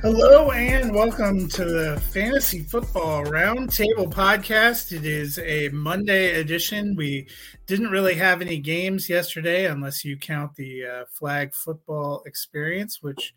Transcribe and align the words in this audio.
Hello 0.00 0.52
and 0.52 0.94
welcome 0.94 1.48
to 1.48 1.64
the 1.64 2.00
Fantasy 2.12 2.60
Football 2.60 3.24
Roundtable 3.24 4.08
podcast. 4.08 4.92
It 4.92 5.04
is 5.04 5.40
a 5.40 5.70
Monday 5.70 6.38
edition. 6.38 6.94
We 6.94 7.26
didn't 7.66 7.90
really 7.90 8.14
have 8.14 8.40
any 8.40 8.60
games 8.60 9.08
yesterday, 9.08 9.66
unless 9.66 10.04
you 10.04 10.16
count 10.16 10.54
the 10.54 10.86
uh, 10.86 11.04
flag 11.10 11.52
football 11.52 12.22
experience, 12.26 13.02
which 13.02 13.34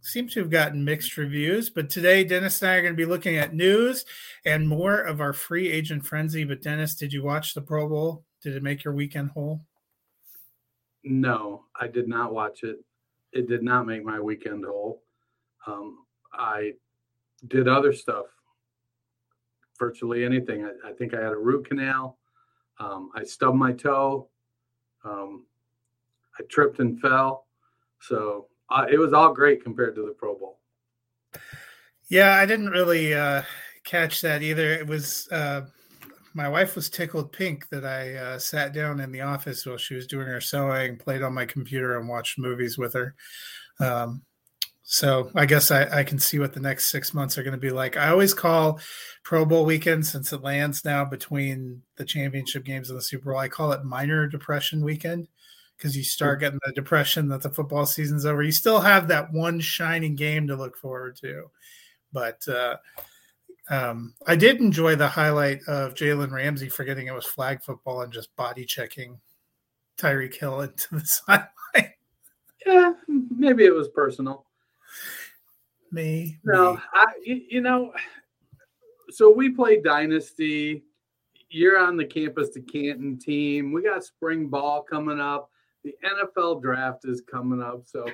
seems 0.00 0.34
to 0.34 0.40
have 0.40 0.50
gotten 0.50 0.84
mixed 0.84 1.16
reviews. 1.16 1.70
But 1.70 1.88
today, 1.88 2.24
Dennis 2.24 2.60
and 2.60 2.72
I 2.72 2.74
are 2.74 2.82
going 2.82 2.94
to 2.94 2.96
be 2.96 3.04
looking 3.04 3.36
at 3.36 3.54
news 3.54 4.04
and 4.44 4.68
more 4.68 5.02
of 5.02 5.20
our 5.20 5.32
free 5.32 5.70
agent 5.70 6.04
frenzy. 6.04 6.42
But 6.42 6.62
Dennis, 6.62 6.96
did 6.96 7.12
you 7.12 7.22
watch 7.22 7.54
the 7.54 7.62
Pro 7.62 7.88
Bowl? 7.88 8.24
Did 8.42 8.56
it 8.56 8.62
make 8.64 8.82
your 8.82 8.94
weekend 8.94 9.30
whole? 9.30 9.60
No, 11.04 11.66
I 11.80 11.86
did 11.86 12.08
not 12.08 12.34
watch 12.34 12.64
it. 12.64 12.78
It 13.32 13.48
did 13.48 13.62
not 13.62 13.86
make 13.86 14.04
my 14.04 14.18
weekend 14.18 14.64
whole. 14.64 15.03
Um, 15.66 16.04
I 16.32 16.72
did 17.48 17.68
other 17.68 17.92
stuff, 17.92 18.26
virtually 19.78 20.24
anything. 20.24 20.64
I, 20.64 20.90
I 20.90 20.92
think 20.92 21.14
I 21.14 21.20
had 21.22 21.32
a 21.32 21.36
root 21.36 21.68
canal. 21.68 22.18
Um, 22.78 23.10
I 23.14 23.24
stubbed 23.24 23.56
my 23.56 23.72
toe. 23.72 24.28
Um, 25.04 25.44
I 26.38 26.42
tripped 26.48 26.80
and 26.80 27.00
fell. 27.00 27.46
So 28.00 28.48
uh, 28.70 28.86
it 28.90 28.98
was 28.98 29.12
all 29.12 29.32
great 29.32 29.62
compared 29.62 29.94
to 29.96 30.06
the 30.06 30.12
Pro 30.12 30.36
Bowl. 30.36 30.58
Yeah, 32.08 32.34
I 32.34 32.46
didn't 32.46 32.70
really 32.70 33.14
uh, 33.14 33.42
catch 33.84 34.20
that 34.22 34.42
either. 34.42 34.72
It 34.72 34.86
was 34.86 35.28
uh, 35.30 35.62
my 36.34 36.48
wife 36.48 36.74
was 36.74 36.90
tickled 36.90 37.32
pink 37.32 37.68
that 37.68 37.84
I 37.84 38.14
uh, 38.14 38.38
sat 38.38 38.72
down 38.74 39.00
in 39.00 39.12
the 39.12 39.20
office 39.20 39.64
while 39.64 39.76
she 39.76 39.94
was 39.94 40.06
doing 40.06 40.26
her 40.26 40.40
sewing, 40.40 40.98
played 40.98 41.22
on 41.22 41.32
my 41.32 41.46
computer, 41.46 41.98
and 41.98 42.08
watched 42.08 42.38
movies 42.38 42.76
with 42.76 42.92
her. 42.94 43.14
Um, 43.80 44.22
so 44.84 45.30
I 45.34 45.46
guess 45.46 45.70
I, 45.70 46.00
I, 46.00 46.04
can 46.04 46.18
see 46.18 46.38
what 46.38 46.52
the 46.52 46.60
next 46.60 46.90
six 46.90 47.14
months 47.14 47.38
are 47.38 47.42
going 47.42 47.54
to 47.54 47.58
be 47.58 47.70
like. 47.70 47.96
I 47.96 48.10
always 48.10 48.34
call 48.34 48.80
Pro 49.22 49.46
Bowl 49.46 49.64
weekend 49.64 50.06
since 50.06 50.30
it 50.30 50.42
lands 50.42 50.84
now 50.84 51.06
between 51.06 51.80
the 51.96 52.04
championship 52.04 52.64
games 52.64 52.90
and 52.90 52.98
the 52.98 53.02
Super 53.02 53.30
Bowl. 53.30 53.40
I 53.40 53.48
call 53.48 53.72
it 53.72 53.82
minor 53.82 54.26
depression 54.26 54.84
weekend 54.84 55.28
because 55.78 55.96
you 55.96 56.04
start 56.04 56.40
getting 56.40 56.60
the 56.66 56.72
depression 56.72 57.28
that 57.28 57.40
the 57.40 57.48
football 57.48 57.86
season's 57.86 58.26
over. 58.26 58.42
You 58.42 58.52
still 58.52 58.80
have 58.80 59.08
that 59.08 59.32
one 59.32 59.58
shining 59.58 60.16
game 60.16 60.46
to 60.48 60.56
look 60.56 60.76
forward 60.76 61.16
to, 61.22 61.50
but 62.12 62.46
uh, 62.46 62.76
um, 63.70 64.12
I 64.26 64.36
did 64.36 64.60
enjoy 64.60 64.96
the 64.96 65.08
highlight 65.08 65.60
of 65.66 65.94
Jalen 65.94 66.30
Ramsey 66.30 66.68
forgetting 66.68 67.06
it 67.06 67.14
was 67.14 67.24
flag 67.24 67.62
football 67.62 68.02
and 68.02 68.12
just 68.12 68.36
body 68.36 68.66
checking 68.66 69.18
Tyreek 69.96 70.34
Hill 70.34 70.60
into 70.60 70.88
the 70.92 71.00
sideline. 71.00 71.94
Yeah, 72.66 72.92
maybe 73.08 73.64
it 73.64 73.74
was 73.74 73.88
personal. 73.88 74.44
Me, 75.90 76.38
no, 76.44 76.74
me. 76.74 76.80
I, 76.92 77.06
you, 77.24 77.60
know, 77.60 77.92
so 79.10 79.30
we 79.30 79.50
play 79.50 79.80
Dynasty. 79.80 80.84
You're 81.48 81.78
on 81.78 81.96
the 81.96 82.04
campus 82.04 82.50
to 82.50 82.60
Canton 82.60 83.18
team. 83.18 83.72
We 83.72 83.82
got 83.82 84.04
spring 84.04 84.48
ball 84.48 84.82
coming 84.82 85.20
up. 85.20 85.50
The 85.84 85.94
NFL 86.04 86.62
draft 86.62 87.04
is 87.04 87.20
coming 87.20 87.62
up. 87.62 87.82
So, 87.84 88.06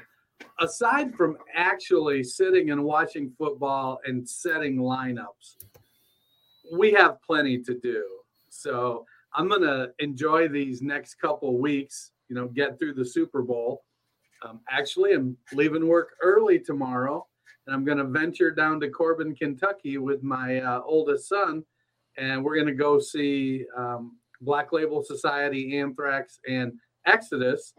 aside 0.59 1.15
from 1.15 1.39
actually 1.55 2.23
sitting 2.23 2.71
and 2.71 2.85
watching 2.85 3.33
football 3.39 4.01
and 4.05 4.29
setting 4.29 4.77
lineups, 4.77 5.65
we 6.73 6.93
have 6.93 7.23
plenty 7.23 7.63
to 7.63 7.75
do. 7.75 8.05
So, 8.51 9.07
I'm 9.33 9.49
going 9.49 9.63
to 9.63 9.93
enjoy 9.99 10.49
these 10.49 10.83
next 10.83 11.15
couple 11.15 11.57
weeks, 11.59 12.13
you 12.29 12.35
know, 12.35 12.49
get 12.49 12.79
through 12.79 12.95
the 12.95 13.05
Super 13.05 13.43
Bowl. 13.43 13.85
Um, 14.43 14.61
actually, 14.71 15.13
I'm 15.13 15.37
leaving 15.53 15.87
work 15.87 16.11
early 16.23 16.59
tomorrow 16.59 17.27
and 17.67 17.75
I'm 17.75 17.85
going 17.85 17.99
to 17.99 18.05
venture 18.05 18.51
down 18.51 18.81
to 18.81 18.89
Corbin, 18.89 19.35
Kentucky 19.35 19.99
with 19.99 20.23
my 20.23 20.61
uh, 20.61 20.83
oldest 20.85 21.29
son, 21.29 21.65
and 22.17 22.45
we're 22.45 22.57
going 22.57 22.67
to 22.67 22.75
go 22.75 22.99
see 22.99 23.65
um, 23.77 24.17
Black 24.41 24.73
Label 24.73 25.05
Society, 25.05 25.79
Anthrax, 25.79 26.41
and 26.49 26.73
Exodus 27.07 27.75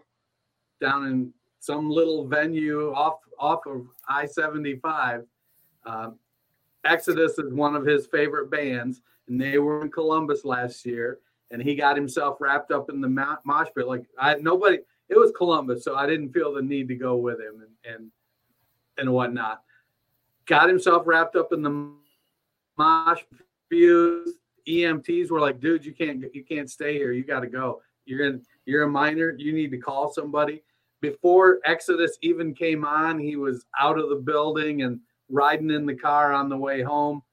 down 0.79 1.07
in 1.07 1.33
some 1.59 1.89
little 1.89 2.25
venue 2.25 2.93
off 2.93 3.19
off 3.37 3.61
of 3.67 3.85
I 4.07 4.25
seventy 4.25 4.77
five. 4.77 5.25
Um, 5.85 6.17
Exodus 6.85 7.37
is 7.37 7.53
one 7.53 7.75
of 7.75 7.85
his 7.85 8.07
favorite 8.07 8.49
bands, 8.49 9.01
and 9.27 9.39
they 9.39 9.59
were 9.59 9.83
in 9.83 9.91
Columbus 9.91 10.45
last 10.45 10.85
year, 10.85 11.19
and 11.51 11.61
he 11.61 11.75
got 11.75 11.95
himself 11.95 12.37
wrapped 12.39 12.71
up 12.71 12.89
in 12.89 13.01
the 13.01 13.37
mosh 13.43 13.67
pit. 13.75 13.87
Like 13.87 14.05
I 14.17 14.35
nobody, 14.35 14.79
it 15.11 15.19
was 15.19 15.31
Columbus, 15.37 15.83
so 15.83 15.95
I 15.95 16.07
didn't 16.07 16.33
feel 16.33 16.53
the 16.53 16.61
need 16.63 16.87
to 16.87 16.95
go 16.95 17.17
with 17.17 17.39
him 17.39 17.61
and 17.61 17.95
and 17.95 18.11
and 18.97 19.11
whatnot 19.11 19.61
got 20.45 20.67
himself 20.67 21.03
wrapped 21.05 21.35
up 21.35 21.53
in 21.53 21.61
the 21.61 21.91
mosh 22.77 23.21
views. 23.69 24.37
EMTs 24.67 25.29
were 25.31 25.39
like, 25.39 25.59
dude, 25.59 25.85
you 25.85 25.93
can't 25.93 26.23
you 26.33 26.43
can't 26.43 26.69
stay 26.69 26.93
here. 26.93 27.13
You 27.13 27.23
got 27.23 27.39
to 27.39 27.47
go. 27.47 27.81
You're 28.05 28.25
in 28.25 28.41
you're 28.65 28.83
a 28.83 28.89
minor. 28.89 29.33
You 29.37 29.53
need 29.53 29.71
to 29.71 29.77
call 29.77 30.11
somebody. 30.11 30.61
Before 30.99 31.59
Exodus 31.65 32.17
even 32.21 32.53
came 32.53 32.85
on, 32.85 33.17
he 33.17 33.35
was 33.35 33.65
out 33.79 33.97
of 33.97 34.09
the 34.09 34.15
building 34.15 34.83
and 34.83 34.99
riding 35.29 35.71
in 35.71 35.85
the 35.85 35.95
car 35.95 36.31
on 36.31 36.47
the 36.47 36.57
way 36.57 36.83
home. 36.83 37.23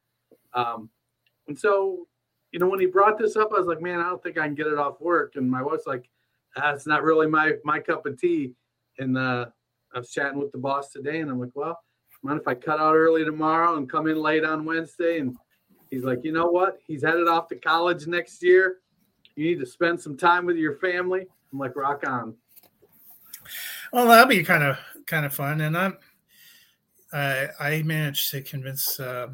Um, 0.55 0.89
and 1.49 1.59
so, 1.59 2.07
you 2.53 2.61
know, 2.61 2.69
when 2.69 2.81
he 2.81 2.87
brought 2.87 3.19
this 3.19 3.37
up, 3.37 3.51
I 3.55 3.59
was 3.59 3.67
like, 3.67 3.83
man, 3.83 4.01
I 4.01 4.05
don't 4.05 4.23
think 4.23 4.39
I 4.39 4.47
can 4.47 4.55
get 4.55 4.69
it 4.69 4.79
off 4.79 5.01
work. 5.01 5.35
And 5.37 5.51
my 5.51 5.63
wife's 5.63 5.87
like, 5.87 6.09
that's 6.57 6.87
not 6.87 7.03
really 7.03 7.27
my 7.27 7.55
my 7.65 7.81
cup 7.81 8.07
of 8.07 8.21
tea. 8.21 8.53
And 8.99 9.17
uh, 9.17 9.47
I 9.95 9.99
was 9.99 10.11
chatting 10.11 10.39
with 10.39 10.53
the 10.53 10.59
boss 10.59 10.91
today, 10.91 11.21
and 11.21 11.31
I'm 11.31 11.41
like, 11.41 11.55
well, 11.55 11.79
mind 12.23 12.41
if 12.41 12.49
I 12.49 12.55
cut 12.55 12.81
out 12.81 12.95
early 12.95 13.25
tomorrow 13.25 13.77
and 13.77 13.91
come 13.91 14.07
in 14.07 14.21
late 14.21 14.45
on 14.45 14.65
Wednesday? 14.65 15.21
And 15.21 15.37
he's 15.91 16.05
like, 16.05 16.25
you 16.25 16.33
know 16.33 16.47
what? 16.51 16.79
He's 16.87 17.03
headed 17.03 17.29
off 17.29 17.49
to 17.49 17.57
college 17.57 18.07
next 18.07 18.43
year. 18.43 18.79
You 19.37 19.45
need 19.45 19.61
to 19.61 19.67
spend 19.67 20.01
some 20.01 20.17
time 20.17 20.47
with 20.47 20.57
your 20.57 20.77
family. 20.77 21.27
I'm 21.53 21.59
like, 21.59 21.77
rock 21.77 22.07
on. 22.07 22.35
Well, 23.93 24.09
that'll 24.09 24.27
be 24.27 24.43
kind 24.43 24.65
of 24.65 24.79
kind 25.07 25.25
of 25.25 25.33
fun, 25.33 25.61
and 25.61 25.77
I'm 25.77 25.97
I 27.13 27.49
I 27.59 27.83
managed 27.83 28.31
to 28.33 28.43
convince 28.43 29.01
uh, 29.01 29.29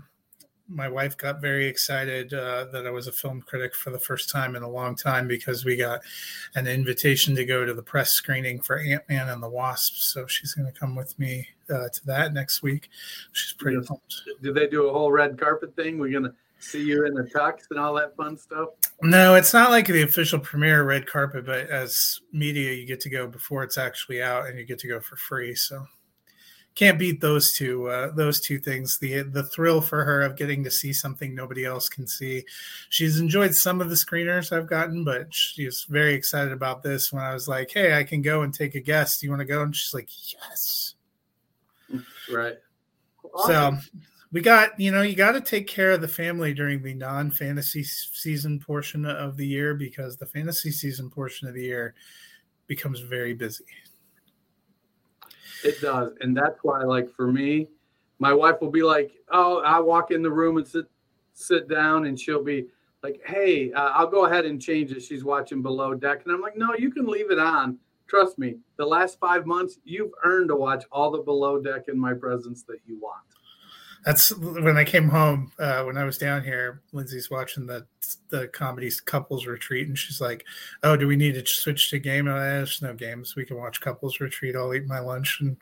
my 0.68 0.88
wife 0.88 1.16
got 1.16 1.40
very 1.40 1.66
excited 1.66 2.32
uh, 2.32 2.64
that 2.72 2.86
I 2.86 2.90
was 2.90 3.06
a 3.06 3.12
film 3.12 3.42
critic 3.42 3.74
for 3.74 3.90
the 3.90 3.98
first 3.98 4.30
time 4.30 4.56
in 4.56 4.62
a 4.62 4.68
long 4.68 4.96
time 4.96 5.28
because 5.28 5.64
we 5.64 5.76
got 5.76 6.00
an 6.54 6.66
invitation 6.66 7.34
to 7.36 7.44
go 7.44 7.64
to 7.66 7.74
the 7.74 7.82
press 7.82 8.12
screening 8.12 8.60
for 8.60 8.78
Ant 8.78 9.02
Man 9.08 9.28
and 9.28 9.42
the 9.42 9.48
Wasp. 9.48 9.96
So 9.96 10.26
she's 10.26 10.54
going 10.54 10.72
to 10.72 10.78
come 10.78 10.94
with 10.94 11.18
me 11.18 11.46
uh, 11.68 11.88
to 11.92 12.06
that 12.06 12.32
next 12.32 12.62
week. 12.62 12.88
She's 13.32 13.52
pretty 13.52 13.76
Yes. 13.76 13.88
pumped. 13.88 14.14
Did 14.42 14.54
they 14.54 14.66
do 14.66 14.88
a 14.88 14.92
whole 14.92 15.12
red 15.12 15.38
carpet 15.38 15.76
thing? 15.76 15.98
We're 15.98 16.12
gonna 16.12 16.34
see 16.60 16.82
you 16.82 17.04
in 17.04 17.14
the 17.14 17.24
tux 17.24 17.64
and 17.70 17.78
all 17.78 17.92
that 17.94 18.16
fun 18.16 18.36
stuff. 18.38 18.70
No, 19.02 19.34
it's 19.34 19.52
not 19.52 19.70
like 19.70 19.86
the 19.86 20.02
official 20.02 20.38
premiere 20.38 20.84
red 20.84 21.06
carpet, 21.06 21.44
but 21.44 21.68
as 21.68 22.20
media, 22.32 22.72
you 22.72 22.86
get 22.86 23.00
to 23.00 23.10
go 23.10 23.26
before 23.26 23.62
it's 23.64 23.76
actually 23.76 24.22
out, 24.22 24.46
and 24.46 24.58
you 24.58 24.64
get 24.64 24.78
to 24.80 24.88
go 24.88 25.00
for 25.00 25.16
free. 25.16 25.54
So 25.54 25.86
can't 26.74 26.98
beat 26.98 27.20
those 27.20 27.52
two. 27.52 27.88
Uh, 27.88 28.10
those 28.12 28.40
two 28.40 28.58
things. 28.58 28.98
The 28.98 29.22
the 29.22 29.44
thrill 29.44 29.80
for 29.80 30.04
her 30.04 30.22
of 30.22 30.36
getting 30.36 30.64
to 30.64 30.70
see 30.70 30.92
something 30.92 31.34
nobody 31.34 31.64
else 31.64 31.88
can 31.88 32.06
see. 32.06 32.44
She's 32.88 33.20
enjoyed 33.20 33.54
some 33.54 33.80
of 33.80 33.90
the 33.90 33.94
screeners 33.94 34.50
I've 34.50 34.68
gotten, 34.68 35.04
but 35.04 35.32
she's 35.32 35.86
very 35.88 36.14
excited 36.14 36.52
about 36.52 36.82
this. 36.82 37.12
When 37.12 37.22
I 37.22 37.32
was 37.32 37.46
like, 37.46 37.70
"Hey, 37.70 37.96
I 37.96 38.04
can 38.04 38.22
go 38.22 38.42
and 38.42 38.52
take 38.52 38.74
a 38.74 38.80
guest. 38.80 39.20
Do 39.20 39.26
you 39.26 39.30
want 39.30 39.40
to 39.40 39.46
go?" 39.46 39.62
and 39.62 39.74
she's 39.74 39.94
like, 39.94 40.08
"Yes." 40.32 40.94
Right. 42.30 42.58
So 43.46 43.76
we 44.32 44.40
got, 44.40 44.78
you 44.80 44.90
know, 44.90 45.02
you 45.02 45.14
got 45.14 45.32
to 45.32 45.40
take 45.40 45.66
care 45.66 45.92
of 45.92 46.00
the 46.00 46.08
family 46.08 46.54
during 46.54 46.82
the 46.82 46.94
non 46.94 47.30
fantasy 47.30 47.84
season 47.84 48.58
portion 48.58 49.06
of 49.06 49.36
the 49.36 49.46
year 49.46 49.74
because 49.74 50.16
the 50.16 50.26
fantasy 50.26 50.70
season 50.70 51.08
portion 51.10 51.46
of 51.46 51.54
the 51.54 51.62
year 51.62 51.94
becomes 52.66 53.00
very 53.00 53.34
busy. 53.34 53.64
It 55.64 55.80
does, 55.80 56.12
and 56.20 56.36
that's 56.36 56.58
why, 56.62 56.82
like 56.82 57.10
for 57.10 57.32
me, 57.32 57.68
my 58.18 58.32
wife 58.32 58.60
will 58.60 58.70
be 58.70 58.82
like, 58.82 59.12
"Oh, 59.30 59.60
I 59.60 59.80
walk 59.80 60.10
in 60.10 60.22
the 60.22 60.30
room 60.30 60.58
and 60.58 60.66
sit 60.66 60.86
sit 61.32 61.68
down, 61.68 62.04
and 62.04 62.20
she'll 62.20 62.44
be 62.44 62.68
like, 63.02 63.20
"Hey, 63.24 63.72
uh, 63.72 63.90
I'll 63.90 64.06
go 64.06 64.26
ahead 64.26 64.44
and 64.44 64.60
change 64.60 64.92
it." 64.92 65.00
She's 65.02 65.24
watching 65.24 65.62
Below 65.62 65.94
Deck, 65.94 66.22
and 66.24 66.34
I'm 66.34 66.40
like, 66.42 66.56
"No, 66.56 66.74
you 66.74 66.90
can 66.90 67.06
leave 67.06 67.30
it 67.30 67.38
on. 67.38 67.78
Trust 68.06 68.38
me. 68.38 68.58
The 68.76 68.84
last 68.84 69.18
five 69.18 69.46
months, 69.46 69.78
you've 69.84 70.12
earned 70.22 70.48
to 70.50 70.56
watch 70.56 70.84
all 70.92 71.10
the 71.10 71.22
Below 71.22 71.60
Deck 71.60 71.88
in 71.88 71.98
my 71.98 72.12
presence 72.12 72.62
that 72.64 72.80
you 72.86 73.00
want." 73.00 73.33
That's 74.04 74.36
when 74.36 74.76
I 74.76 74.84
came 74.84 75.08
home. 75.08 75.50
Uh, 75.58 75.82
when 75.84 75.96
I 75.96 76.04
was 76.04 76.18
down 76.18 76.44
here, 76.44 76.82
Lindsay's 76.92 77.30
watching 77.30 77.66
the 77.66 77.86
the 78.28 78.48
comedy 78.48 78.90
couples 79.06 79.46
retreat, 79.46 79.88
and 79.88 79.98
she's 79.98 80.20
like, 80.20 80.44
"Oh, 80.82 80.96
do 80.96 81.06
we 81.06 81.16
need 81.16 81.34
to 81.34 81.46
switch 81.46 81.88
to 81.90 81.98
game?" 81.98 82.26
And 82.26 82.36
I, 82.36 82.48
there's 82.48 82.82
no 82.82 82.92
games. 82.92 83.34
We 83.34 83.46
can 83.46 83.56
watch 83.56 83.80
couples 83.80 84.20
retreat. 84.20 84.56
I'll 84.56 84.74
eat 84.74 84.86
my 84.86 84.98
lunch 84.98 85.38
and 85.40 85.56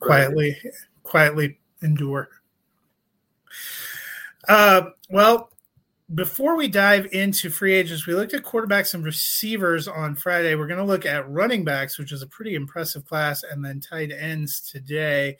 quietly, 0.00 0.60
quietly 1.04 1.60
endure. 1.82 2.28
Uh, 4.48 4.90
well, 5.08 5.50
before 6.14 6.56
we 6.56 6.68
dive 6.68 7.06
into 7.12 7.50
free 7.50 7.74
agents, 7.74 8.06
we 8.06 8.14
looked 8.14 8.34
at 8.34 8.42
quarterbacks 8.42 8.94
and 8.94 9.04
receivers 9.04 9.88
on 9.88 10.14
Friday. 10.14 10.54
We're 10.54 10.66
going 10.66 10.78
to 10.78 10.84
look 10.84 11.06
at 11.06 11.28
running 11.28 11.64
backs, 11.64 11.98
which 11.98 12.12
is 12.12 12.22
a 12.22 12.26
pretty 12.26 12.54
impressive 12.54 13.04
class, 13.04 13.42
and 13.42 13.64
then 13.64 13.80
tight 13.80 14.12
ends 14.12 14.60
today. 14.60 15.36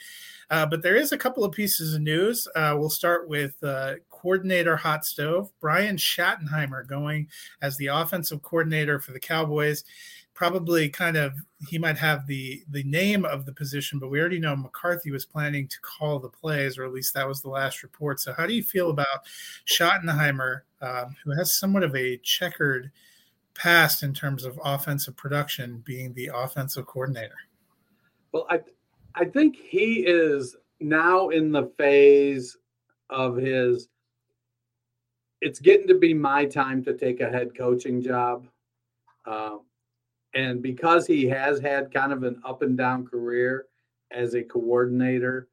Uh, 0.51 0.67
but 0.67 0.83
there 0.83 0.97
is 0.97 1.13
a 1.13 1.19
couple 1.19 1.45
of 1.45 1.53
pieces 1.53 1.95
of 1.95 2.01
news. 2.01 2.49
Uh, 2.57 2.75
we'll 2.79 2.91
start 2.91 3.29
with 3.29 3.55
uh, 3.63 3.95
coordinator 4.11 4.77
hot 4.77 5.05
stove 5.05 5.51
Brian 5.61 5.97
Schottenheimer 5.97 6.87
going 6.87 7.29
as 7.63 7.77
the 7.77 7.87
offensive 7.89 8.43
coordinator 8.43 8.99
for 8.99 9.13
the 9.13 9.21
Cowboys. 9.21 9.85
Probably 10.35 10.89
kind 10.89 11.17
of 11.17 11.35
he 11.69 11.79
might 11.79 11.97
have 11.97 12.27
the 12.27 12.63
the 12.69 12.83
name 12.83 13.25
of 13.25 13.47
the 13.47 13.53
position, 13.53 13.99
but 13.99 14.11
we 14.11 14.21
already 14.21 14.41
know 14.41 14.57
McCarthy 14.57 15.11
was 15.11 15.25
planning 15.25 15.69
to 15.69 15.81
call 15.81 16.19
the 16.19 16.29
plays, 16.29 16.77
or 16.77 16.85
at 16.85 16.93
least 16.93 17.15
that 17.15 17.27
was 17.27 17.41
the 17.41 17.49
last 17.49 17.83
report. 17.83 18.21
So, 18.21 18.33
how 18.33 18.47
do 18.47 18.53
you 18.53 18.63
feel 18.63 18.91
about 18.91 19.27
Schottenheimer, 19.67 20.63
um, 20.81 21.17
who 21.25 21.31
has 21.37 21.57
somewhat 21.57 21.85
of 21.85 21.95
a 21.95 22.17
checkered 22.19 22.91
past 23.55 24.03
in 24.03 24.13
terms 24.13 24.45
of 24.45 24.59
offensive 24.65 25.17
production, 25.17 25.83
being 25.87 26.13
the 26.15 26.31
offensive 26.35 26.87
coordinator? 26.87 27.37
Well, 28.33 28.47
I 28.51 28.61
I 29.15 29.27
think 29.27 29.57
he 29.57 30.05
is 30.07 30.57
now 30.81 31.29
in 31.29 31.53
the 31.53 31.71
phase 31.79 32.57
of 33.11 33.37
his 33.37 33.89
it's 35.41 35.61
getting 35.61 35.87
to 35.87 35.95
be 35.95 36.15
my 36.15 36.47
time 36.47 36.83
to 36.85 36.95
take 36.95 37.21
a 37.21 37.31
head 37.31 37.57
coaching 37.57 38.03
job. 38.03 38.47
Um, 39.27 39.61
and 40.35 40.61
because 40.63 41.07
he 41.07 41.27
has 41.27 41.61
had 41.61 41.93
kind 41.93 42.13
of 42.13 42.25
an 42.25 42.41
up 42.45 42.63
and 42.63 42.77
down 42.77 43.07
career 43.07 43.67
as 44.11 44.35
a 44.35 44.43
coordinator, 44.43 45.49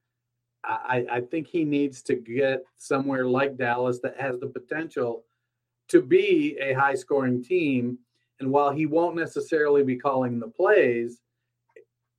I, 0.63 1.06
I 1.12 1.22
think 1.22 1.48
he 1.48 1.63
needs 1.63 2.01
to 2.04 2.16
get 2.16 2.63
somewhere 2.78 3.25
like 3.25 3.57
Dallas 3.57 4.00
that 4.04 4.19
has 4.19 4.39
the 4.39 4.48
potential 4.48 5.24
to 5.89 6.01
be 6.01 6.57
a 6.60 6.74
high 6.74 6.95
scoring 6.95 7.44
team. 7.44 7.98
And 8.39 8.51
while 8.51 8.72
he 8.72 8.86
won't 8.86 9.16
necessarily 9.16 9.83
be 9.83 9.98
calling 9.98 10.39
the 10.39 10.48
plays, 10.48 11.19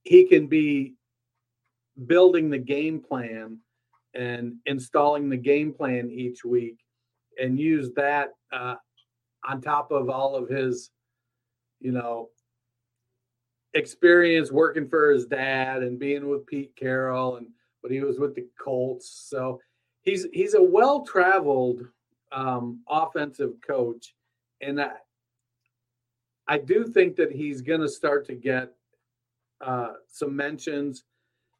he 0.03 0.25
can 0.25 0.47
be 0.47 0.95
building 2.07 2.49
the 2.49 2.57
game 2.57 2.99
plan 2.99 3.59
and 4.13 4.55
installing 4.65 5.29
the 5.29 5.37
game 5.37 5.73
plan 5.73 6.09
each 6.11 6.43
week 6.43 6.77
and 7.39 7.59
use 7.59 7.91
that 7.95 8.29
uh, 8.51 8.75
on 9.47 9.61
top 9.61 9.91
of 9.91 10.09
all 10.09 10.35
of 10.35 10.49
his, 10.49 10.91
you 11.79 11.91
know, 11.91 12.29
experience 13.73 14.51
working 14.51 14.87
for 14.87 15.11
his 15.11 15.25
dad 15.25 15.81
and 15.83 15.99
being 15.99 16.29
with 16.29 16.45
Pete 16.45 16.75
Carroll 16.75 17.37
and 17.37 17.47
but 17.83 17.91
he 17.91 17.99
was 17.99 18.17
with 18.17 18.33
the 18.33 18.47
Colts. 18.57 19.27
So 19.29 19.59
he's 20.01 20.25
he's 20.33 20.55
a 20.55 20.63
well-traveled 20.63 21.81
um, 22.31 22.79
offensive 22.89 23.53
coach, 23.65 24.15
and 24.61 24.81
I, 24.81 24.91
I 26.47 26.57
do 26.57 26.85
think 26.85 27.17
that 27.17 27.31
he's 27.31 27.61
going 27.61 27.81
to 27.81 27.89
start 27.89 28.25
to 28.27 28.35
get 28.35 28.71
uh, 29.61 29.93
some 30.07 30.35
mentions 30.35 31.03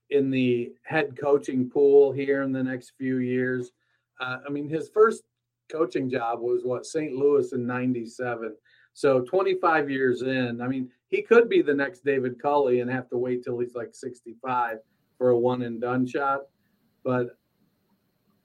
in 0.09 0.31
the 0.31 0.71
head 0.83 1.17
coaching 1.19 1.69
pool 1.69 2.11
here 2.11 2.41
in 2.41 2.51
the 2.51 2.63
next 2.63 2.93
few 2.97 3.17
years. 3.17 3.71
Uh, 4.19 4.38
I 4.47 4.49
mean, 4.49 4.69
his 4.69 4.89
first 4.89 5.23
coaching 5.71 6.09
job 6.09 6.39
was 6.39 6.63
what 6.63 6.85
St. 6.85 7.13
Louis 7.13 7.51
in 7.51 7.67
'97. 7.67 8.55
So 8.93 9.21
25 9.21 9.89
years 9.89 10.21
in, 10.21 10.62
I 10.62 10.67
mean, 10.67 10.89
he 11.07 11.21
could 11.21 11.50
be 11.50 11.62
the 11.62 11.73
next 11.73 12.05
David 12.05 12.41
Culley 12.41 12.79
and 12.79 12.89
have 12.89 13.09
to 13.09 13.17
wait 13.17 13.43
till 13.43 13.59
he's 13.59 13.75
like 13.75 13.93
65 13.93 14.77
for 15.17 15.29
a 15.29 15.38
one 15.38 15.63
and 15.63 15.81
done 15.81 16.05
shot. 16.05 16.41
But 17.03 17.38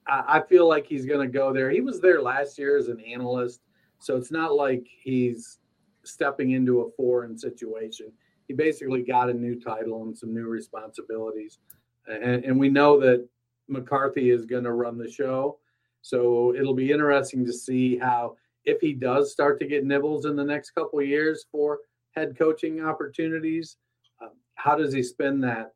I, 0.06 0.38
I 0.38 0.42
feel 0.42 0.66
like 0.66 0.86
he's 0.86 1.06
going 1.06 1.26
to 1.26 1.32
go 1.32 1.52
there. 1.52 1.70
He 1.70 1.80
was 1.80 2.00
there 2.00 2.22
last 2.22 2.58
year 2.58 2.76
as 2.76 2.88
an 2.88 3.00
analyst, 3.00 3.60
so 3.98 4.16
it's 4.16 4.30
not 4.30 4.54
like 4.54 4.86
he's 5.02 5.58
stepping 6.04 6.52
into 6.52 6.80
a 6.80 6.90
foreign 6.92 7.36
situation. 7.36 8.10
He 8.46 8.54
basically 8.54 9.02
got 9.02 9.28
a 9.28 9.34
new 9.34 9.60
title 9.60 10.02
and 10.04 10.16
some 10.16 10.32
new 10.32 10.46
responsibilities, 10.46 11.58
and, 12.06 12.44
and 12.44 12.58
we 12.58 12.70
know 12.70 12.98
that 13.00 13.28
McCarthy 13.68 14.30
is 14.30 14.46
going 14.46 14.64
to 14.64 14.72
run 14.72 14.96
the 14.96 15.10
show. 15.10 15.58
So 16.00 16.54
it'll 16.54 16.74
be 16.74 16.90
interesting 16.90 17.44
to 17.44 17.52
see 17.52 17.98
how 17.98 18.36
if 18.68 18.80
he 18.80 18.92
does 18.92 19.32
start 19.32 19.58
to 19.60 19.66
get 19.66 19.84
nibbles 19.84 20.26
in 20.26 20.36
the 20.36 20.44
next 20.44 20.72
couple 20.72 20.98
of 20.98 21.06
years 21.06 21.46
for 21.50 21.78
head 22.14 22.36
coaching 22.38 22.84
opportunities, 22.84 23.78
um, 24.22 24.30
how 24.56 24.76
does 24.76 24.92
he 24.92 25.02
spend 25.02 25.42
that 25.42 25.72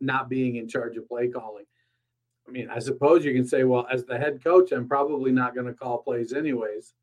not 0.00 0.30
being 0.30 0.56
in 0.56 0.66
charge 0.66 0.96
of 0.96 1.06
play 1.08 1.28
calling? 1.28 1.64
I 2.48 2.50
mean, 2.50 2.68
I 2.70 2.78
suppose 2.78 3.24
you 3.24 3.34
can 3.34 3.46
say, 3.46 3.64
well, 3.64 3.86
as 3.92 4.04
the 4.04 4.18
head 4.18 4.42
coach, 4.42 4.72
I'm 4.72 4.88
probably 4.88 5.30
not 5.30 5.54
going 5.54 5.66
to 5.66 5.74
call 5.74 5.98
plays 5.98 6.32
anyways. 6.32 6.94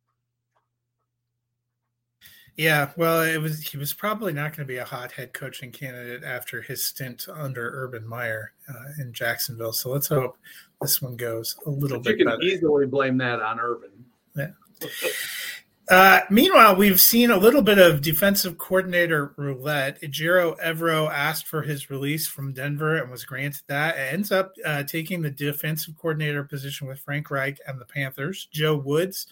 Yeah, 2.57 2.89
well, 2.97 3.21
it 3.21 3.37
was 3.37 3.61
he 3.61 3.77
was 3.77 3.93
probably 3.93 4.33
not 4.33 4.51
going 4.51 4.67
to 4.67 4.73
be 4.73 4.77
a 4.79 4.83
hot 4.85 5.13
head 5.13 5.31
coaching 5.31 5.71
candidate 5.71 6.25
after 6.25 6.61
his 6.61 6.83
stint 6.83 7.27
under 7.33 7.69
Urban 7.83 8.05
Meyer 8.05 8.51
uh, 8.67 9.01
in 9.01 9.13
Jacksonville. 9.13 9.71
So 9.71 9.91
let's 9.91 10.07
hope 10.07 10.37
this 10.81 11.01
one 11.01 11.15
goes 11.15 11.55
a 11.65 11.69
little 11.69 11.99
But 11.99 12.09
you 12.09 12.17
bit 12.17 12.25
can 12.25 12.27
better. 12.27 12.41
easily 12.41 12.85
blame 12.85 13.17
that 13.19 13.41
on 13.41 13.61
Urban. 13.61 13.91
Yeah. 14.35 14.47
Uh, 15.89 16.21
meanwhile, 16.29 16.75
we've 16.75 17.01
seen 17.01 17.31
a 17.31 17.37
little 17.37 17.63
bit 17.63 17.79
of 17.79 18.01
defensive 18.01 18.59
coordinator 18.59 19.33
roulette. 19.37 19.99
Ejiro 20.03 20.55
Evero 20.59 21.09
asked 21.11 21.47
for 21.47 21.63
his 21.63 21.89
release 21.89 22.27
from 22.27 22.53
Denver 22.53 22.97
and 22.97 23.09
was 23.09 23.25
granted 23.25 23.63
that. 23.67 23.97
It 23.97 24.13
ends 24.13 24.31
up 24.31 24.53
uh, 24.63 24.83
taking 24.83 25.23
the 25.23 25.31
defensive 25.31 25.95
coordinator 25.97 26.43
position 26.43 26.87
with 26.87 26.99
Frank 26.99 27.31
Reich 27.31 27.57
and 27.65 27.81
the 27.81 27.85
Panthers. 27.85 28.47
Joe 28.51 28.77
Woods 28.77 29.25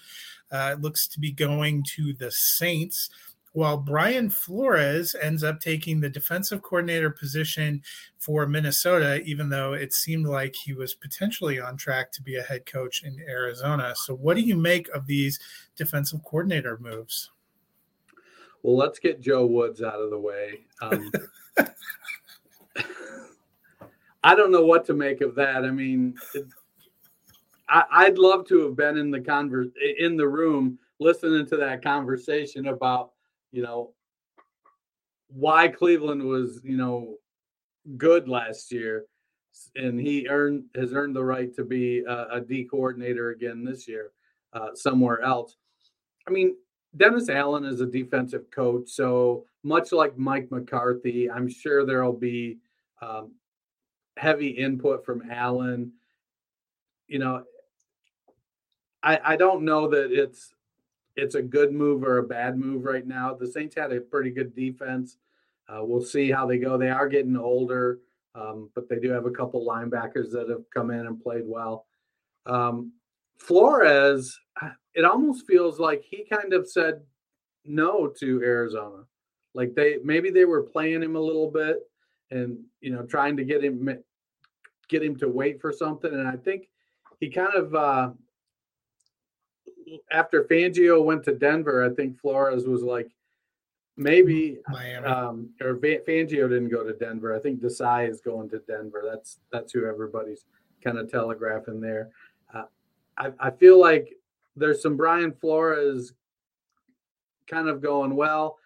uh, 0.52 0.78
looks 0.80 1.08
to 1.10 1.20
be 1.20 1.32
going 1.32 1.84
to 1.96 2.14
the 2.14 2.32
Saints 2.32 3.12
while 3.54 3.78
Brian 3.78 4.30
Flores 4.30 5.16
ends 5.22 5.44
up 5.44 5.60
taking 5.60 6.00
the 6.00 6.10
defensive 6.10 6.62
coordinator 6.62 7.10
position 7.10 7.82
for 8.20 8.46
Minnesota, 8.46 9.22
even 9.24 9.50
though 9.50 9.74
it 9.74 9.94
seemed 9.94 10.28
like 10.28 10.56
he 10.56 10.74
was 10.74 10.94
potentially 10.94 11.60
on 11.60 11.78
track 11.78 12.12
to 12.14 12.22
be 12.22 12.36
a 12.36 12.44
head 12.44 12.66
coach 12.66 13.04
in 13.04 13.20
Arizona. 13.28 13.94
So, 13.96 14.14
what 14.16 14.36
do 14.36 14.42
you 14.42 14.56
make 14.56 14.90
of 14.90 15.08
these 15.08 15.40
defensive 15.76 16.24
coordinator 16.24 16.78
moves? 16.80 17.32
Well, 18.64 18.76
let's 18.76 19.00
get 19.00 19.22
Joe 19.22 19.46
Woods 19.46 19.82
out 19.82 20.02
of 20.02 20.10
the 20.10 20.20
way. 20.20 20.62
Um, 20.82 21.12
I 24.24 24.36
don't 24.36 24.52
know 24.52 24.66
what 24.66 24.86
to 24.88 24.94
make 24.94 25.22
of 25.22 25.36
that. 25.36 25.64
I 25.64 25.72
mean, 25.72 26.16
I, 27.70 28.10
would 28.10 28.18
love 28.18 28.46
to 28.48 28.66
have 28.66 28.76
been 28.76 28.98
in 28.98 29.12
the 29.12 29.22
converse 29.22 29.70
in 29.98 30.18
the 30.18 30.28
room 30.28 30.80
listening 31.00 31.46
to 31.48 31.58
that 31.58 31.84
conversation 31.84 32.68
about 32.68 33.12
you 33.52 33.62
know, 33.62 33.94
why 35.30 35.68
Cleveland 35.68 36.24
was, 36.24 36.62
you 36.64 36.78
know, 36.78 37.16
good 37.98 38.28
last 38.28 38.72
year, 38.72 39.06
and 39.76 40.00
he 40.00 40.28
earned 40.28 40.66
has 40.76 40.94
earned 40.94 41.16
the 41.16 41.24
right 41.24 41.54
to 41.56 41.64
be 41.64 42.00
a, 42.08 42.28
a 42.34 42.42
D 42.42 42.66
coordinator 42.66 43.32
again 43.32 43.64
this 43.64 43.88
year, 43.88 44.12
uh, 44.54 44.70
somewhere 44.74 45.22
else. 45.22 45.56
I 46.28 46.32
mean, 46.32 46.56
Dennis 46.96 47.30
Allen 47.30 47.66
is 47.66 47.82
a 47.82 47.86
defensive 47.86 48.50
coach, 48.52 48.90
so 48.90 49.46
much 49.64 49.92
like 49.92 50.18
Mike 50.18 50.50
McCarthy, 50.50 51.30
I'm 51.30 51.50
sure 51.50 51.86
there'll 51.86 52.14
be 52.14 52.58
um, 53.02 53.34
heavy 54.16 54.48
input 54.48 55.06
from 55.06 55.30
Allen. 55.30 55.92
You 57.08 57.20
know, 57.20 57.44
I, 59.04 59.20
I 59.24 59.36
don't 59.36 59.64
know 59.64 59.90
that 59.90 60.12
it's 60.12 60.54
it's 61.18 61.36
a 61.36 61.42
good 61.42 61.74
move 61.74 62.04
or 62.04 62.20
a 62.20 62.24
bad 62.24 62.58
move 62.58 62.86
right 62.86 63.06
now. 63.06 63.34
The 63.34 63.48
Saints 63.48 63.76
had 63.76 63.92
a 63.92 64.00
pretty 64.00 64.30
good 64.30 64.56
defense. 64.56 65.18
Uh, 65.68 65.80
we'll 65.82 66.04
see 66.04 66.32
how 66.32 66.46
they 66.46 66.60
go. 66.60 66.78
They 66.78 66.90
are 66.90 67.10
getting 67.10 67.36
older, 67.36 68.00
um, 68.36 68.70
but 68.76 68.88
they 68.88 69.00
do 69.00 69.10
have 69.10 69.26
a 69.26 69.32
couple 69.32 69.66
linebackers 69.66 70.32
that 70.32 70.48
have 70.50 70.70
come 70.74 70.92
in 70.92 71.08
and 71.08 71.22
played 71.22 71.44
well. 71.46 71.88
Um, 72.46 72.94
Flores, 73.40 74.40
it 74.94 75.04
almost 75.04 75.46
feels 75.48 75.80
like 75.80 76.04
he 76.10 76.24
kind 76.24 76.54
of 76.54 76.70
said 76.70 77.02
no 77.66 78.08
to 78.20 78.42
Arizona. 78.42 79.04
Like 79.54 79.74
they 79.76 79.98
maybe 80.04 80.30
they 80.30 80.46
were 80.46 80.64
playing 80.64 81.04
him 81.04 81.16
a 81.16 81.22
little 81.22 81.50
bit 81.50 81.78
and 82.32 82.60
you 82.80 82.92
know 82.92 83.04
trying 83.04 83.38
to 83.38 83.44
get 83.44 83.64
him 83.64 83.90
get 84.88 85.04
him 85.04 85.16
to 85.18 85.28
wait 85.28 85.60
for 85.60 85.72
something. 85.72 86.14
And 86.14 86.28
I 86.28 86.36
think 86.36 86.68
he 87.20 87.30
kind 87.30 87.54
of 87.54 87.76
uh, 87.76 88.12
after 90.12 90.44
Fangio 90.44 91.04
went 91.04 91.24
to 91.26 91.36
Denver, 91.36 91.84
I 91.84 91.94
think 91.94 92.20
Flores 92.20 92.66
was 92.66 92.84
like, 92.84 93.10
maybe 93.98 94.60
Miami. 94.70 95.06
Um, 95.06 95.50
or 95.62 95.76
Fangio 95.76 96.48
didn't 96.50 96.70
go 96.70 96.84
to 96.84 96.94
Denver. 96.94 97.36
I 97.36 97.40
think 97.40 97.62
Desai 97.62 98.10
is 98.10 98.22
going 98.22 98.50
to 98.50 98.60
Denver. 98.60 99.04
That's 99.10 99.40
that's 99.52 99.74
who 99.74 99.86
everybody's 99.86 100.46
kind 100.84 100.98
of 100.98 101.12
telegraphing 101.12 101.82
there. 101.82 102.10
Uh, 102.54 102.66
I, 103.18 103.32
I 103.40 103.52
feel 103.52 103.80
like 103.80 104.14
there's 104.56 104.82
some 104.82 104.96
Brian 104.96 105.34
Flores 105.34 106.14
kind 107.48 107.68
of 107.68 107.82
going 107.82 108.16
well. 108.16 108.58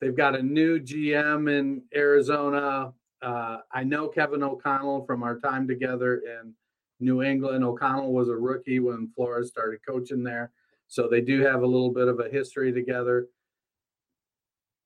They've 0.00 0.16
got 0.16 0.36
a 0.36 0.42
new 0.42 0.80
GM 0.80 1.50
in 1.50 1.82
Arizona. 1.94 2.92
Uh, 3.22 3.58
I 3.72 3.84
know 3.84 4.08
Kevin 4.08 4.42
O'Connell 4.42 5.04
from 5.04 5.22
our 5.22 5.38
time 5.38 5.68
together 5.68 6.22
in 6.24 6.54
New 7.00 7.22
England. 7.22 7.64
O'Connell 7.64 8.12
was 8.12 8.28
a 8.28 8.36
rookie 8.36 8.80
when 8.80 9.10
Flores 9.14 9.48
started 9.48 9.80
coaching 9.86 10.22
there. 10.22 10.50
So 10.90 11.06
they 11.08 11.20
do 11.20 11.40
have 11.42 11.62
a 11.62 11.66
little 11.66 11.92
bit 11.92 12.08
of 12.08 12.18
a 12.18 12.28
history 12.28 12.72
together. 12.72 13.28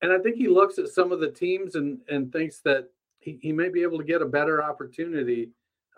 And 0.03 0.13
I 0.13 0.19
think 0.19 0.37
he 0.37 0.49
looks 0.49 0.79
at 0.79 0.89
some 0.89 1.13
of 1.13 1.21
the 1.21 1.31
teams 1.31 1.77
and, 1.77 1.99
and 2.11 2.31
thinks 2.31 2.61
that 2.61 2.91
he, 3.21 3.39
he 3.41 3.53
may 3.53 3.71
be 3.71 3.83
able 3.83 3.97
to 3.97 4.05
get 4.05 4.21
a 4.21 4.27
better 4.27 4.63
opportunity, 4.63 5.49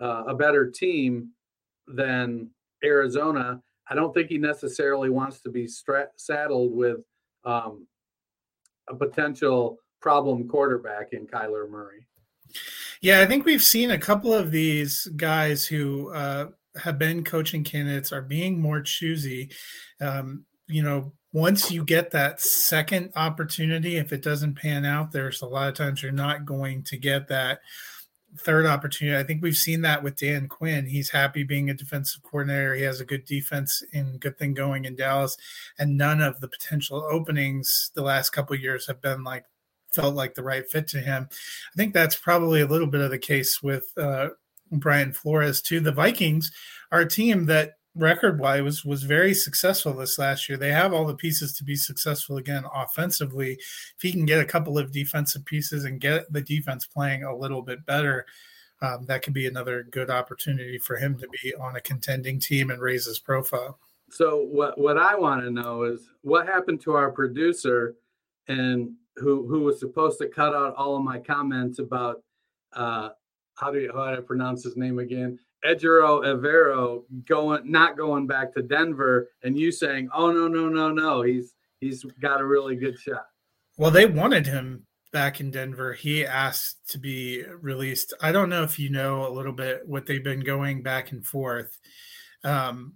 uh, 0.01 0.23
a 0.29 0.35
better 0.35 0.71
team 0.71 1.31
than 1.89 2.51
Arizona. 2.85 3.61
I 3.91 3.97
don't 3.97 4.15
think 4.15 4.29
he 4.29 4.39
necessarily 4.39 5.11
wants 5.11 5.41
to 5.41 5.51
be 5.51 5.67
stra- 5.67 6.11
saddled 6.15 6.73
with 6.73 6.99
um, 7.45 7.89
a 8.89 8.95
potential 8.95 9.79
problem 10.01 10.47
quarterback 10.47 11.15
in 11.15 11.27
Kyler 11.27 11.69
Murray. 11.69 12.07
Yeah, 13.01 13.21
I 13.21 13.27
think 13.27 13.45
we've 13.45 13.63
seen 13.63 13.91
a 13.91 13.99
couple 13.99 14.33
of 14.33 14.53
these 14.53 15.07
guys 15.17 15.67
who 15.67 16.13
uh, 16.13 16.51
have 16.78 16.99
been 16.99 17.25
coaching 17.25 17.64
candidates 17.64 18.12
are 18.12 18.23
being 18.23 18.61
more 18.61 18.80
choosy. 18.80 19.50
Um, 20.00 20.45
you 20.68 20.83
know, 20.83 21.12
once 21.33 21.71
you 21.71 21.85
get 21.85 22.11
that 22.12 22.40
second 22.40 23.12
opportunity, 23.14 23.97
if 23.97 24.12
it 24.12 24.23
doesn't 24.23 24.54
pan 24.54 24.85
out, 24.85 25.12
there's 25.12 25.42
a 25.42 25.47
lot 25.47 25.68
of 25.68 25.75
times 25.75 26.02
you're 26.02 26.12
not 26.12 26.45
going 26.45 26.83
to 26.85 26.97
get 26.97 27.28
that 27.28 27.61
third 28.38 28.66
opportunity. 28.66 29.16
I 29.16 29.23
think 29.23 29.42
we've 29.42 29.54
seen 29.54 29.83
that 29.83 30.02
with 30.02 30.16
Dan 30.16 30.49
Quinn. 30.49 30.87
He's 30.87 31.11
happy 31.11 31.42
being 31.42 31.71
a 31.71 31.75
defensive 31.75 32.23
coordinator. 32.23 32.75
He 32.75 32.83
has 32.83 33.00
a 33.00 33.04
good 33.04 33.25
defense 33.25 33.83
and 33.92 34.21
good 34.21 34.38
thing 34.38 34.54
going 34.54 34.85
in 34.85 34.97
Dallas, 34.97 35.37
and 35.78 35.97
none 35.97 36.21
of 36.21 36.40
the 36.40 36.49
potential 36.49 37.06
openings 37.11 37.90
the 37.95 38.02
last 38.02 38.30
couple 38.30 38.56
years 38.56 38.87
have 38.87 39.00
been 39.00 39.25
like 39.25 39.45
felt 39.92 40.14
like 40.14 40.35
the 40.35 40.42
right 40.42 40.68
fit 40.68 40.88
to 40.88 41.00
him. 41.00 41.28
I 41.30 41.76
think 41.76 41.95
that's 41.95 42.16
probably 42.16 42.61
a 42.61 42.66
little 42.66 42.87
bit 42.87 43.00
of 43.00 43.11
the 43.11 43.18
case 43.18 43.62
with 43.62 43.90
uh, 43.97 44.28
Brian 44.70 45.12
Flores 45.12 45.62
too. 45.62 45.80
The 45.80 45.92
Vikings 45.92 46.52
are 46.90 47.00
a 47.00 47.08
team 47.08 47.46
that 47.46 47.75
record 47.96 48.38
wise 48.38 48.62
was, 48.62 48.85
was 48.85 49.02
very 49.02 49.35
successful 49.35 49.94
this 49.94 50.18
last 50.18 50.49
year. 50.49 50.58
They 50.58 50.73
have 50.73 50.92
all 50.92 51.06
the 51.06 51.14
pieces 51.14 51.52
to 51.54 51.64
be 51.64 51.76
successful 51.76 52.37
again 52.37 52.64
offensively. 52.75 53.52
If 53.52 54.02
he 54.02 54.12
can 54.12 54.26
get 54.26 54.40
a 54.40 54.44
couple 54.44 54.78
of 54.78 54.92
defensive 54.92 55.44
pieces 55.44 55.85
and 55.85 56.00
get 56.00 56.30
the 56.32 56.42
defense 56.42 56.87
playing 56.87 57.25
a 57.25 57.35
little 57.35 57.62
bit 57.62 57.87
better, 57.87 58.26
um, 58.82 59.06
that 59.06 59.23
could 59.23 59.32
be 59.32 59.46
another 59.46 59.85
good 59.85 60.11
opportunity 60.11 60.78
for 60.78 60.96
him 60.96 61.18
to 61.18 61.28
be 61.42 61.54
on 61.54 61.76
a 61.76 61.80
contending 61.80 62.38
team 62.38 62.70
and 62.70 62.82
raise 62.82 63.06
his 63.06 63.18
profile. 63.18 63.78
So 64.11 64.46
what 64.52 64.78
what 64.78 64.99
I 64.99 65.16
want 65.16 65.42
to 65.42 65.50
know 65.50 65.82
is 65.82 66.11
what 66.23 66.46
happened 66.46 66.80
to 66.82 66.92
our 66.92 67.11
producer 67.11 67.96
and 68.46 68.92
who 69.16 69.49
who 69.49 69.62
was 69.62 69.80
supposed 69.80 70.18
to 70.18 70.28
cut 70.28 70.54
out 70.54 70.75
all 70.76 70.96
of 70.96 71.02
my 71.02 71.18
comments 71.18 71.78
about 71.78 72.23
uh, 72.75 73.11
how 73.57 73.71
do 73.71 73.81
you 73.81 73.93
how 73.93 74.11
do 74.11 74.19
I 74.19 74.21
pronounce 74.21 74.63
his 74.63 74.77
name 74.77 74.99
again? 74.99 75.39
Ejiro 75.65 76.25
Evero 76.25 77.03
going 77.25 77.71
not 77.71 77.97
going 77.97 78.27
back 78.27 78.55
to 78.55 78.63
Denver 78.63 79.31
and 79.43 79.59
you 79.59 79.73
saying, 79.73 80.09
"Oh 80.15 80.31
no, 80.31 80.47
no, 80.49 80.69
no, 80.69 80.91
no. 80.91 81.23
He's 81.23 81.55
he's 81.81 82.05
got 82.21 82.41
a 82.41 82.47
really 82.47 82.77
good 82.77 82.99
shot." 82.99 83.27
Well, 83.77 83.91
they 83.91 84.07
wanted 84.07 84.47
him 84.47 84.87
back 85.13 85.41
in 85.41 85.51
Denver. 85.51 85.93
He 85.93 86.25
asked 86.25 86.91
to 86.91 86.99
be 86.99 87.43
released. 87.43 88.15
I 88.21 88.33
don't 88.33 88.51
know 88.51 88.63
if 88.63 88.79
you 88.79 88.91
know 88.91 89.27
a 89.27 89.33
little 89.33 89.53
bit 89.53 89.87
what 89.87 90.07
they've 90.07 90.23
been 90.23 90.41
going 90.41 90.83
back 90.83 91.13
and 91.13 91.25
forth. 91.25 91.77
Um, 92.45 92.95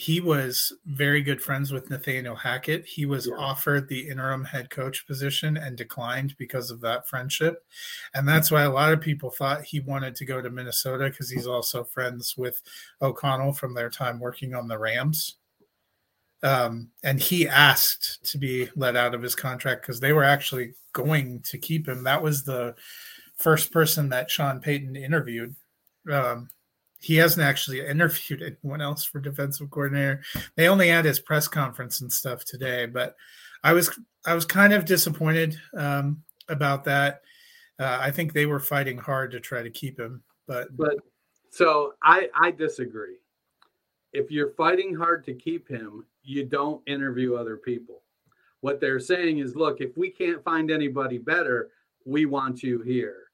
he 0.00 0.18
was 0.18 0.72
very 0.86 1.20
good 1.20 1.42
friends 1.42 1.72
with 1.72 1.90
Nathaniel 1.90 2.34
Hackett. 2.34 2.86
He 2.86 3.04
was 3.04 3.26
yeah. 3.26 3.34
offered 3.34 3.86
the 3.86 4.08
interim 4.08 4.46
head 4.46 4.70
coach 4.70 5.06
position 5.06 5.58
and 5.58 5.76
declined 5.76 6.34
because 6.38 6.70
of 6.70 6.80
that 6.80 7.06
friendship. 7.06 7.66
And 8.14 8.26
that's 8.26 8.50
why 8.50 8.62
a 8.62 8.72
lot 8.72 8.94
of 8.94 9.02
people 9.02 9.30
thought 9.30 9.62
he 9.62 9.80
wanted 9.80 10.16
to 10.16 10.24
go 10.24 10.40
to 10.40 10.48
Minnesota 10.48 11.10
because 11.10 11.28
he's 11.28 11.46
also 11.46 11.84
friends 11.84 12.34
with 12.34 12.62
O'Connell 13.02 13.52
from 13.52 13.74
their 13.74 13.90
time 13.90 14.18
working 14.18 14.54
on 14.54 14.68
the 14.68 14.78
Rams. 14.78 15.36
Um, 16.42 16.88
and 17.04 17.20
he 17.20 17.46
asked 17.46 18.24
to 18.30 18.38
be 18.38 18.70
let 18.76 18.96
out 18.96 19.14
of 19.14 19.20
his 19.20 19.34
contract 19.34 19.82
because 19.82 20.00
they 20.00 20.14
were 20.14 20.24
actually 20.24 20.72
going 20.94 21.40
to 21.40 21.58
keep 21.58 21.86
him. 21.86 22.04
That 22.04 22.22
was 22.22 22.42
the 22.42 22.74
first 23.36 23.70
person 23.70 24.08
that 24.08 24.30
Sean 24.30 24.60
Payton 24.60 24.96
interviewed. 24.96 25.54
Um, 26.10 26.48
he 27.00 27.16
hasn't 27.16 27.44
actually 27.44 27.84
interviewed 27.84 28.42
anyone 28.62 28.80
else 28.80 29.04
for 29.04 29.20
defensive 29.20 29.70
coordinator. 29.70 30.22
They 30.56 30.68
only 30.68 30.88
had 30.88 31.04
his 31.04 31.18
press 31.18 31.48
conference 31.48 32.00
and 32.00 32.12
stuff 32.12 32.44
today, 32.44 32.86
but 32.86 33.16
I 33.64 33.72
was 33.72 33.98
I 34.26 34.34
was 34.34 34.44
kind 34.44 34.72
of 34.72 34.84
disappointed 34.84 35.58
um, 35.76 36.22
about 36.48 36.84
that. 36.84 37.22
Uh, 37.78 37.98
I 38.00 38.10
think 38.10 38.32
they 38.32 38.46
were 38.46 38.60
fighting 38.60 38.98
hard 38.98 39.30
to 39.32 39.40
try 39.40 39.62
to 39.62 39.70
keep 39.70 39.98
him, 39.98 40.22
but 40.46 40.76
but 40.76 40.96
so 41.50 41.94
I 42.02 42.28
I 42.34 42.50
disagree. 42.50 43.16
If 44.12 44.30
you're 44.30 44.50
fighting 44.50 44.94
hard 44.94 45.24
to 45.26 45.34
keep 45.34 45.68
him, 45.68 46.04
you 46.22 46.44
don't 46.44 46.82
interview 46.86 47.36
other 47.36 47.56
people. 47.56 48.02
What 48.60 48.80
they're 48.80 49.00
saying 49.00 49.38
is, 49.38 49.56
look, 49.56 49.80
if 49.80 49.96
we 49.96 50.10
can't 50.10 50.44
find 50.44 50.70
anybody 50.70 51.16
better, 51.16 51.70
we 52.04 52.26
want 52.26 52.62
you 52.62 52.82
here. 52.82 53.29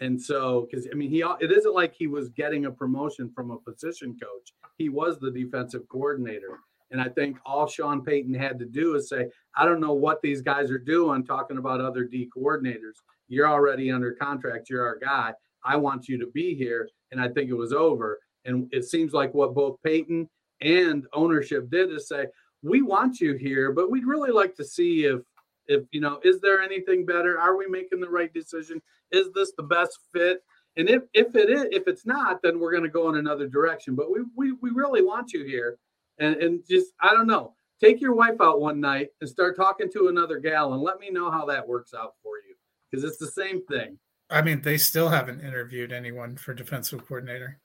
And 0.00 0.20
so, 0.20 0.66
because 0.70 0.88
I 0.90 0.94
mean, 0.94 1.10
he 1.10 1.22
it 1.40 1.52
isn't 1.52 1.74
like 1.74 1.94
he 1.94 2.06
was 2.06 2.30
getting 2.30 2.64
a 2.66 2.70
promotion 2.70 3.30
from 3.34 3.50
a 3.50 3.58
position 3.58 4.16
coach. 4.20 4.52
He 4.78 4.88
was 4.88 5.18
the 5.18 5.30
defensive 5.30 5.82
coordinator, 5.88 6.58
And 6.90 7.00
I 7.00 7.08
think 7.08 7.36
all 7.44 7.66
Sean 7.66 8.02
Payton 8.02 8.34
had 8.34 8.58
to 8.58 8.64
do 8.64 8.94
is 8.94 9.08
say, 9.08 9.26
I 9.54 9.64
don't 9.64 9.80
know 9.80 9.92
what 9.92 10.22
these 10.22 10.40
guys 10.40 10.70
are 10.70 10.78
doing 10.78 11.24
talking 11.24 11.58
about 11.58 11.80
other 11.80 12.04
D 12.04 12.30
coordinators. 12.36 12.96
You're 13.28 13.48
already 13.48 13.90
under 13.90 14.12
contract. 14.12 14.70
You're 14.70 14.86
our 14.86 14.98
guy. 14.98 15.34
I 15.64 15.76
want 15.76 16.08
you 16.08 16.18
to 16.18 16.26
be 16.28 16.54
here. 16.54 16.88
And 17.12 17.20
I 17.20 17.28
think 17.28 17.50
it 17.50 17.54
was 17.54 17.72
over. 17.72 18.18
And 18.44 18.68
it 18.72 18.84
seems 18.84 19.12
like 19.12 19.34
what 19.34 19.54
both 19.54 19.76
Payton 19.84 20.28
and 20.62 21.06
ownership 21.12 21.70
did 21.70 21.92
is 21.92 22.08
say, 22.08 22.26
we 22.62 22.82
want 22.82 23.20
you 23.20 23.34
here, 23.34 23.72
but 23.72 23.90
we'd 23.90 24.06
really 24.06 24.30
like 24.30 24.54
to 24.56 24.64
see 24.64 25.04
if 25.04 25.20
if 25.70 25.84
you 25.92 26.00
know, 26.00 26.20
is 26.24 26.40
there 26.40 26.60
anything 26.60 27.06
better? 27.06 27.38
Are 27.38 27.56
we 27.56 27.66
making 27.66 28.00
the 28.00 28.10
right 28.10 28.32
decision? 28.34 28.82
Is 29.12 29.28
this 29.34 29.52
the 29.56 29.62
best 29.62 29.98
fit? 30.12 30.42
And 30.76 30.88
if 30.88 31.02
if 31.14 31.34
it 31.34 31.48
is, 31.48 31.66
if 31.70 31.86
it's 31.86 32.04
not, 32.04 32.42
then 32.42 32.58
we're 32.58 32.72
going 32.72 32.82
to 32.82 32.88
go 32.88 33.08
in 33.08 33.16
another 33.16 33.48
direction. 33.48 33.94
But 33.94 34.10
we 34.10 34.20
we 34.36 34.52
we 34.60 34.70
really 34.70 35.02
want 35.02 35.32
you 35.32 35.44
here, 35.44 35.78
and 36.18 36.36
and 36.36 36.60
just 36.68 36.92
I 37.00 37.12
don't 37.12 37.26
know. 37.26 37.54
Take 37.80 38.00
your 38.00 38.14
wife 38.14 38.40
out 38.42 38.60
one 38.60 38.78
night 38.78 39.08
and 39.20 39.30
start 39.30 39.56
talking 39.56 39.90
to 39.92 40.08
another 40.08 40.38
gal, 40.38 40.74
and 40.74 40.82
let 40.82 41.00
me 41.00 41.10
know 41.10 41.30
how 41.30 41.46
that 41.46 41.66
works 41.66 41.94
out 41.94 42.14
for 42.22 42.36
you 42.36 42.54
because 42.90 43.04
it's 43.04 43.18
the 43.18 43.30
same 43.30 43.64
thing. 43.66 43.98
I 44.28 44.42
mean, 44.42 44.62
they 44.62 44.76
still 44.76 45.08
haven't 45.08 45.40
interviewed 45.40 45.92
anyone 45.92 46.36
for 46.36 46.54
defensive 46.54 47.06
coordinator. 47.06 47.58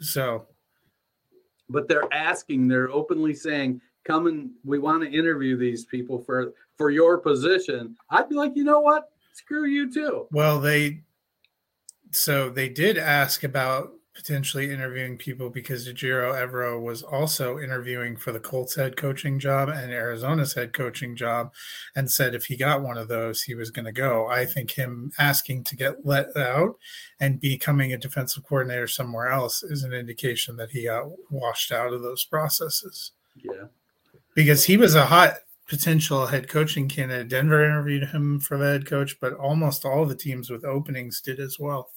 So, 0.00 0.46
but 1.68 1.86
they're 1.86 2.12
asking, 2.12 2.68
they're 2.68 2.90
openly 2.90 3.34
saying, 3.34 3.80
"Come 4.04 4.26
and 4.26 4.50
we 4.64 4.78
want 4.78 5.02
to 5.02 5.10
interview 5.10 5.56
these 5.56 5.84
people 5.84 6.22
for 6.22 6.52
for 6.76 6.90
your 6.90 7.18
position." 7.18 7.96
I'd 8.10 8.28
be 8.28 8.34
like, 8.34 8.52
you 8.54 8.64
know 8.64 8.80
what? 8.80 9.10
Screw 9.32 9.66
you 9.66 9.92
too. 9.92 10.26
Well, 10.30 10.60
they 10.60 11.02
so 12.10 12.50
they 12.50 12.68
did 12.68 12.98
ask 12.98 13.44
about 13.44 13.92
potentially 14.14 14.70
interviewing 14.70 15.16
people 15.16 15.48
because 15.48 15.88
Ejiro 15.88 16.34
Evero 16.34 16.80
was 16.80 17.02
also 17.02 17.58
interviewing 17.58 18.16
for 18.16 18.32
the 18.32 18.40
Colts 18.40 18.74
head 18.74 18.96
coaching 18.96 19.38
job 19.38 19.68
and 19.68 19.92
Arizona's 19.92 20.52
head 20.52 20.72
coaching 20.72 21.16
job 21.16 21.52
and 21.96 22.10
said 22.10 22.34
if 22.34 22.44
he 22.44 22.56
got 22.56 22.82
one 22.82 22.98
of 22.98 23.08
those, 23.08 23.42
he 23.42 23.54
was 23.54 23.70
going 23.70 23.86
to 23.86 23.92
go. 23.92 24.26
I 24.26 24.44
think 24.44 24.72
him 24.72 25.12
asking 25.18 25.64
to 25.64 25.76
get 25.76 26.04
let 26.04 26.36
out 26.36 26.76
and 27.18 27.40
becoming 27.40 27.92
a 27.92 27.98
defensive 27.98 28.44
coordinator 28.44 28.88
somewhere 28.88 29.28
else 29.28 29.62
is 29.62 29.84
an 29.84 29.94
indication 29.94 30.56
that 30.56 30.70
he 30.70 30.84
got 30.84 31.06
washed 31.30 31.72
out 31.72 31.92
of 31.92 32.02
those 32.02 32.24
processes. 32.24 33.12
Yeah. 33.36 33.68
Because 34.34 34.64
he 34.64 34.76
was 34.76 34.94
a 34.94 35.06
hot 35.06 35.34
potential 35.68 36.26
head 36.26 36.48
coaching 36.48 36.88
candidate. 36.88 37.28
Denver 37.28 37.64
interviewed 37.64 38.08
him 38.08 38.40
for 38.40 38.58
the 38.58 38.66
head 38.66 38.86
coach, 38.86 39.18
but 39.20 39.34
almost 39.34 39.84
all 39.84 40.04
the 40.04 40.16
teams 40.16 40.50
with 40.50 40.64
openings 40.64 41.20
did 41.20 41.38
as 41.38 41.58
well. 41.58 41.90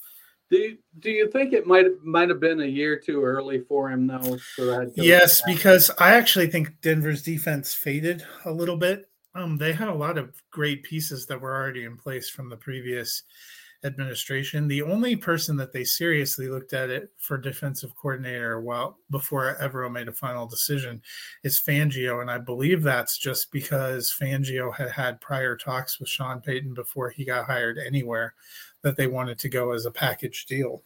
Do 0.51 0.57
you, 0.57 0.77
do 0.99 1.09
you 1.09 1.31
think 1.31 1.53
it 1.53 1.65
might 1.65 1.87
might 2.03 2.29
have 2.29 2.39
been 2.39 2.61
a 2.61 2.65
year 2.65 2.99
too 2.99 3.23
early 3.23 3.61
for 3.61 3.89
him 3.89 4.05
though? 4.05 4.37
For 4.55 4.87
yes, 4.95 5.41
because 5.47 5.89
I 5.97 6.13
actually 6.13 6.47
think 6.47 6.79
Denver's 6.81 7.23
defense 7.23 7.73
faded 7.73 8.23
a 8.45 8.51
little 8.51 8.77
bit. 8.77 9.09
Um, 9.33 9.57
they 9.57 9.73
had 9.73 9.87
a 9.87 9.93
lot 9.93 10.19
of 10.19 10.39
great 10.51 10.83
pieces 10.83 11.25
that 11.25 11.41
were 11.41 11.55
already 11.55 11.85
in 11.85 11.97
place 11.97 12.29
from 12.29 12.49
the 12.49 12.57
previous 12.57 13.23
administration. 13.83 14.67
The 14.67 14.81
only 14.81 15.15
person 15.15 15.57
that 15.57 15.73
they 15.73 15.83
seriously 15.83 16.47
looked 16.47 16.73
at 16.73 16.89
it 16.89 17.11
for 17.17 17.37
defensive 17.37 17.95
coordinator 17.95 18.61
while 18.61 18.97
before 19.09 19.57
Evero 19.61 19.91
made 19.91 20.07
a 20.07 20.13
final 20.13 20.47
decision 20.47 21.01
is 21.43 21.61
Fangio, 21.61 22.21
and 22.21 22.31
I 22.31 22.37
believe 22.37 22.81
that's 22.81 23.17
just 23.17 23.51
because 23.51 24.15
Fangio 24.17 24.73
had 24.73 24.91
had 24.91 25.21
prior 25.21 25.55
talks 25.55 25.99
with 25.99 26.09
Sean 26.09 26.41
Payton 26.41 26.73
before 26.73 27.09
he 27.09 27.25
got 27.25 27.45
hired 27.45 27.77
anywhere 27.77 28.33
that 28.81 28.97
they 28.97 29.07
wanted 29.07 29.39
to 29.39 29.49
go 29.49 29.71
as 29.71 29.85
a 29.85 29.91
package 29.91 30.45
deal. 30.45 30.83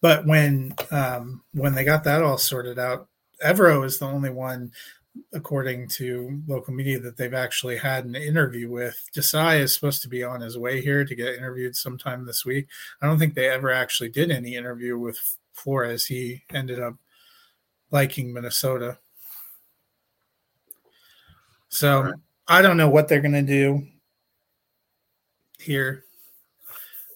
But 0.00 0.26
when 0.26 0.74
um, 0.90 1.42
when 1.52 1.74
they 1.74 1.84
got 1.84 2.04
that 2.04 2.22
all 2.22 2.38
sorted 2.38 2.78
out, 2.78 3.08
Evero 3.44 3.84
is 3.84 3.98
the 3.98 4.06
only 4.06 4.30
one, 4.30 4.72
according 5.34 5.88
to 5.88 6.42
local 6.46 6.74
media, 6.74 6.98
that 7.00 7.16
they've 7.16 7.34
actually 7.34 7.76
had 7.76 8.04
an 8.04 8.14
interview 8.14 8.70
with. 8.70 9.08
Desai 9.14 9.60
is 9.60 9.74
supposed 9.74 10.02
to 10.02 10.08
be 10.08 10.22
on 10.22 10.40
his 10.40 10.58
way 10.58 10.80
here 10.80 11.04
to 11.04 11.14
get 11.14 11.34
interviewed 11.34 11.76
sometime 11.76 12.24
this 12.24 12.44
week. 12.44 12.68
I 13.00 13.06
don't 13.06 13.18
think 13.18 13.34
they 13.34 13.48
ever 13.48 13.70
actually 13.70 14.10
did 14.10 14.30
any 14.30 14.56
interview 14.56 14.98
with 14.98 15.18
Flores. 15.52 16.06
He 16.06 16.42
ended 16.52 16.80
up 16.80 16.94
liking 17.90 18.32
Minnesota. 18.32 18.98
So 21.68 22.02
right. 22.02 22.14
I 22.48 22.62
don't 22.62 22.76
know 22.76 22.90
what 22.90 23.08
they're 23.08 23.20
going 23.20 23.32
to 23.32 23.42
do 23.42 23.86
here. 25.58 26.04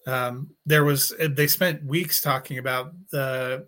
Um, 0.07 0.51
there 0.65 0.85
was 0.85 1.13
they 1.19 1.49
spent 1.49 1.85
weeks 1.85 2.21
talking 2.21 2.59
about 2.59 2.93
the 3.11 3.67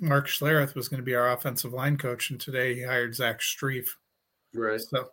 Mark 0.00 0.28
Schlereth 0.28 0.74
was 0.74 0.88
going 0.88 0.98
to 0.98 1.04
be 1.04 1.14
our 1.14 1.32
offensive 1.32 1.72
line 1.72 1.96
coach, 1.96 2.30
and 2.30 2.40
today 2.40 2.74
he 2.74 2.82
hired 2.82 3.14
Zach 3.14 3.40
Strief. 3.40 3.86
Right. 4.52 4.80
So 4.80 5.10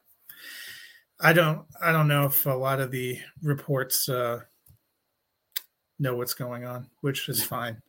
I 1.20 1.34
don't 1.34 1.66
I 1.82 1.92
don't 1.92 2.08
know 2.08 2.26
if 2.26 2.46
a 2.46 2.52
lot 2.52 2.80
of 2.80 2.92
the 2.92 3.20
reports 3.42 4.10
uh, 4.10 4.42
know 6.00 6.16
what's 6.16 6.34
going 6.34 6.66
on, 6.66 6.88
which 7.02 7.30
is 7.30 7.44
fine. 7.44 7.82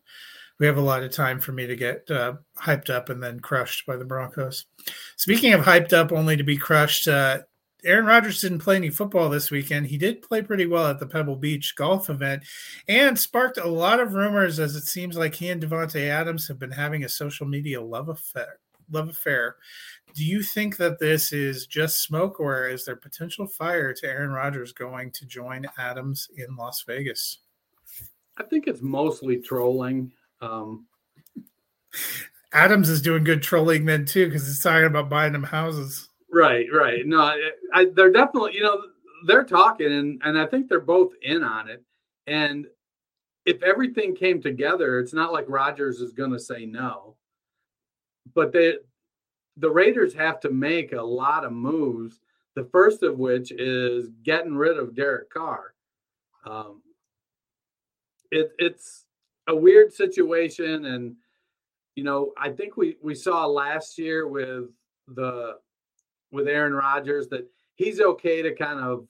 We 0.59 0.67
have 0.67 0.77
a 0.77 0.83
lot 0.83 1.03
of 1.03 1.11
time 1.11 1.41
for 1.41 1.53
me 1.53 1.67
to 1.67 1.75
get 1.75 2.09
uh, 2.11 2.35
hyped 2.57 2.91
up 2.91 3.09
and 3.09 3.23
then 3.23 3.41
crushed 3.41 3.85
by 3.87 3.97
the 3.97 4.05
Broncos. 4.05 4.67
Speaking 5.17 5.55
of 5.55 5.63
hyped 5.63 5.93
up 5.93 6.13
only 6.13 6.37
to 6.37 6.45
be 6.45 6.57
crushed, 6.57 7.09
uh, 7.09 7.41
Aaron 7.85 8.07
Rodgers 8.07 8.41
didn't 8.41 8.61
play 8.61 8.77
any 8.77 8.91
football 8.91 9.29
this 9.29 9.51
weekend. 9.51 9.87
He 9.87 9.99
did 9.99 10.23
play 10.23 10.43
pretty 10.43 10.67
well 10.67 10.87
at 10.87 10.99
the 11.01 11.07
Pebble 11.07 11.37
Beach 11.37 11.75
golf 11.75 12.09
event 12.09 12.45
and 12.89 13.19
sparked 13.19 13.59
a 13.59 13.69
lot 13.69 14.01
of 14.01 14.15
rumors 14.15 14.61
as 14.61 14.77
it 14.77 14.85
seems 14.85 15.17
like 15.17 15.35
he 15.35 15.49
and 15.51 15.63
Davante 15.63 16.09
Adams 16.09 16.47
have 16.49 16.59
been 16.59 16.71
having 16.71 17.05
a 17.05 17.09
social 17.09 17.47
media 17.47 17.81
love 17.81 18.09
affair. 18.09 18.59
Love 18.91 19.09
affair. 19.09 19.57
Do 20.15 20.25
you 20.25 20.43
think 20.43 20.77
that 20.77 20.99
this 20.99 21.33
is 21.33 21.67
just 21.67 22.03
smoke 22.03 22.39
or 22.39 22.69
is 22.69 22.85
there 22.85 22.97
potential 22.97 23.47
fire 23.47 23.95
to 23.95 24.07
Aaron 24.07 24.31
Rodgers 24.31 24.73
going 24.73 25.11
to 25.13 25.27
join 25.27 25.67
Adams 25.79 26.29
in 26.37 26.55
Las 26.57 26.83
Vegas? 26.87 27.39
I 28.37 28.45
think 28.45 28.67
it's 28.67 28.83
mostly 28.83 29.39
trolling. 29.39 30.13
Um, 30.41 30.87
Adams 32.53 32.89
is 32.89 33.01
doing 33.01 33.25
good 33.25 33.43
trolling 33.43 33.87
then 33.87 34.05
too 34.05 34.27
because 34.27 34.47
he's 34.47 34.61
talking 34.61 34.87
about 34.87 35.09
buying 35.09 35.33
them 35.33 35.43
houses. 35.43 36.09
Right, 36.33 36.67
right. 36.73 37.07
No, 37.07 37.21
I, 37.21 37.51
I, 37.75 37.87
they're 37.95 38.11
definitely, 38.11 38.55
you 38.55 38.63
know, 38.63 38.81
they're 39.27 39.45
talking, 39.45 39.93
and 39.93 40.21
and 40.25 40.39
I 40.39 40.47
think 40.47 40.69
they're 40.69 40.81
both 40.81 41.13
in 41.23 41.45
on 41.45 41.69
it. 41.69 41.85
And 42.27 42.67
if 43.45 43.63
everything 43.63 44.15
came 44.17 44.41
together, 44.41 44.99
it's 44.99 45.13
not 45.13 45.33
like 45.33 45.45
Rodgers 45.49 46.01
is 46.01 46.13
going 46.13 46.33
to 46.33 46.39
say 46.39 46.65
no. 46.65 47.17
But 48.35 48.53
they, 48.53 48.77
the 49.59 49.71
Raiders 49.71 50.15
have 50.15 50.41
to 50.41 50.51
make 50.51 50.93
a 50.93 51.03
lot 51.03 51.45
of 51.45 51.53
moves. 51.53 52.21
The 52.55 52.65
first 52.65 53.03
of 53.03 53.19
which 53.19 53.53
is 53.53 54.09
getting 54.23 54.55
rid 54.55 54.79
of 54.79 54.95
Derek 54.95 55.31
Carr. 55.31 55.75
Um, 56.45 56.83
it, 58.31 58.53
it's 58.59 59.05
a 59.49 59.55
weird 59.55 59.93
situation, 59.93 60.87
and 60.87 61.17
you 61.95 62.05
know, 62.05 62.33
I 62.39 62.49
think 62.51 62.77
we 62.79 62.97
we 63.03 63.15
saw 63.15 63.47
last 63.47 63.99
year 63.99 64.27
with 64.27 64.71
the 65.09 65.59
with 66.33 66.49
Aaron 66.49 66.75
Rodgers 66.75 67.29
that 67.29 67.49
he's 67.77 68.01
okay 68.01 68.43
to 68.43 68.55
kind 68.55 68.81
of 68.81 69.07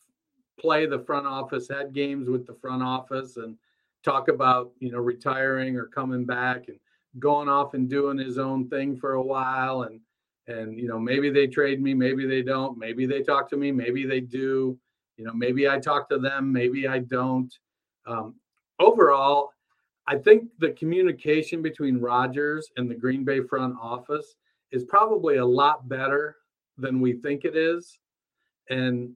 play 0.60 0.86
the 0.86 0.98
front 0.98 1.26
office 1.26 1.68
head 1.68 1.92
games 1.92 2.28
with 2.28 2.46
the 2.46 2.54
front 2.54 2.82
office 2.82 3.36
and 3.36 3.56
talk 4.04 4.28
about 4.28 4.72
you 4.80 4.92
know 4.92 4.98
retiring 4.98 5.76
or 5.76 5.86
coming 5.86 6.24
back 6.24 6.68
and 6.68 6.78
going 7.18 7.48
off 7.48 7.74
and 7.74 7.88
doing 7.88 8.18
his 8.18 8.38
own 8.38 8.68
thing 8.68 8.96
for 8.96 9.14
a 9.14 9.22
while. 9.22 9.82
And 9.82 10.00
and 10.48 10.78
you 10.78 10.88
know 10.88 10.98
maybe 10.98 11.30
they 11.30 11.46
trade 11.46 11.80
me 11.80 11.94
maybe 11.94 12.26
they 12.26 12.42
don't 12.42 12.76
maybe 12.78 13.06
they 13.06 13.22
talk 13.22 13.48
to 13.50 13.56
me 13.56 13.70
maybe 13.70 14.04
they 14.04 14.20
do 14.20 14.78
you 15.16 15.24
know 15.24 15.32
maybe 15.32 15.68
i 15.68 15.78
talk 15.78 16.08
to 16.08 16.18
them 16.18 16.52
maybe 16.52 16.88
i 16.88 16.98
don't. 16.98 17.58
Um, 18.06 18.34
overall 18.80 19.50
i 20.08 20.16
think 20.16 20.48
the 20.58 20.72
communication 20.72 21.62
between 21.62 22.00
rodgers 22.00 22.68
and 22.76 22.90
the 22.90 22.94
green 22.94 23.24
bay 23.24 23.40
front 23.40 23.76
office 23.80 24.34
is 24.72 24.84
probably 24.84 25.36
a 25.36 25.46
lot 25.46 25.88
better 25.88 26.36
than 26.78 27.00
we 27.00 27.14
think 27.14 27.44
it 27.44 27.56
is 27.56 27.98
and 28.70 29.14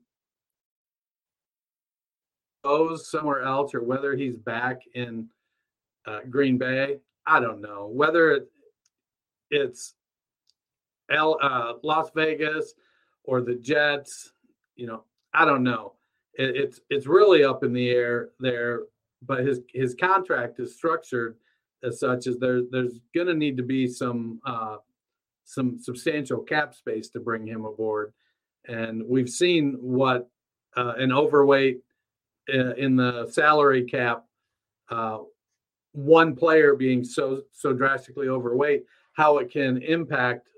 goes 2.65 3.09
somewhere 3.11 3.43
else 3.43 3.75
or 3.75 3.83
whether 3.83 4.17
he's 4.17 4.37
back 4.37 4.81
in 4.95 5.29
uh, 6.07 6.21
Green 6.29 6.59
Bay, 6.59 6.99
I 7.27 7.41
don't 7.41 7.61
know. 7.61 7.89
Whether 7.93 8.47
it's 9.51 9.95
L, 11.11 11.39
uh, 11.41 11.75
Las 11.83 12.11
Vegas 12.15 12.75
or 13.25 13.41
the 13.41 13.55
Jets, 13.55 14.33
you 14.75 14.87
know, 14.87 15.05
I 15.33 15.45
don't 15.45 15.63
know. 15.63 15.95
It, 16.35 16.57
it's 16.57 16.81
it's 16.91 17.07
really 17.07 17.45
up 17.45 17.65
in 17.65 17.73
the 17.73 17.91
air 17.91 18.31
there. 18.41 18.83
But 19.23 19.45
his 19.45 19.61
his 19.73 19.95
contract 19.95 20.61
is 20.61 20.77
structured 20.77 21.37
as 21.83 21.99
such 22.01 22.27
as 22.27 22.39
there 22.39 22.63
there's 22.71 23.01
going 23.15 23.27
to 23.29 23.35
need 23.35 23.57
to 23.57 23.63
be 23.63 23.87
some 23.87 24.41
uh, 24.45 24.77
some 25.47 25.79
substantial 25.79 26.41
cap 26.41 26.75
space 26.75 27.09
to 27.09 27.21
bring 27.21 27.47
him 27.47 27.65
aboard. 27.65 28.13
And 28.67 29.03
we've 29.07 29.31
seen 29.31 29.79
what 29.81 30.29
uh, 30.77 30.95
an 30.99 31.13
overweight 31.13 31.81
uh, 32.53 32.75
in 32.75 32.97
the 32.97 33.29
salary 33.31 33.85
cap, 33.85 34.25
uh, 34.91 35.19
one 35.93 36.37
player 36.37 36.75
being 36.75 37.03
so 37.03 37.43
so 37.53 37.73
drastically 37.73 38.29
overweight, 38.29 38.85
how 39.15 39.39
it 39.39 39.51
can 39.51 39.83
impact 39.83 40.49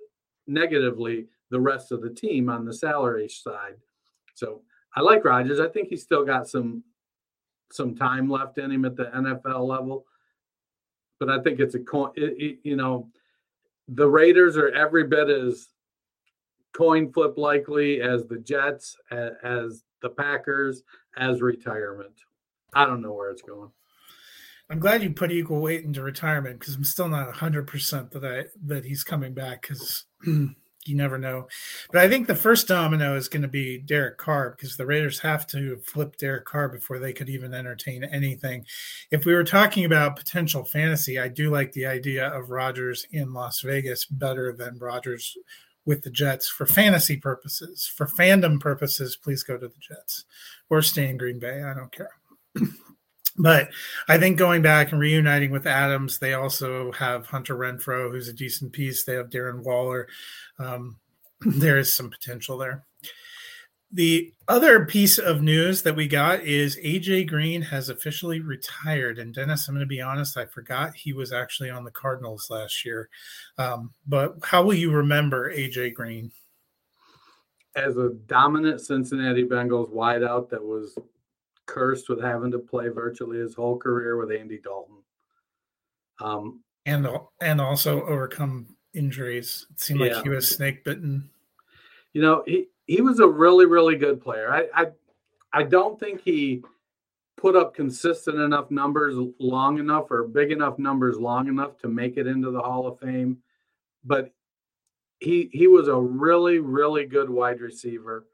negatively 0.47 1.27
the 1.51 1.61
rest 1.61 1.93
of 1.93 2.03
the 2.03 2.11
team 2.11 2.49
on 2.49 2.65
the 2.65 2.75
salary 2.75 3.29
side. 3.29 3.77
So 4.35 4.63
I 4.97 5.03
like 5.03 5.25
Rodgers. 5.25 5.61
I 5.61 5.69
think 5.69 5.89
he's 5.89 6.03
still 6.03 6.25
got 6.25 6.49
some 6.49 6.83
some 7.71 7.95
time 7.95 8.31
left 8.31 8.57
in 8.57 8.71
him 8.71 8.87
at 8.87 8.97
the 8.97 9.05
NFL 9.05 9.67
level, 9.69 10.07
but 11.21 11.29
I 11.29 11.41
think 11.41 11.61
it's 11.61 11.75
a 11.75 11.81
coin. 11.81 12.13
You 12.17 12.77
know, 12.77 13.11
the 13.89 14.09
Raiders 14.09 14.57
are 14.57 14.69
every 14.69 15.05
bit 15.05 15.29
as 15.29 15.69
coin 16.77 17.13
flip 17.13 17.37
likely 17.37 18.01
as 18.01 18.27
the 18.27 18.39
Jets, 18.39 18.97
as 19.11 19.83
the 20.03 20.11
Packers, 20.11 20.83
as 21.17 21.41
retirement. 21.41 22.15
I 22.75 22.85
don't 22.85 23.03
know 23.03 23.15
where 23.15 23.31
it's 23.31 23.43
going. 23.43 23.71
I'm 24.71 24.81
glad 24.81 25.03
you 25.03 25.11
put 25.11 25.33
equal 25.33 25.61
weight 25.61 25.85
into 25.85 26.03
retirement 26.03 26.61
because 26.61 26.75
I'm 26.75 26.85
still 26.85 27.09
not 27.09 27.33
100% 27.35 28.11
that 28.11 28.25
I 28.25 28.45
that 28.67 28.85
he's 28.85 29.03
coming 29.03 29.33
back 29.33 29.63
because 29.63 30.05
you 30.89 30.97
never 30.97 31.19
know. 31.19 31.49
But 31.93 32.03
I 32.03 32.09
think 32.09 32.27
the 32.27 32.35
first 32.35 32.69
domino 32.69 33.17
is 33.17 33.29
going 33.29 33.43
to 33.43 33.49
be 33.49 33.79
Derek 33.79 34.19
Carr 34.19 34.51
because 34.51 34.77
the 34.77 34.87
Raiders 34.87 35.21
have 35.21 35.47
to 35.49 35.77
flip 35.79 36.17
Derek 36.17 36.45
Carr 36.45 36.69
before 36.69 36.99
they 36.99 37.13
could 37.13 37.29
even 37.29 37.55
entertain 37.55 38.05
anything. 38.05 38.65
If 39.11 39.25
we 39.25 39.35
were 39.35 39.45
talking 39.45 39.85
about 39.85 40.17
potential 40.17 40.65
fantasy, 40.65 41.19
I 41.19 41.29
do 41.29 41.51
like 41.51 41.73
the 41.73 41.87
idea 41.87 42.29
of 42.29 42.51
Rodgers 42.51 43.07
in 43.11 43.33
Las 43.33 43.61
Vegas 43.61 44.05
better 44.07 44.53
than 44.53 44.79
Rodgers 44.79 45.37
with 45.85 46.03
the 46.03 46.11
Jets 46.11 46.49
for 46.49 46.67
fantasy 46.67 47.17
purposes. 47.17 47.87
For 47.87 48.07
fandom 48.07 48.61
purposes, 48.61 49.17
please 49.17 49.43
go 49.43 49.57
to 49.57 49.69
the 49.69 49.79
Jets 49.81 50.25
or 50.69 50.83
stay 50.83 51.09
in 51.09 51.17
Green 51.17 51.39
Bay. 51.39 51.63
I 51.63 51.75
don't 51.75 51.93
care. 51.93 52.11
But 53.39 53.71
I 54.09 54.19
think 54.19 54.37
going 54.37 54.63
back 54.63 54.91
and 54.91 55.01
reuniting 55.01 55.53
with 55.53 55.67
Adams, 55.67 56.19
they 56.19 56.35
also 56.35 56.91
have 56.93 57.27
Hunter 57.27 57.57
Renfrow, 57.57 58.11
who's 58.11 58.29
a 58.29 58.33
decent 58.33 58.73
piece. 58.73 59.05
They 59.05 59.15
have 59.15 59.31
Darren 59.31 59.63
Waller. 59.63 60.09
Um, 60.59 60.97
there 61.41 61.79
is 61.79 61.95
some 61.95 62.11
potential 62.11 62.59
there. 62.59 62.85
The 63.91 64.35
other 64.49 64.85
piece 64.85 65.19
of 65.19 65.41
news 65.41 65.83
that 65.83 65.97
we 65.97 66.09
got 66.09 66.43
is 66.43 66.77
AJ 66.77 67.29
Green 67.29 67.63
has 67.63 67.89
officially 67.89 68.41
retired. 68.41 69.19
And 69.19 69.33
Dennis, 69.33 69.67
I'm 69.67 69.75
going 69.75 69.81
to 69.81 69.87
be 69.87 70.03
honest, 70.03 70.37
I 70.37 70.45
forgot 70.45 70.95
he 70.95 71.15
was 71.15 71.33
actually 71.33 71.71
on 71.71 71.85
the 71.85 71.91
Cardinals 71.91 72.49
last 72.51 72.85
year. 72.85 73.09
Um, 73.57 73.93
but 74.07 74.35
how 74.43 74.63
will 74.63 74.75
you 74.75 74.91
remember 74.91 75.51
AJ 75.51 75.95
Green? 75.95 76.33
As 77.77 77.97
a 77.97 78.11
dominant 78.27 78.83
Cincinnati 78.83 79.45
Bengals 79.45 79.91
wideout 79.91 80.51
that 80.51 80.63
was 80.63 80.99
cursed 81.69 82.09
with 82.09 82.21
having 82.21 82.51
to 82.51 82.59
play 82.59 82.89
virtually 82.89 83.39
his 83.39 83.55
whole 83.55 83.79
career 83.79 84.17
with 84.17 84.33
Andy 84.33 84.59
Dalton. 84.59 84.97
Um, 86.21 86.65
and 86.87 87.07
and 87.41 87.61
also 87.61 88.03
overcome 88.07 88.75
injuries. 88.95 89.67
It 89.71 89.81
seemed 89.81 90.01
yeah. 90.01 90.15
like 90.15 90.25
he 90.25 90.31
was 90.31 90.51
snake 90.51 90.83
bitten. 90.83 91.31
You 92.15 92.23
know, 92.23 92.43
he 92.47 92.67
he 92.87 93.03
was 93.03 93.21
a 93.21 93.29
really 93.29 93.67
really 93.67 93.95
good 93.95 94.21
player. 94.21 94.53
I 94.53 94.67
I 94.75 94.87
I 95.53 95.63
don't 95.63 96.01
think 96.01 96.23
he 96.23 96.65
put 97.37 97.55
up 97.55 97.75
consistent 97.75 98.39
enough 98.41 98.71
numbers 98.71 99.15
long 99.39 99.79
enough 99.79 100.11
or 100.11 100.25
big 100.25 100.51
enough 100.51 100.79
numbers 100.79 101.19
long 101.19 101.47
enough 101.47 101.79
to 101.79 101.89
make 101.89 102.17
it 102.17 102.27
into 102.27 102.51
the 102.51 102.61
Hall 102.61 102.89
of 102.89 102.99
Fame, 102.99 103.39
but 104.05 104.33
he 105.21 105.51
he 105.53 105.67
was 105.67 105.89
a 105.89 105.97
really 105.97 106.59
really 106.59 107.05
good 107.05 107.31
wide 107.31 107.61
receiver. 107.61 108.27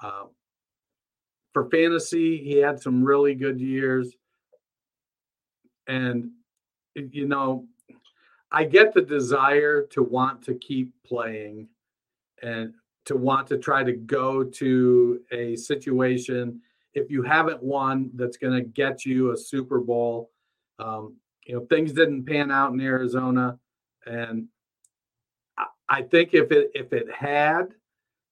Uh, 0.00 0.24
for 1.52 1.68
fantasy, 1.70 2.38
he 2.38 2.56
had 2.56 2.80
some 2.80 3.04
really 3.04 3.34
good 3.34 3.60
years. 3.60 4.14
And, 5.86 6.30
you 6.94 7.26
know, 7.26 7.66
I 8.50 8.64
get 8.64 8.94
the 8.94 9.02
desire 9.02 9.82
to 9.90 10.02
want 10.02 10.42
to 10.44 10.54
keep 10.54 10.92
playing 11.04 11.68
and 12.42 12.74
to 13.06 13.16
want 13.16 13.46
to 13.48 13.58
try 13.58 13.82
to 13.82 13.92
go 13.92 14.44
to 14.44 15.20
a 15.32 15.56
situation 15.56 16.60
if 16.94 17.10
you 17.10 17.22
haven't 17.22 17.62
won 17.62 18.10
that's 18.14 18.36
going 18.36 18.52
to 18.52 18.68
get 18.68 19.04
you 19.04 19.32
a 19.32 19.36
Super 19.36 19.80
Bowl. 19.80 20.30
Um, 20.78 21.16
you 21.46 21.54
know, 21.54 21.66
things 21.66 21.92
didn't 21.92 22.26
pan 22.26 22.50
out 22.50 22.72
in 22.72 22.80
Arizona, 22.80 23.58
and 24.06 24.46
I, 25.58 25.66
I 25.88 26.02
think 26.02 26.34
if 26.34 26.52
it 26.52 26.70
if 26.74 26.92
it 26.92 27.10
had, 27.10 27.74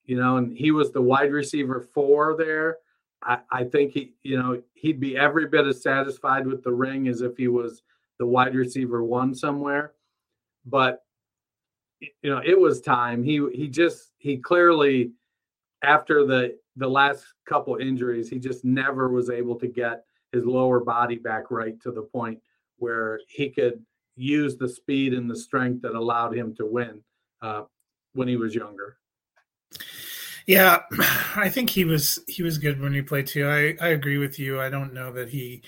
you 0.04 0.16
know, 0.16 0.36
and 0.36 0.56
he 0.56 0.70
was 0.70 0.92
the 0.92 1.02
wide 1.02 1.32
receiver 1.32 1.80
four 1.80 2.36
there, 2.36 2.76
I, 3.22 3.38
I 3.50 3.64
think 3.64 3.92
he, 3.92 4.12
you 4.22 4.38
know, 4.38 4.62
he'd 4.74 5.00
be 5.00 5.16
every 5.16 5.46
bit 5.46 5.66
as 5.66 5.82
satisfied 5.82 6.46
with 6.46 6.62
the 6.62 6.72
ring 6.72 7.08
as 7.08 7.20
if 7.20 7.36
he 7.36 7.48
was 7.48 7.82
the 8.18 8.26
wide 8.26 8.54
receiver 8.54 9.02
one 9.04 9.34
somewhere. 9.34 9.92
But 10.64 11.02
you 12.00 12.30
know, 12.30 12.40
it 12.44 12.58
was 12.58 12.80
time. 12.80 13.22
He 13.22 13.46
he 13.52 13.68
just 13.68 14.12
he 14.18 14.38
clearly 14.38 15.12
after 15.82 16.26
the 16.26 16.58
the 16.76 16.88
last 16.88 17.24
couple 17.46 17.76
injuries, 17.76 18.30
he 18.30 18.38
just 18.38 18.64
never 18.64 19.08
was 19.08 19.28
able 19.28 19.56
to 19.56 19.66
get 19.66 20.04
his 20.32 20.44
lower 20.44 20.80
body 20.80 21.16
back 21.16 21.50
right 21.50 21.80
to 21.82 21.90
the 21.90 22.02
point 22.02 22.38
where 22.78 23.20
he 23.28 23.50
could 23.50 23.84
use 24.16 24.56
the 24.56 24.68
speed 24.68 25.12
and 25.12 25.30
the 25.30 25.36
strength 25.36 25.82
that 25.82 25.94
allowed 25.94 26.34
him 26.34 26.54
to 26.54 26.64
win 26.66 27.02
uh, 27.42 27.62
when 28.14 28.28
he 28.28 28.36
was 28.36 28.54
younger. 28.54 28.96
Yeah, 30.46 30.80
I 31.36 31.48
think 31.48 31.70
he 31.70 31.84
was 31.84 32.18
he 32.26 32.42
was 32.42 32.58
good 32.58 32.80
when 32.80 32.92
he 32.92 33.02
played 33.02 33.26
too. 33.26 33.48
I 33.48 33.76
I 33.84 33.88
agree 33.90 34.18
with 34.18 34.38
you. 34.38 34.60
I 34.60 34.70
don't 34.70 34.94
know 34.94 35.12
that 35.12 35.28
he 35.28 35.62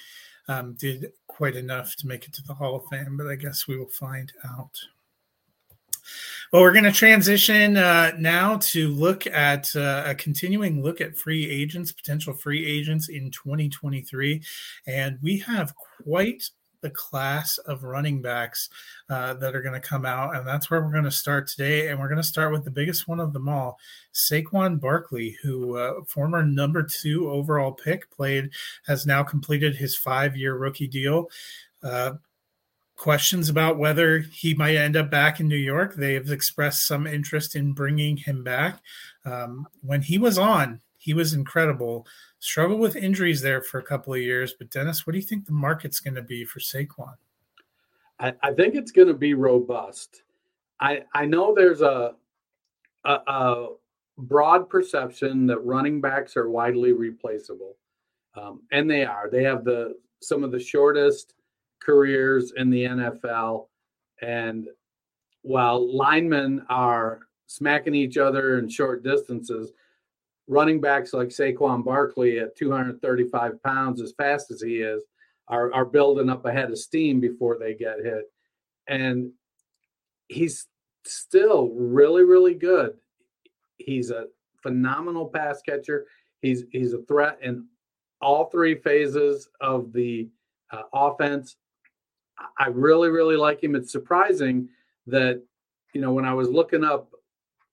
um, 0.48 0.74
did 0.74 1.12
quite 1.26 1.56
enough 1.56 1.96
to 1.96 2.06
make 2.06 2.26
it 2.26 2.32
to 2.34 2.42
the 2.42 2.54
Hall 2.54 2.76
of 2.76 2.84
Fame, 2.90 3.16
but 3.16 3.28
I 3.28 3.36
guess 3.36 3.66
we 3.66 3.76
will 3.76 3.88
find 3.88 4.32
out. 4.44 4.76
Well, 6.52 6.62
we're 6.62 6.72
going 6.72 6.84
to 6.84 6.92
transition 6.92 7.76
uh, 7.76 8.12
now 8.18 8.58
to 8.58 8.88
look 8.88 9.26
at 9.26 9.74
uh, 9.74 10.02
a 10.04 10.14
continuing 10.14 10.82
look 10.82 11.00
at 11.00 11.16
free 11.16 11.48
agents, 11.50 11.92
potential 11.92 12.34
free 12.34 12.66
agents 12.66 13.08
in 13.08 13.30
2023. 13.30 14.42
And 14.86 15.18
we 15.22 15.38
have 15.38 15.72
quite 16.04 16.44
the 16.82 16.90
class 16.90 17.56
of 17.58 17.84
running 17.84 18.20
backs 18.20 18.68
uh, 19.08 19.34
that 19.34 19.54
are 19.54 19.62
going 19.62 19.80
to 19.80 19.88
come 19.88 20.04
out. 20.04 20.36
And 20.36 20.46
that's 20.46 20.70
where 20.70 20.82
we're 20.82 20.92
going 20.92 21.04
to 21.04 21.10
start 21.10 21.46
today. 21.46 21.88
And 21.88 21.98
we're 21.98 22.08
going 22.08 22.16
to 22.18 22.22
start 22.22 22.52
with 22.52 22.64
the 22.64 22.70
biggest 22.70 23.08
one 23.08 23.20
of 23.20 23.32
them 23.32 23.48
all 23.48 23.78
Saquon 24.12 24.78
Barkley, 24.78 25.38
who, 25.42 25.78
uh, 25.78 26.04
former 26.06 26.42
number 26.42 26.82
two 26.82 27.30
overall 27.30 27.72
pick, 27.72 28.10
played, 28.10 28.50
has 28.86 29.06
now 29.06 29.22
completed 29.22 29.76
his 29.76 29.96
five 29.96 30.36
year 30.36 30.56
rookie 30.56 30.88
deal. 30.88 31.30
Uh, 31.82 32.12
questions 32.96 33.48
about 33.48 33.78
whether 33.78 34.20
he 34.20 34.54
might 34.54 34.76
end 34.76 34.96
up 34.96 35.10
back 35.10 35.40
in 35.40 35.48
New 35.48 35.56
York. 35.56 35.94
They 35.94 36.14
have 36.14 36.30
expressed 36.30 36.86
some 36.86 37.06
interest 37.06 37.56
in 37.56 37.72
bringing 37.72 38.16
him 38.16 38.44
back. 38.44 38.80
Um, 39.24 39.66
when 39.80 40.02
he 40.02 40.18
was 40.18 40.38
on, 40.38 40.80
he 40.98 41.14
was 41.14 41.32
incredible 41.32 42.06
struggled 42.42 42.80
with 42.80 42.96
injuries 42.96 43.40
there 43.40 43.60
for 43.62 43.78
a 43.78 43.84
couple 43.84 44.12
of 44.12 44.20
years. 44.20 44.52
But 44.58 44.68
Dennis, 44.68 45.06
what 45.06 45.12
do 45.12 45.18
you 45.18 45.24
think 45.24 45.46
the 45.46 45.52
market's 45.52 46.00
going 46.00 46.16
to 46.16 46.22
be 46.22 46.44
for 46.44 46.58
Saquon? 46.58 47.14
I, 48.18 48.34
I 48.42 48.52
think 48.52 48.74
it's 48.74 48.90
going 48.90 49.06
to 49.06 49.14
be 49.14 49.34
robust. 49.34 50.22
I 50.80 51.02
I 51.14 51.24
know 51.24 51.54
there's 51.54 51.82
a, 51.82 52.14
a, 53.04 53.12
a 53.12 53.68
broad 54.18 54.68
perception 54.68 55.46
that 55.46 55.64
running 55.64 56.00
backs 56.00 56.36
are 56.36 56.50
widely 56.50 56.92
replaceable, 56.92 57.76
um, 58.34 58.62
and 58.72 58.90
they 58.90 59.04
are. 59.04 59.30
They 59.30 59.44
have 59.44 59.64
the 59.64 59.94
some 60.20 60.42
of 60.42 60.50
the 60.50 60.60
shortest 60.60 61.34
careers 61.80 62.52
in 62.56 62.70
the 62.70 62.84
NFL, 62.84 63.68
and 64.20 64.66
while 65.42 65.96
linemen 65.96 66.66
are 66.68 67.20
smacking 67.46 67.94
each 67.94 68.16
other 68.16 68.58
in 68.58 68.68
short 68.68 69.04
distances, 69.04 69.70
running 70.52 70.80
backs 70.80 71.12
like 71.12 71.28
Saquon 71.28 71.84
Barkley 71.84 72.38
at 72.38 72.56
235 72.56 73.62
pounds, 73.62 74.00
as 74.00 74.12
fast 74.12 74.50
as 74.50 74.60
he 74.60 74.76
is, 74.76 75.02
are, 75.48 75.72
are 75.72 75.84
building 75.84 76.28
up 76.28 76.44
a 76.44 76.52
head 76.52 76.70
of 76.70 76.78
steam 76.78 77.20
before 77.20 77.58
they 77.58 77.74
get 77.74 78.04
hit. 78.04 78.24
And 78.86 79.32
he's 80.28 80.66
still 81.04 81.70
really, 81.70 82.22
really 82.22 82.54
good. 82.54 82.94
He's 83.78 84.10
a 84.10 84.26
phenomenal 84.62 85.26
pass 85.26 85.60
catcher. 85.62 86.06
He's 86.40 86.64
he's 86.70 86.92
a 86.92 87.02
threat 87.02 87.38
in 87.42 87.66
all 88.20 88.46
three 88.46 88.76
phases 88.76 89.48
of 89.60 89.92
the 89.92 90.28
uh, 90.70 90.82
offense. 90.92 91.56
I 92.58 92.68
really, 92.68 93.10
really 93.10 93.36
like 93.36 93.62
him. 93.62 93.74
It's 93.74 93.92
surprising 93.92 94.68
that 95.06 95.42
you 95.94 96.00
know 96.00 96.12
when 96.12 96.24
I 96.24 96.34
was 96.34 96.48
looking 96.48 96.84
up 96.84 97.10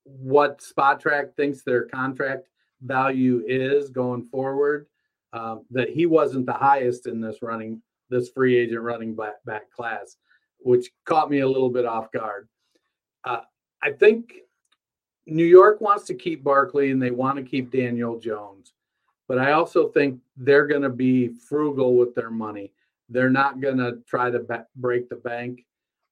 what 0.03 0.61
Spotrac 0.61 1.35
thinks 1.35 1.63
their 1.63 1.85
contract 1.85 2.48
value 2.81 3.43
is 3.45 3.89
going 3.89 4.25
forward. 4.25 4.87
Um, 5.31 5.65
that 5.69 5.89
he 5.89 6.07
wasn't 6.07 6.47
the 6.47 6.53
highest 6.53 7.05
in 7.05 7.21
this 7.21 7.43
running 7.43 7.83
this 8.09 8.29
free 8.29 8.57
agent 8.57 8.81
running 8.81 9.15
back, 9.15 9.35
back 9.45 9.71
class, 9.71 10.17
which 10.57 10.89
caught 11.05 11.29
me 11.29 11.39
a 11.39 11.47
little 11.47 11.69
bit 11.69 11.85
off 11.85 12.11
guard. 12.11 12.47
Uh, 13.23 13.41
I 13.81 13.91
think 13.91 14.33
New 15.25 15.45
York 15.45 15.79
wants 15.81 16.05
to 16.05 16.15
keep 16.15 16.43
Barkley 16.43 16.91
and 16.91 17.01
they 17.01 17.11
want 17.11 17.37
to 17.37 17.43
keep 17.43 17.71
Daniel 17.71 18.19
Jones, 18.19 18.73
but 19.27 19.37
I 19.37 19.51
also 19.51 19.89
think 19.89 20.19
they're 20.35 20.67
going 20.67 20.81
to 20.81 20.89
be 20.89 21.27
frugal 21.27 21.95
with 21.95 22.15
their 22.15 22.31
money. 22.31 22.73
They're 23.09 23.29
not 23.29 23.61
going 23.61 23.77
to 23.77 23.99
try 24.07 24.31
to 24.31 24.39
ba- 24.39 24.67
break 24.75 25.09
the 25.09 25.15
bank. 25.15 25.65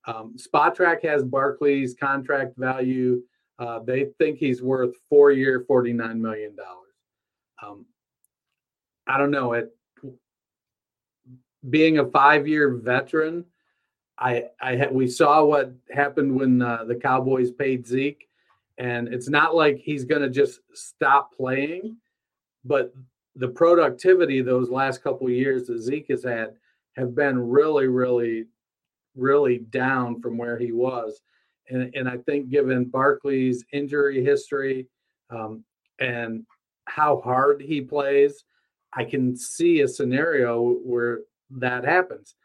Um, 0.05 0.35
Spotrac 0.37 1.03
has 1.03 1.23
Barkley's 1.23 1.95
contract 1.95 2.57
value 2.57 3.21
Uh, 3.59 3.79
they 3.79 4.05
think 4.17 4.37
he's 4.37 4.61
worth 4.61 4.95
four 5.09 5.31
year, 5.31 5.63
forty 5.67 5.93
nine 5.93 6.21
million 6.21 6.55
dollars. 6.55 6.93
Um, 7.61 7.85
I 9.07 9.17
don't 9.17 9.31
know. 9.31 9.53
It 9.53 9.73
being 11.69 11.99
a 11.99 12.05
five 12.05 12.47
year 12.47 12.75
veteran, 12.75 13.45
I 14.17 14.45
I 14.61 14.87
we 14.91 15.07
saw 15.07 15.43
what 15.43 15.73
happened 15.89 16.35
when 16.35 16.61
uh, 16.61 16.83
the 16.85 16.95
Cowboys 16.95 17.51
paid 17.51 17.87
Zeke, 17.87 18.27
and 18.77 19.07
it's 19.07 19.29
not 19.29 19.55
like 19.55 19.77
he's 19.77 20.05
going 20.05 20.21
to 20.21 20.29
just 20.29 20.59
stop 20.73 21.35
playing, 21.35 21.97
but 22.63 22.93
the 23.35 23.47
productivity 23.47 24.41
those 24.41 24.69
last 24.69 25.03
couple 25.03 25.29
years 25.29 25.67
that 25.67 25.79
Zeke 25.81 26.07
has 26.09 26.23
had 26.23 26.55
have 26.95 27.13
been 27.15 27.37
really, 27.37 27.87
really, 27.87 28.45
really 29.15 29.59
down 29.59 30.19
from 30.21 30.37
where 30.37 30.57
he 30.57 30.71
was. 30.71 31.21
And, 31.69 31.93
and 31.95 32.07
I 32.07 32.17
think 32.17 32.49
given 32.49 32.85
Barkley's 32.85 33.65
injury 33.73 34.23
history 34.23 34.87
um, 35.29 35.63
and 35.99 36.45
how 36.85 37.21
hard 37.21 37.61
he 37.61 37.81
plays, 37.81 38.43
I 38.93 39.03
can 39.03 39.35
see 39.35 39.81
a 39.81 39.87
scenario 39.87 40.61
where 40.83 41.21
that 41.51 41.83
happens. 41.83 42.35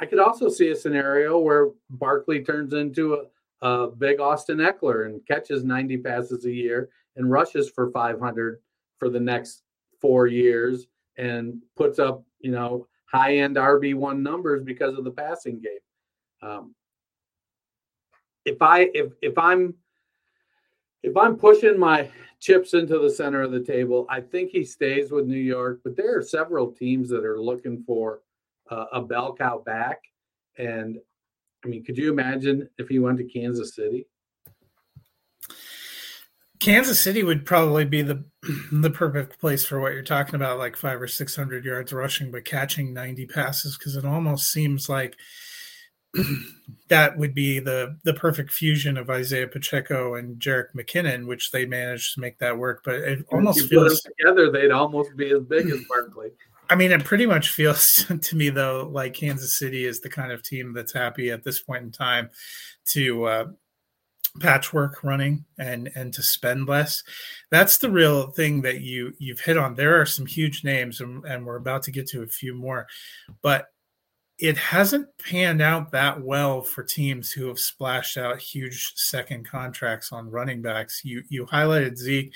I 0.00 0.06
could 0.06 0.20
also 0.20 0.48
see 0.48 0.70
a 0.70 0.76
scenario 0.76 1.38
where 1.38 1.70
Barkley 1.90 2.44
turns 2.44 2.72
into 2.72 3.14
a, 3.14 3.66
a 3.66 3.90
big 3.90 4.20
Austin 4.20 4.58
Ekeler 4.58 5.06
and 5.06 5.26
catches 5.26 5.64
90 5.64 5.98
passes 5.98 6.44
a 6.44 6.52
year 6.52 6.88
and 7.16 7.30
rushes 7.30 7.68
for 7.68 7.90
500 7.90 8.60
for 8.98 9.08
the 9.08 9.20
next 9.20 9.62
four 10.00 10.28
years 10.28 10.86
and 11.16 11.60
puts 11.76 11.98
up, 11.98 12.22
you 12.38 12.52
know, 12.52 12.86
high 13.06 13.38
end 13.38 13.56
RB1 13.56 14.20
numbers 14.20 14.62
because 14.62 14.96
of 14.96 15.04
the 15.04 15.10
passing 15.10 15.60
game. 15.60 16.48
Um, 16.48 16.74
if 18.48 18.62
I 18.62 18.90
if 18.94 19.12
if 19.22 19.36
I'm 19.38 19.74
if 21.02 21.16
I'm 21.16 21.36
pushing 21.36 21.78
my 21.78 22.10
chips 22.40 22.74
into 22.74 22.98
the 22.98 23.10
center 23.10 23.42
of 23.42 23.52
the 23.52 23.62
table, 23.62 24.06
I 24.08 24.20
think 24.20 24.50
he 24.50 24.64
stays 24.64 25.10
with 25.10 25.26
New 25.26 25.36
York. 25.36 25.80
But 25.84 25.96
there 25.96 26.18
are 26.18 26.22
several 26.22 26.72
teams 26.72 27.08
that 27.10 27.24
are 27.24 27.40
looking 27.40 27.82
for 27.86 28.20
uh, 28.70 28.86
a 28.92 29.02
bell 29.02 29.34
cow 29.34 29.62
back, 29.64 30.02
and 30.56 30.98
I 31.64 31.68
mean, 31.68 31.84
could 31.84 31.98
you 31.98 32.10
imagine 32.10 32.68
if 32.78 32.88
he 32.88 32.98
went 32.98 33.18
to 33.18 33.24
Kansas 33.24 33.74
City? 33.74 34.06
Kansas 36.60 36.98
City 36.98 37.22
would 37.22 37.46
probably 37.46 37.84
be 37.84 38.02
the 38.02 38.24
the 38.72 38.90
perfect 38.90 39.38
place 39.38 39.64
for 39.64 39.78
what 39.78 39.92
you're 39.92 40.02
talking 40.02 40.34
about, 40.34 40.58
like 40.58 40.76
five 40.76 41.00
or 41.00 41.08
six 41.08 41.36
hundred 41.36 41.64
yards 41.64 41.92
rushing, 41.92 42.30
but 42.30 42.44
catching 42.44 42.94
ninety 42.94 43.26
passes, 43.26 43.76
because 43.76 43.94
it 43.94 44.04
almost 44.04 44.50
seems 44.50 44.88
like 44.88 45.16
that 46.88 47.18
would 47.18 47.34
be 47.34 47.58
the 47.58 47.98
the 48.04 48.14
perfect 48.14 48.52
fusion 48.52 48.96
of 48.96 49.10
Isaiah 49.10 49.48
Pacheco 49.48 50.14
and 50.14 50.40
Jerick 50.40 50.68
McKinnon, 50.74 51.26
which 51.26 51.50
they 51.50 51.66
managed 51.66 52.14
to 52.14 52.20
make 52.20 52.38
that 52.38 52.58
work. 52.58 52.82
But 52.84 52.96
it 52.96 53.26
almost 53.30 53.68
feels 53.68 54.00
together 54.00 54.50
they'd 54.50 54.70
almost 54.70 55.16
be 55.16 55.30
as 55.30 55.42
big 55.42 55.70
as 55.70 55.80
Barkley. 55.88 56.30
I 56.70 56.74
mean, 56.74 56.92
it 56.92 57.04
pretty 57.04 57.24
much 57.24 57.50
feels 57.50 58.04
to 58.20 58.36
me 58.36 58.50
though 58.50 58.88
like 58.90 59.14
Kansas 59.14 59.58
City 59.58 59.84
is 59.84 60.00
the 60.00 60.10
kind 60.10 60.32
of 60.32 60.42
team 60.42 60.72
that's 60.72 60.92
happy 60.92 61.30
at 61.30 61.44
this 61.44 61.62
point 61.62 61.84
in 61.84 61.90
time 61.90 62.30
to 62.92 63.24
uh, 63.24 63.44
patchwork 64.40 65.02
running 65.02 65.44
and 65.58 65.90
and 65.94 66.12
to 66.14 66.22
spend 66.22 66.68
less 66.68 67.02
that's 67.50 67.78
the 67.78 67.90
real 67.90 68.30
thing 68.30 68.62
that 68.62 68.80
you 68.80 69.12
you've 69.18 69.40
hit 69.40 69.56
on 69.56 69.74
there 69.74 70.00
are 70.00 70.06
some 70.06 70.26
huge 70.26 70.62
names 70.64 71.00
and, 71.00 71.24
and 71.24 71.44
we're 71.44 71.56
about 71.56 71.82
to 71.82 71.90
get 71.90 72.06
to 72.06 72.22
a 72.22 72.26
few 72.26 72.54
more 72.54 72.86
but 73.42 73.66
it 74.38 74.56
hasn't 74.56 75.08
panned 75.18 75.60
out 75.60 75.90
that 75.90 76.20
well 76.22 76.62
for 76.62 76.84
teams 76.84 77.32
who 77.32 77.48
have 77.48 77.58
splashed 77.58 78.16
out 78.16 78.38
huge 78.40 78.92
second 78.94 79.44
contracts 79.44 80.12
on 80.12 80.30
running 80.30 80.62
backs 80.62 81.02
you 81.04 81.22
you 81.28 81.44
highlighted 81.46 81.96
zeke 81.96 82.32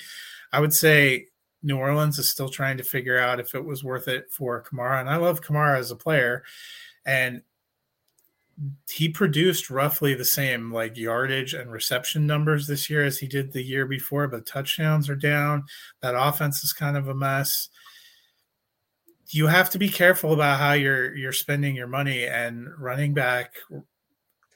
i 0.52 0.60
would 0.60 0.74
say 0.74 1.26
new 1.62 1.76
orleans 1.76 2.18
is 2.18 2.28
still 2.28 2.48
trying 2.48 2.76
to 2.76 2.84
figure 2.84 3.18
out 3.18 3.40
if 3.40 3.54
it 3.54 3.64
was 3.64 3.84
worth 3.84 4.08
it 4.08 4.30
for 4.30 4.62
kamara 4.62 5.00
and 5.00 5.08
i 5.08 5.16
love 5.16 5.40
kamara 5.40 5.78
as 5.78 5.90
a 5.90 5.96
player 5.96 6.42
and 7.06 7.42
he 8.90 9.08
produced 9.08 9.70
roughly 9.70 10.14
the 10.14 10.24
same 10.24 10.72
like 10.72 10.96
yardage 10.96 11.54
and 11.54 11.72
reception 11.72 12.26
numbers 12.26 12.66
this 12.66 12.90
year 12.90 13.04
as 13.04 13.18
he 13.18 13.26
did 13.26 13.52
the 13.52 13.62
year 13.62 13.86
before, 13.86 14.28
but 14.28 14.46
touchdowns 14.46 15.08
are 15.08 15.16
down. 15.16 15.64
That 16.00 16.14
offense 16.14 16.62
is 16.62 16.72
kind 16.72 16.96
of 16.96 17.08
a 17.08 17.14
mess. 17.14 17.68
You 19.32 19.46
have 19.46 19.70
to 19.70 19.78
be 19.78 19.88
careful 19.88 20.32
about 20.32 20.58
how 20.58 20.72
you're 20.72 21.14
you're 21.16 21.32
spending 21.32 21.74
your 21.74 21.86
money 21.86 22.26
and 22.26 22.68
running 22.78 23.14
back. 23.14 23.54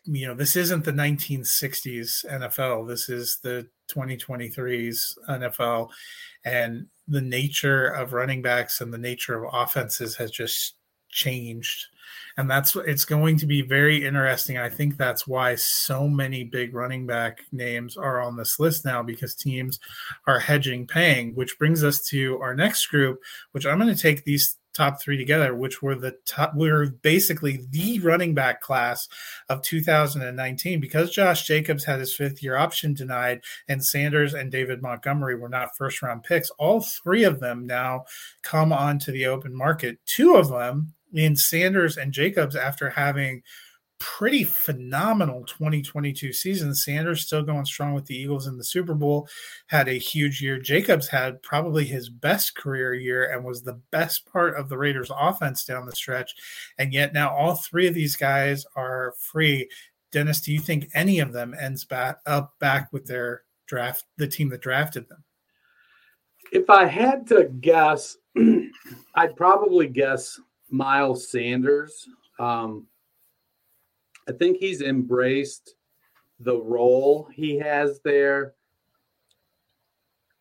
You 0.05 0.29
know, 0.29 0.35
this 0.35 0.55
isn't 0.55 0.85
the 0.85 0.93
1960s 0.93 2.27
NFL. 2.27 2.87
This 2.87 3.09
is 3.09 3.39
the 3.43 3.67
2023's 3.89 5.19
NFL, 5.29 5.91
and 6.45 6.87
the 7.09 7.21
nature 7.21 7.87
of 7.87 8.13
running 8.13 8.43
backs 8.43 8.81
and 8.81 8.93
the 8.93 8.99
nature 8.99 9.43
of 9.43 9.53
offenses 9.53 10.17
has 10.17 10.31
just 10.31 10.75
changed 11.09 11.87
and 12.37 12.51
that's 12.51 12.77
it's 12.77 13.05
going 13.05 13.39
to 13.39 13.47
be 13.47 13.63
very 13.63 14.05
interesting. 14.05 14.59
I 14.59 14.69
think 14.69 14.97
that's 14.97 15.27
why 15.27 15.55
so 15.55 16.07
many 16.07 16.45
big 16.45 16.75
running 16.75 17.07
back 17.07 17.41
names 17.51 17.97
are 17.97 18.21
on 18.21 18.37
this 18.37 18.61
list 18.61 18.85
now 18.85 19.03
because 19.03 19.35
teams 19.35 19.81
are 20.27 20.39
hedging 20.39 20.87
paying, 20.87 21.35
which 21.35 21.59
brings 21.59 21.83
us 21.83 22.03
to 22.09 22.39
our 22.41 22.55
next 22.55 22.87
group, 22.87 23.21
which 23.53 23.67
I'm 23.67 23.79
going 23.79 23.95
to 23.95 24.01
take 24.01 24.25
these 24.25 24.59
top 24.77 25.01
three 25.01 25.17
together, 25.17 25.55
which 25.55 25.83
were 25.83 25.95
the 25.95 26.17
top, 26.25 26.55
were 26.55 26.87
basically 27.03 27.67
the 27.71 27.99
running 28.01 28.35
back 28.35 28.61
class 28.61 29.09
of 29.49 29.63
2019 29.63 30.81
because 30.81 31.11
Josh 31.11 31.47
Jacobs 31.47 31.85
had 31.85 32.01
his 32.01 32.15
fifth 32.15 32.43
year 32.43 32.57
option 32.57 32.95
denied 32.95 33.43
and 33.69 33.85
Sanders 33.85 34.35
and 34.35 34.53
David 34.53 34.83
Montgomery 34.83 35.37
were 35.37 35.49
not 35.49 35.77
first 35.77 36.03
round 36.03 36.23
picks. 36.23 36.51
All 36.59 36.81
three 36.81 37.25
of 37.25 37.41
them 37.41 37.67
now 37.67 38.05
come 38.43 38.73
onto 38.73 39.13
the 39.13 39.27
open 39.27 39.55
market. 39.55 39.99
Two 40.07 40.37
of 40.37 40.49
them 40.49 40.95
in 41.13 41.37
Sanders 41.37 41.97
and 41.97 42.13
Jacobs 42.13 42.57
after 42.57 42.91
having 42.91 43.43
pretty 43.99 44.45
phenomenal 44.45 45.45
2022 45.45 46.33
season. 46.33 46.75
Sanders 46.75 47.23
still 47.23 47.43
going 47.43 47.65
strong 47.65 47.95
with 47.95 48.07
the 48.07 48.17
Eagles 48.17 48.47
in 48.47 48.59
the 48.59 48.65
Super 48.65 48.95
Bowl, 48.95 49.29
had 49.69 49.89
a 49.89 49.95
huge 49.95 50.43
year. 50.43 50.59
Jacobs 50.59 51.09
had 51.09 51.43
probably 51.43 51.85
his 51.85 52.09
best 52.09 52.55
career 52.57 52.95
year 52.95 53.33
and 53.33 53.45
was 53.45 53.63
the 53.63 53.81
best 53.91 54.31
part 54.31 54.57
of 54.57 54.69
the 54.69 54.79
Raiders 54.79 55.11
offense 55.17 55.65
down 55.65 55.87
the 55.87 55.93
stretch. 55.93 56.35
And 56.79 56.93
yet 56.93 57.13
now 57.13 57.35
all 57.35 57.55
three 57.55 57.87
of 57.87 57.95
these 57.95 58.17
guys 58.17 58.67
are 58.77 59.15
free. 59.19 59.69
Dennis, 60.13 60.41
do 60.41 60.53
you 60.53 60.61
think 60.61 60.89
any 60.95 61.21
of 61.21 61.33
them 61.33 61.55
ends 61.59 61.85
back 61.85 62.19
up 62.27 62.55
back 62.59 62.93
with 62.93 63.07
their 63.07 63.43
draft, 63.67 64.05
the 64.17 64.29
team 64.29 64.51
that 64.51 64.61
drafted 64.63 65.09
them? 65.09 65.25
If 66.53 66.71
I 66.71 66.87
had 66.87 67.27
to 67.29 67.51
guess, 67.61 68.17
I'd 69.15 69.37
probably 69.37 69.89
guess 69.89 70.39
Miles 70.71 71.29
Sanders. 71.29 72.09
Um, 72.39 72.87
I 74.29 74.33
think 74.33 74.59
he's 74.59 74.83
embraced 74.83 75.75
the 76.41 76.57
role 76.57 77.29
he 77.33 77.59
has 77.59 78.01
there. 78.01 78.55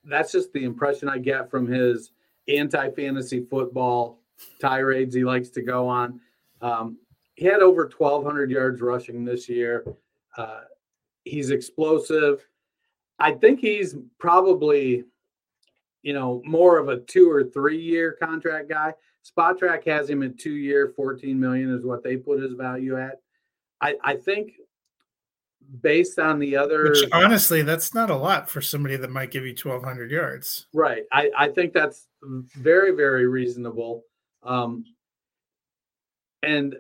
That's 0.04 0.32
just 0.32 0.54
the 0.54 0.64
impression 0.64 1.10
I 1.10 1.18
get 1.18 1.50
from 1.50 1.68
his 1.68 2.12
anti 2.48 2.92
fantasy 2.92 3.46
football 3.50 4.20
tirades 4.60 5.16
he 5.16 5.24
likes 5.24 5.50
to 5.50 5.62
go 5.62 5.88
on. 5.88 6.20
Um, 6.62 6.98
he 7.36 7.46
had 7.46 7.62
over 7.62 7.92
1,200 7.96 8.50
yards 8.50 8.82
rushing 8.82 9.26
this 9.26 9.50
year. 9.50 9.86
Uh, 10.38 10.62
he's 11.24 11.50
explosive. 11.50 12.46
I 13.20 13.34
think 13.34 13.60
he's 13.60 13.96
probably, 14.20 15.04
you 16.02 16.14
know, 16.14 16.42
more 16.46 16.78
of 16.78 16.90
a 16.90 17.00
two 17.00 17.30
or 17.30 17.44
three 17.44 17.82
year 17.82 18.14
contract 18.22 18.70
guy. 18.70 18.94
Spotrac 19.26 19.86
has 19.88 20.10
him 20.10 20.22
at 20.24 20.38
two 20.38 20.54
year, 20.54 20.94
14 20.96 21.40
million 21.40 21.74
is 21.74 21.84
what 21.84 22.04
they 22.04 22.16
put 22.16 22.42
his 22.42 22.54
value 22.54 22.98
at. 22.98 23.22
I, 23.86 23.96
I 24.04 24.16
think 24.16 24.54
based 25.82 26.18
on 26.20 26.40
the 26.40 26.58
other 26.58 26.84
Which 26.90 27.04
honestly, 27.12 27.62
that's 27.62 27.94
not 27.94 28.10
a 28.10 28.16
lot 28.16 28.50
for 28.50 28.62
somebody 28.62 28.96
that 28.96 29.10
might 29.12 29.32
give 29.32 29.46
you 29.46 29.54
twelve 29.54 29.84
hundred 29.84 30.12
yards. 30.12 30.68
Right. 30.74 31.04
I, 31.12 31.32
I 31.38 31.50
think 31.50 31.74
that's 31.74 32.08
very, 32.24 32.92
very 32.92 33.28
reasonable. 33.28 34.04
Um 34.44 34.86
and 36.42 36.76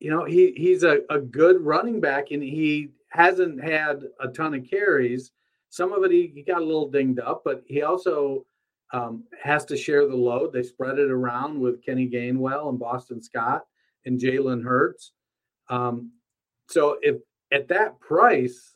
you 0.00 0.10
know, 0.10 0.24
he 0.24 0.52
he's 0.56 0.82
a, 0.82 1.00
a 1.10 1.20
good 1.20 1.60
running 1.60 2.00
back 2.00 2.32
and 2.32 2.42
he 2.42 2.90
hasn't 3.10 3.62
had 3.62 4.02
a 4.20 4.28
ton 4.28 4.54
of 4.54 4.68
carries. 4.68 5.30
Some 5.70 5.92
of 5.92 6.02
it 6.02 6.10
he, 6.10 6.32
he 6.34 6.42
got 6.42 6.60
a 6.60 6.64
little 6.64 6.90
dinged 6.90 7.20
up, 7.20 7.42
but 7.44 7.62
he 7.66 7.82
also 7.82 8.44
um, 8.92 9.24
has 9.42 9.64
to 9.66 9.76
share 9.76 10.06
the 10.06 10.16
load. 10.16 10.52
They 10.52 10.62
spread 10.62 10.98
it 10.98 11.10
around 11.10 11.58
with 11.58 11.84
Kenny 11.84 12.08
Gainwell 12.08 12.68
and 12.68 12.78
Boston 12.78 13.22
Scott 13.22 13.64
and 14.04 14.20
Jalen 14.20 14.62
Hurts. 14.62 15.12
Um, 15.72 16.12
so 16.68 16.98
if 17.00 17.16
at 17.50 17.68
that 17.68 17.98
price, 17.98 18.74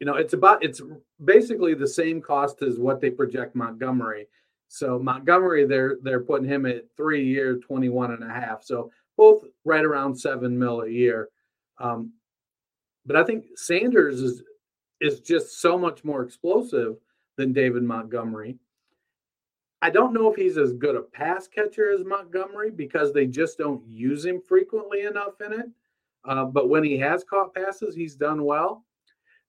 you 0.00 0.06
know, 0.06 0.14
it's 0.14 0.32
about 0.32 0.64
it's 0.64 0.80
basically 1.24 1.74
the 1.74 1.88
same 1.88 2.22
cost 2.22 2.62
as 2.62 2.78
what 2.78 3.00
they 3.00 3.10
project 3.10 3.56
Montgomery. 3.56 4.28
So 4.68 4.98
Montgomery, 4.98 5.66
they're 5.66 5.96
they're 6.02 6.20
putting 6.20 6.48
him 6.48 6.66
at 6.66 6.84
three 6.96 7.24
year, 7.24 7.56
21 7.56 8.12
and 8.12 8.22
a 8.22 8.28
half. 8.28 8.62
So 8.62 8.92
both 9.16 9.44
right 9.64 9.84
around 9.84 10.14
seven 10.14 10.56
mil 10.56 10.82
a 10.82 10.88
year. 10.88 11.30
Um, 11.78 12.12
but 13.04 13.16
I 13.16 13.24
think 13.24 13.46
Sanders 13.56 14.20
is 14.20 14.44
is 15.00 15.20
just 15.20 15.60
so 15.60 15.76
much 15.76 16.04
more 16.04 16.22
explosive 16.22 16.96
than 17.36 17.52
David 17.52 17.82
Montgomery. 17.82 18.56
I 19.86 19.90
don't 19.90 20.12
know 20.12 20.28
if 20.28 20.34
he's 20.34 20.58
as 20.58 20.72
good 20.72 20.96
a 20.96 21.02
pass 21.02 21.46
catcher 21.46 21.92
as 21.92 22.04
Montgomery 22.04 22.72
because 22.72 23.12
they 23.12 23.24
just 23.24 23.56
don't 23.56 23.86
use 23.86 24.26
him 24.26 24.40
frequently 24.40 25.02
enough 25.02 25.40
in 25.40 25.52
it. 25.52 25.66
Uh, 26.24 26.44
but 26.44 26.68
when 26.68 26.82
he 26.82 26.98
has 26.98 27.22
caught 27.22 27.54
passes, 27.54 27.94
he's 27.94 28.16
done 28.16 28.42
well. 28.42 28.84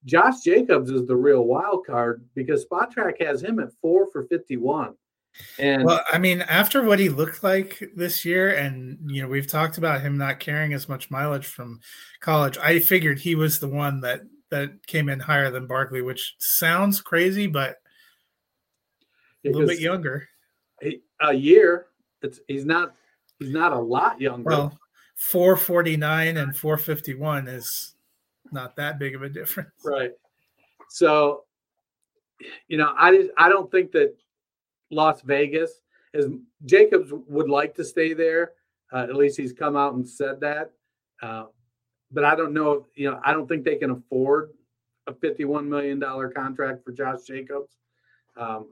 Josh 0.06 0.42
Jacobs 0.42 0.92
is 0.92 1.08
the 1.08 1.16
real 1.16 1.46
wild 1.46 1.88
card 1.88 2.24
because 2.36 2.64
Spotrac 2.64 3.20
has 3.20 3.42
him 3.42 3.58
at 3.58 3.74
four 3.82 4.12
for 4.12 4.26
51. 4.26 4.94
And 5.58 5.84
well, 5.84 6.02
I 6.14 6.20
mean, 6.20 6.42
after 6.42 6.84
what 6.84 7.00
he 7.00 7.10
looked 7.10 7.44
like 7.44 7.84
this 7.96 8.24
year, 8.24 8.54
and 8.54 9.00
you 9.08 9.24
know, 9.24 9.28
we've 9.28 9.50
talked 9.50 9.80
about 9.80 10.02
him 10.02 10.20
not 10.20 10.40
carrying 10.40 10.74
as 10.74 10.88
much 10.88 11.10
mileage 11.10 11.48
from 11.48 11.80
college. 12.20 12.60
I 12.60 12.78
figured 12.78 13.18
he 13.18 13.34
was 13.34 13.58
the 13.58 13.68
one 13.68 14.02
that 14.02 14.22
that 14.52 14.86
came 14.86 15.10
in 15.10 15.20
higher 15.20 15.50
than 15.50 15.66
Barkley, 15.66 16.04
which 16.04 16.36
sounds 16.38 17.02
crazy, 17.02 17.48
but 17.48 17.78
a 19.46 19.50
little 19.50 19.68
bit 19.68 19.80
younger. 19.80 20.28
He, 20.82 21.02
a 21.22 21.34
year. 21.34 21.88
It's 22.22 22.40
he's 22.48 22.66
not 22.66 22.96
he's 23.40 23.52
not 23.52 23.74
a 23.74 23.80
lot 23.80 24.20
younger. 24.20 24.50
Well, 24.50 24.80
four 25.16 25.56
forty 25.56 25.98
nine 25.98 26.38
and 26.38 26.56
four 26.56 26.78
fifty 26.78 27.14
one 27.14 27.48
is 27.48 27.96
not 28.52 28.76
that 28.76 29.00
big 29.00 29.16
of 29.16 29.24
a 29.24 29.30
difference. 29.30 29.70
Right. 29.84 30.12
So, 30.90 31.44
you 32.68 32.78
know, 32.78 32.94
I 32.98 33.30
I 33.38 33.50
don't 33.50 33.70
think 33.70 33.92
that 33.92 34.16
Las 34.90 35.22
Vegas 35.22 35.82
is 36.14 36.28
Jacobs 36.66 37.12
would 37.28 37.50
like 37.50 37.76
to 37.76 37.84
stay 37.84 38.14
there. 38.14 38.54
Uh, 38.92 39.04
at 39.04 39.16
least 39.16 39.38
he's 39.38 39.52
come 39.52 39.76
out 39.76 39.96
and 39.96 40.08
said 40.08 40.40
that. 40.40 40.72
Uh, 41.22 41.46
but 42.12 42.24
I 42.24 42.36
don't 42.36 42.54
know. 42.54 42.88
You 42.96 43.12
know, 43.12 43.20
I 43.24 43.34
don't 43.34 43.48
think 43.48 43.66
they 43.66 43.76
can 43.76 43.92
afford 43.92 44.52
a 45.08 45.14
fifty-one 45.14 45.70
million 45.70 46.00
dollar 46.00 46.30
contract 46.30 46.84
for 46.86 46.92
Josh 46.92 47.24
Jacobs. 47.28 47.76
Um, 48.38 48.68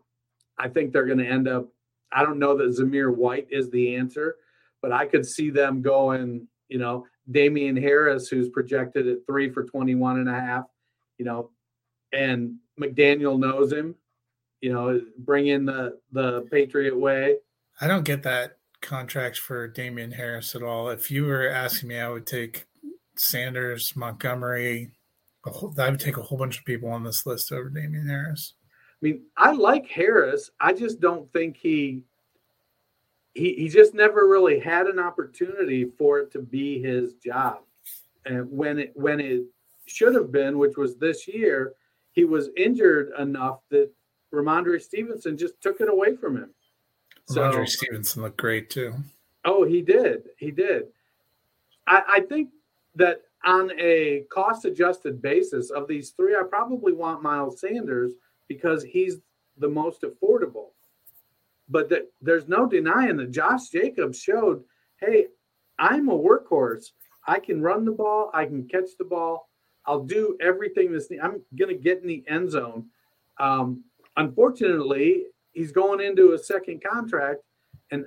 I 0.58 0.70
think 0.70 0.91
they're 0.91 1.06
going 1.06 1.20
to 1.20 1.28
end 1.28 1.48
up. 1.48 1.68
I 2.12 2.24
don't 2.24 2.39
know 2.39 2.58
that 2.58 2.78
Zamir 2.78 3.13
White 3.13 3.48
is 3.50 3.70
the 3.70 3.96
answer, 3.96 4.36
but 4.82 4.91
I 4.91 5.06
could 5.06 5.26
see 5.26 5.50
them 5.50 5.82
going. 5.82 6.48
You 6.70 6.80
know, 6.80 7.06
Damien 7.30 7.76
Harris, 7.76 8.28
who's 8.28 8.50
projected 8.50 9.08
at 9.08 9.26
three 9.28 9.50
for 9.50 9.63
21 9.63 10.20
and 10.20 10.30
a 10.30 10.34
half, 10.34 10.65
you 11.18 11.26
know, 11.26 11.52
and 12.13 12.56
McDaniel 12.80 13.39
knows 13.39 13.72
him, 13.72 13.96
you 14.62 14.74
know, 14.74 15.02
bring 15.20 15.48
in 15.48 15.65
the, 15.65 16.00
the 16.12 16.41
Patriot 16.52 16.98
way. 16.98 17.38
I 17.82 17.88
don't 17.88 18.06
get 18.06 18.24
that 18.24 18.58
contract 18.82 19.39
for 19.39 19.68
Damien 19.68 20.12
Harris 20.12 20.56
at 20.56 20.63
all. 20.63 20.89
If 20.89 21.12
you 21.12 21.26
were 21.26 21.48
asking 21.48 21.89
me, 21.89 22.00
I 22.00 22.10
would 22.10 22.28
take 22.28 22.65
Sanders, 23.18 23.94
Montgomery. 23.96 24.91
I 25.46 25.89
would 25.89 26.00
take 26.00 26.18
a 26.18 26.24
whole 26.24 26.38
bunch 26.38 26.58
of 26.58 26.65
people 26.65 26.89
on 26.89 27.04
this 27.04 27.26
list 27.26 27.52
over 27.52 27.70
Damien 27.70 28.08
Harris. 28.08 28.54
I 29.01 29.05
mean, 29.05 29.21
I 29.38 29.51
like 29.51 29.88
Harris. 29.88 30.51
I 30.60 30.73
just 30.73 30.99
don't 30.99 31.31
think 31.34 31.58
he 31.58 32.01
he, 33.34 33.53
he 33.55 33.67
just 33.67 33.93
never 33.93 34.27
really 34.27 34.60
had 34.60 34.88
an 34.88 34.97
opportunity 34.97 35.91
for 35.97 36.19
it 36.19 36.31
to 36.31 36.39
be 36.39 36.81
his 36.81 37.13
job. 37.15 37.60
And 38.25 38.49
when 38.49 38.79
it 38.79 38.91
when 38.95 39.19
it 39.19 39.43
should 39.86 40.15
have 40.15 40.31
been, 40.31 40.58
which 40.58 40.77
was 40.77 40.95
this 40.95 41.27
year, 41.27 41.73
he 42.13 42.23
was 42.23 42.49
injured 42.58 43.12
enough 43.19 43.60
that 43.69 43.91
Rhamondre 44.34 44.81
Stevenson 44.81 45.38
just 45.38 45.62
took 45.62 45.81
it 45.81 45.89
away 45.89 46.15
from 46.15 46.38
him. 46.38 46.49
So, 47.27 47.41
Rhamondre 47.41 47.67
Stevenson 47.67 48.23
looked 48.23 48.38
great 48.38 48.69
too. 48.69 48.95
Oh, 49.43 49.63
he 49.65 49.81
did. 49.81 50.29
He 50.38 50.49
did. 50.49 50.86
I, 51.86 52.01
I 52.08 52.19
think 52.21 52.49
that 52.95 53.21
on 53.43 53.71
a 53.77 54.23
cost 54.31 54.65
adjusted 54.65 55.21
basis 55.21 55.69
of 55.69 55.88
these 55.88 56.12
three, 56.12 56.36
I 56.36 56.43
probably 56.43 56.93
want 56.93 57.21
Miles 57.21 57.60
Sanders 57.60 58.13
because 58.47 58.84
he's 58.84 59.17
the 59.58 59.69
most 59.69 60.01
affordable. 60.01 60.69
But 61.69 61.89
the, 61.89 62.08
there's 62.21 62.47
no 62.47 62.67
denying 62.67 63.17
that 63.17 63.31
Josh 63.31 63.69
Jacobs 63.69 64.19
showed, 64.19 64.63
hey, 64.99 65.27
I'm 65.79 66.10
a 66.10 66.17
workhorse. 66.17 66.91
I 67.27 67.39
can 67.39 67.62
run 67.62 67.86
the 67.86 67.91
ball. 67.91 68.29
I 68.34 68.45
can 68.45 68.67
catch 68.67 68.89
the 68.97 69.05
ball. 69.05 69.49
I'll 69.86 70.03
do 70.03 70.38
everything 70.41 70.91
this. 70.91 71.10
I'm 71.21 71.41
going 71.58 71.75
to 71.75 71.81
get 71.81 72.01
in 72.01 72.08
the 72.08 72.23
end 72.27 72.51
zone. 72.51 72.86
Um, 73.39 73.84
unfortunately, 74.17 75.25
he's 75.53 75.71
going 75.71 76.01
into 76.01 76.34
a 76.34 76.38
second 76.38 76.84
contract, 76.84 77.41
and 77.91 78.05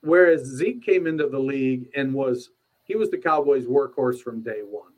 whereas 0.00 0.44
Zeke 0.44 0.84
came 0.84 1.06
into 1.06 1.28
the 1.28 1.38
league 1.38 1.88
and 1.96 2.12
was 2.12 2.50
he 2.84 2.96
was 2.96 3.10
the 3.10 3.18
Cowboys' 3.18 3.66
workhorse 3.66 4.20
from 4.20 4.42
day 4.42 4.60
one. 4.62 4.92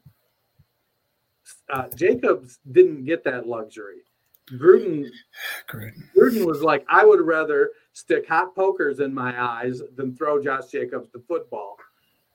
Uh, 1.72 1.88
Jacobs 1.94 2.58
didn't 2.72 3.04
get 3.04 3.22
that 3.24 3.46
luxury. 3.46 4.02
Gruden, 4.52 5.10
Gruden, 5.68 6.02
Gruden 6.16 6.46
was 6.46 6.62
like, 6.62 6.84
I 6.88 7.04
would 7.04 7.20
rather 7.20 7.70
stick 7.92 8.28
hot 8.28 8.54
pokers 8.54 9.00
in 9.00 9.12
my 9.12 9.40
eyes 9.42 9.82
than 9.96 10.14
throw 10.14 10.40
Josh 10.42 10.68
Jacobs 10.70 11.10
the 11.12 11.22
football. 11.26 11.76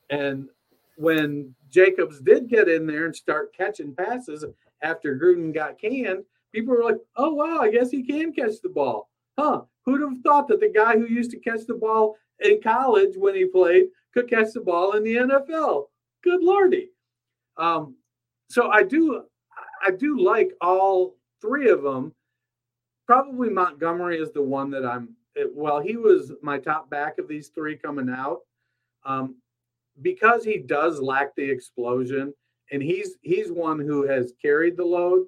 And 0.10 0.50
when 0.98 1.56
Jacobs 1.70 2.20
did 2.20 2.50
get 2.50 2.68
in 2.68 2.86
there 2.86 3.06
and 3.06 3.16
start 3.16 3.56
catching 3.56 3.96
passes 3.96 4.46
after 4.82 5.18
Gruden 5.18 5.54
got 5.54 5.80
canned, 5.80 6.24
people 6.52 6.76
were 6.76 6.84
like, 6.84 6.98
"Oh 7.16 7.34
wow, 7.34 7.60
I 7.62 7.72
guess 7.72 7.92
he 7.92 8.04
can 8.04 8.34
catch 8.34 8.60
the 8.62 8.70
ball." 8.70 9.10
Huh? 9.38 9.62
Who'd 9.86 10.02
have 10.02 10.22
thought 10.24 10.48
that 10.50 10.60
the 10.60 10.70
guy 10.70 10.98
who 10.98 11.08
used 11.08 11.32
to 11.32 11.40
catch 11.40 11.66
the 11.66 11.76
ball 11.76 12.18
in 12.42 12.62
college 12.62 13.16
when 13.16 13.36
he 13.36 13.46
played 13.46 13.86
could 14.14 14.30
catch 14.30 14.54
the 14.54 14.62
ball 14.62 14.94
in 14.94 15.04
the 15.04 15.16
NFL? 15.16 15.86
Good 16.24 16.44
lordy. 16.44 16.90
Um, 17.58 17.96
so 18.50 18.70
I 18.70 18.84
do, 18.84 19.24
I 19.86 19.92
do 19.92 20.20
like 20.20 20.52
all 20.62 21.16
three 21.42 21.70
of 21.70 21.84
them, 21.84 22.14
probably 23.08 23.50
Montgomery 23.50 24.20
is 24.20 24.32
the 24.32 24.42
one 24.42 24.70
that 24.72 24.86
I'm. 24.86 25.16
Well, 25.54 25.80
he 25.80 25.96
was 25.96 26.34
my 26.42 26.58
top 26.58 26.90
back 26.90 27.18
of 27.18 27.28
these 27.28 27.50
three 27.50 27.78
coming 27.78 28.10
out, 28.10 28.40
um, 29.06 29.36
because 30.02 30.44
he 30.44 30.58
does 30.58 31.00
lack 31.00 31.36
the 31.36 31.50
explosion, 31.50 32.34
and 32.72 32.82
he's 32.82 33.16
he's 33.22 33.52
one 33.52 33.80
who 33.80 34.08
has 34.08 34.34
carried 34.42 34.78
the 34.78 34.86
load 34.86 35.26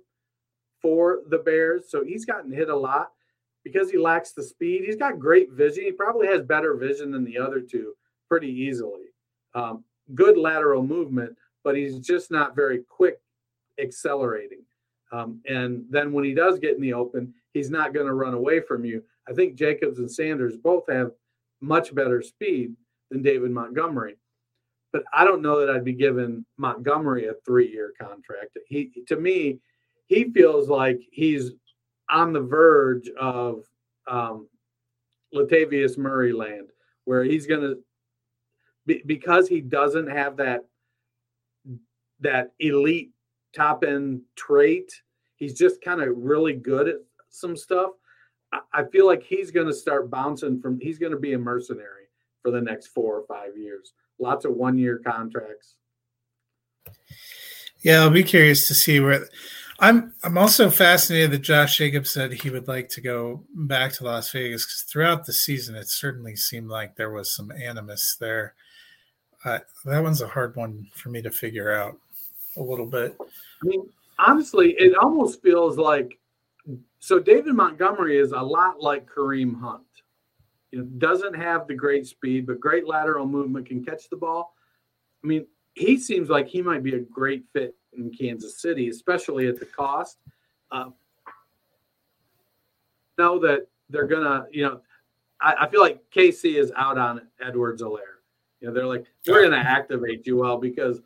for 0.82 1.21
the 1.30 1.38
Bears, 1.39 1.86
so 1.89 2.04
he's 2.04 2.26
gotten 2.26 2.52
hit 2.52 2.69
a 2.69 2.76
lot 2.76 3.12
because 3.63 3.89
he 3.89 3.97
lacks 3.97 4.34
the 4.34 4.43
speed. 4.43 4.84
He's 4.86 4.97
got 4.97 5.19
great 5.19 5.52
vision. 5.52 5.86
He 5.86 5.91
probably 5.91 6.28
has 6.28 6.41
better 6.41 6.76
vision 6.76 7.12
than 7.12 7.23
the 7.23 7.38
other 7.38 7.62
two 7.62 7.93
pretty 8.30 8.49
easily. 8.49 9.13
Um, 9.56 9.84
good 10.15 10.38
lateral 10.38 10.84
movement, 10.84 11.38
but 11.63 11.76
he's 11.76 11.99
just 11.99 12.30
not 12.30 12.56
very 12.56 12.84
quick 12.89 13.19
accelerating. 13.80 14.63
Um, 15.13 15.39
and 15.47 15.86
then 15.91 16.12
when 16.12 16.23
he 16.23 16.34
does 16.34 16.58
get 16.58 16.76
in 16.76 16.82
the 16.82 16.93
open, 16.93 17.34
he's 17.54 17.69
not 17.69 17.93
going 17.93 18.08
to 18.08 18.13
run 18.13 18.34
away 18.34 18.60
from 18.60 18.84
you. 18.84 19.04
I 19.30 19.34
think 19.34 19.56
Jacobs 19.56 19.99
and 19.99 20.12
Sanders 20.12 20.58
both 20.58 20.84
have 20.89 21.12
much 21.62 21.93
better 21.93 22.21
speed 22.21 22.76
than 23.12 23.21
David 23.21 23.52
Montgomery. 23.52 24.17
But 24.91 25.04
I 25.13 25.23
don't 25.23 25.43
know 25.43 25.60
that 25.60 25.69
I'd 25.69 25.86
be 25.86 25.93
giving 25.93 26.45
Montgomery 26.58 27.28
a 27.28 27.36
three-year 27.45 27.93
contract. 27.99 28.58
He, 28.67 28.91
to 29.08 29.15
me, 29.15 29.60
he 30.08 30.32
feels 30.32 30.67
like 30.67 30.99
he's 31.12 31.52
on 32.10 32.34
the 32.34 32.41
verge 32.41 33.10
of 33.19 33.63
um, 34.08 34.47
Latavius 35.34 35.97
Murray 35.97 36.34
land, 36.34 36.69
where 37.06 37.23
he's 37.23 37.47
going 37.47 37.62
to 37.62 37.84
be, 38.86 39.02
because 39.06 39.47
he 39.47 39.62
doesn't 39.62 40.08
have 40.08 40.38
that 40.38 40.65
that 42.19 42.52
elite 42.60 43.12
top 43.53 43.83
end 43.83 44.21
trait. 44.35 44.91
He's 45.35 45.57
just 45.57 45.81
kind 45.81 46.01
of 46.01 46.09
really 46.15 46.53
good 46.53 46.87
at 46.87 46.95
some 47.29 47.55
stuff. 47.55 47.91
I, 48.51 48.59
I 48.73 48.83
feel 48.85 49.05
like 49.05 49.23
he's 49.23 49.51
going 49.51 49.67
to 49.67 49.73
start 49.73 50.09
bouncing 50.09 50.59
from, 50.59 50.79
he's 50.79 50.99
going 50.99 51.11
to 51.11 51.19
be 51.19 51.33
a 51.33 51.39
mercenary 51.39 52.07
for 52.41 52.51
the 52.51 52.61
next 52.61 52.87
four 52.87 53.17
or 53.17 53.25
five 53.25 53.57
years. 53.57 53.93
Lots 54.19 54.45
of 54.45 54.53
one 54.53 54.77
year 54.77 54.99
contracts. 55.03 55.75
Yeah, 57.81 58.01
I'll 58.01 58.09
be 58.09 58.23
curious 58.23 58.67
to 58.67 58.73
see 58.73 58.99
where. 58.99 59.27
I'm 59.79 60.13
I'm 60.23 60.37
also 60.37 60.69
fascinated 60.69 61.31
that 61.31 61.41
Josh 61.41 61.77
Jacobs 61.77 62.11
said 62.11 62.31
he 62.31 62.49
would 62.49 62.67
like 62.67 62.87
to 62.89 63.01
go 63.01 63.43
back 63.53 63.91
to 63.93 64.05
Las 64.05 64.31
Vegas 64.31 64.65
because 64.65 64.81
throughout 64.83 65.25
the 65.25 65.33
season 65.33 65.75
it 65.75 65.89
certainly 65.89 66.35
seemed 66.35 66.69
like 66.69 66.95
there 66.95 67.11
was 67.11 67.36
some 67.36 67.51
animus 67.51 68.15
there. 68.19 68.53
Uh, 69.43 69.59
that 69.84 70.03
one's 70.03 70.21
a 70.21 70.28
hard 70.28 70.55
one 70.55 70.88
for 70.93 71.09
me 71.09 71.21
to 71.21 71.32
figure 71.32 71.73
out 71.73 71.97
a 72.58 72.62
little 72.62 72.86
bit. 72.86 73.16
I 73.20 73.66
mean, 73.66 73.89
honestly, 74.20 74.76
it 74.78 74.95
almost 74.95 75.41
feels 75.41 75.78
like 75.78 76.20
so 76.99 77.20
David 77.20 77.54
Montgomery 77.54 78.18
is 78.18 78.32
a 78.32 78.39
lot 78.39 78.80
like 78.80 79.10
Kareem 79.10 79.60
Hunt. 79.60 79.84
You 80.72 80.80
know, 80.80 80.86
doesn't 80.97 81.36
have 81.36 81.68
the 81.68 81.76
great 81.76 82.08
speed, 82.08 82.47
but 82.47 82.60
great 82.60 82.88
lateral 82.88 83.28
movement, 83.28 83.68
can 83.68 83.84
catch 83.84 84.10
the 84.10 84.16
ball. 84.16 84.56
I 85.24 85.28
mean, 85.28 85.45
he 85.74 85.97
seems 85.97 86.30
like 86.30 86.47
he 86.47 86.62
might 86.62 86.84
be 86.84 86.95
a 86.95 86.99
great 86.99 87.45
fit 87.54 87.76
in 87.93 88.12
Kansas 88.12 88.62
City, 88.62 88.89
especially 88.89 89.47
at 89.47 89.60
the 89.60 89.66
cost. 89.66 90.18
Uh, 90.72 90.89
know 93.18 93.38
that 93.39 93.68
they're 93.89 94.08
gonna, 94.08 94.47
you 94.51 94.64
know, 94.64 94.82
I, 95.41 95.56
I, 95.62 95.70
feel 95.70 95.82
like 95.82 96.01
KC 96.10 96.56
is 96.56 96.72
out 96.76 96.97
on 96.97 97.22
Edwards-Helaire. 97.41 98.22
You 98.60 98.68
know, 98.68 98.74
they're 98.74 98.88
like, 98.88 99.06
we're 99.28 99.43
gonna 99.43 99.58
activate 99.58 100.26
you 100.26 100.38
well 100.38 100.58
because, 100.58 101.01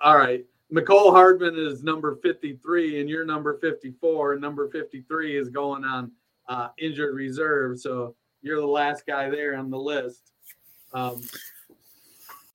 all 0.00 0.16
right, 0.16 0.44
Mecole 0.72 1.12
Hardman 1.12 1.56
is 1.56 1.82
number 1.82 2.16
53 2.22 3.00
and 3.00 3.10
you're 3.10 3.26
number 3.26 3.58
54 3.58 4.32
and 4.32 4.40
number 4.40 4.68
53 4.70 5.36
is 5.36 5.50
going 5.50 5.84
on 5.84 6.10
uh, 6.48 6.68
injured 6.78 7.14
reserve. 7.14 7.78
So 7.78 8.14
you're 8.40 8.60
the 8.60 8.66
last 8.66 9.06
guy 9.06 9.28
there 9.28 9.56
on 9.56 9.70
the 9.70 9.78
list. 9.78 10.32
Um, 10.94 11.20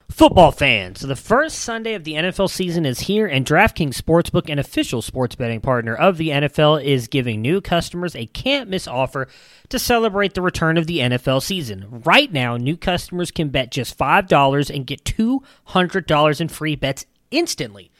Football 0.09 0.51
fans, 0.51 1.01
the 1.01 1.15
first 1.15 1.59
Sunday 1.59 1.93
of 1.93 2.03
the 2.03 2.13
NFL 2.13 2.49
season 2.49 2.88
is 2.88 3.01
here, 3.01 3.28
and 3.28 3.45
DraftKings 3.45 4.01
Sportsbook, 4.01 4.49
an 4.49 4.57
official 4.57 5.03
sports 5.03 5.36
betting 5.36 5.61
partner 5.61 5.93
of 5.93 6.18
the 6.18 6.30
NFL, 6.30 6.84
is 6.84 7.07
giving 7.07 7.39
new 7.39 7.61
customers 7.61 8.15
a 8.15 8.26
can't 8.26 8.68
miss 8.68 8.88
offer 8.88 9.28
to 9.70 9.78
celebrate 9.78 10.34
the 10.34 10.41
return 10.41 10.76
of 10.76 10.88
the 10.88 10.99
NFL 10.99 11.43
season. 11.43 12.01
Right 12.03 12.34
now, 12.34 12.57
new 12.57 12.78
customers 12.78 13.30
can 13.30 13.49
bet 13.49 13.70
just 13.70 13.95
$5 13.95 14.76
and 14.76 14.88
get 14.88 15.03
$200 15.03 16.41
in 16.41 16.47
free 16.47 16.76
bets 16.76 17.05
instantly. 17.30 17.91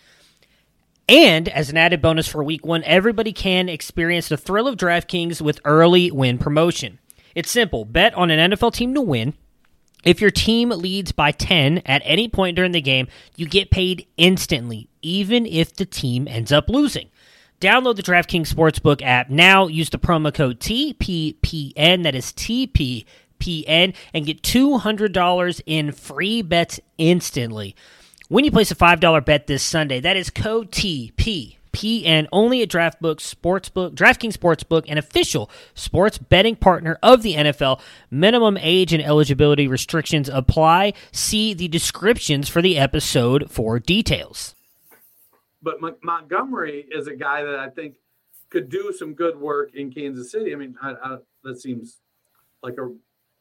And 1.10 1.48
as 1.50 1.70
an 1.70 1.78
added 1.78 2.02
bonus 2.02 2.28
for 2.28 2.44
week 2.44 2.66
one, 2.66 2.84
everybody 2.84 3.32
can 3.32 3.70
experience 3.70 4.28
the 4.28 4.38
thrill 4.38 4.68
of 4.68 4.76
DraftKings 4.76 5.42
with 5.42 5.62
early 5.64 6.12
win 6.12 6.38
promotion. 6.38 7.00
It's 7.34 7.52
simple 7.52 7.86
bet 7.86 8.14
on 8.16 8.30
an 8.30 8.52
NFL 8.52 8.74
team 8.74 8.94
to 8.94 9.02
win 9.02 9.34
if 10.08 10.22
your 10.22 10.32
team 10.32 10.70
leads 10.70 11.12
by 11.12 11.32
10 11.32 11.80
at 11.86 12.02
any 12.06 12.30
point 12.30 12.56
during 12.56 12.72
the 12.72 12.82
game, 12.82 13.08
you 13.36 13.46
get 13.46 13.72
paid 13.72 14.08
instantly, 14.16 14.88
even 15.02 15.46
if 15.46 15.76
the 15.76 15.86
team 15.86 16.28
ends 16.30 16.52
up 16.52 16.70
losing. 16.70 17.10
Download 17.60 17.96
the 17.96 18.04
DraftKings 18.04 18.54
Sportsbook 18.54 19.02
app 19.02 19.30
now. 19.30 19.68
Use 19.68 19.90
the 19.90 19.98
promo 19.98 20.34
code 20.34 20.62
TPPN, 20.62 22.04
that 22.04 22.16
is 22.16 22.28
TPPN, 22.28 23.96
and 24.14 24.26
get 24.26 24.44
$200 24.44 25.62
in 25.66 25.92
free 25.92 26.42
bets 26.42 26.80
instantly. 26.98 27.76
When 28.30 28.44
you 28.44 28.52
place 28.52 28.72
a 28.72 28.76
$5 28.76 29.24
bet 29.24 29.48
this 29.48 29.64
Sunday, 29.64 30.02
that 30.02 30.18
is 30.18 30.30
code 30.30 30.70
TP 30.70 31.56
PN 31.72 32.28
only 32.34 32.62
at 32.62 32.68
DraftBook 32.68 33.20
Sportsbook, 33.22 33.94
DraftKings 33.94 34.36
Sportsbook, 34.36 34.84
an 34.90 34.98
official 34.98 35.50
sports 35.76 36.18
betting 36.18 36.58
partner 36.58 37.00
of 37.02 37.22
the 37.22 37.36
NFL. 37.36 37.80
Minimum 38.12 38.58
age 38.60 38.92
and 38.92 39.02
eligibility 39.02 39.66
restrictions 39.66 40.28
apply. 40.28 40.92
See 41.14 41.54
the 41.54 41.70
descriptions 41.70 42.50
for 42.50 42.62
the 42.62 42.78
episode 42.78 43.50
for 43.50 43.80
details. 43.80 44.56
But 45.62 45.78
Montgomery 46.04 46.86
is 46.92 47.08
a 47.08 47.16
guy 47.16 47.44
that 47.44 47.60
I 47.60 47.70
think 47.70 47.94
could 48.50 48.70
do 48.70 48.92
some 48.92 49.14
good 49.14 49.40
work 49.40 49.74
in 49.74 49.90
Kansas 49.90 50.32
City. 50.32 50.52
I 50.52 50.58
mean, 50.58 50.76
I, 50.82 50.96
I, 51.02 51.18
that 51.46 51.62
seems 51.62 52.00
like 52.62 52.76
a 52.78 52.94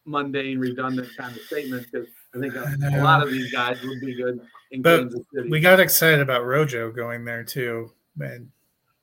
mundane, 0.04 0.60
redundant 0.60 1.08
kind 1.16 1.36
of 1.36 1.42
statement 1.42 1.88
because 1.90 2.06
I 2.34 2.38
think 2.38 2.54
a, 2.54 3.00
a, 3.00 3.02
lot 3.02 3.22
of 3.22 3.30
these 3.30 3.50
guys 3.50 3.82
would 3.82 4.00
be 4.00 4.14
good 4.14 4.40
in 4.70 4.82
but 4.82 5.00
Kansas 5.00 5.26
City. 5.32 5.48
We 5.48 5.60
got 5.60 5.80
excited 5.80 6.20
about 6.20 6.44
Rojo 6.44 6.90
going 6.90 7.24
there 7.24 7.44
too 7.44 7.90
man. 8.16 8.50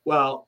Well, 0.05 0.47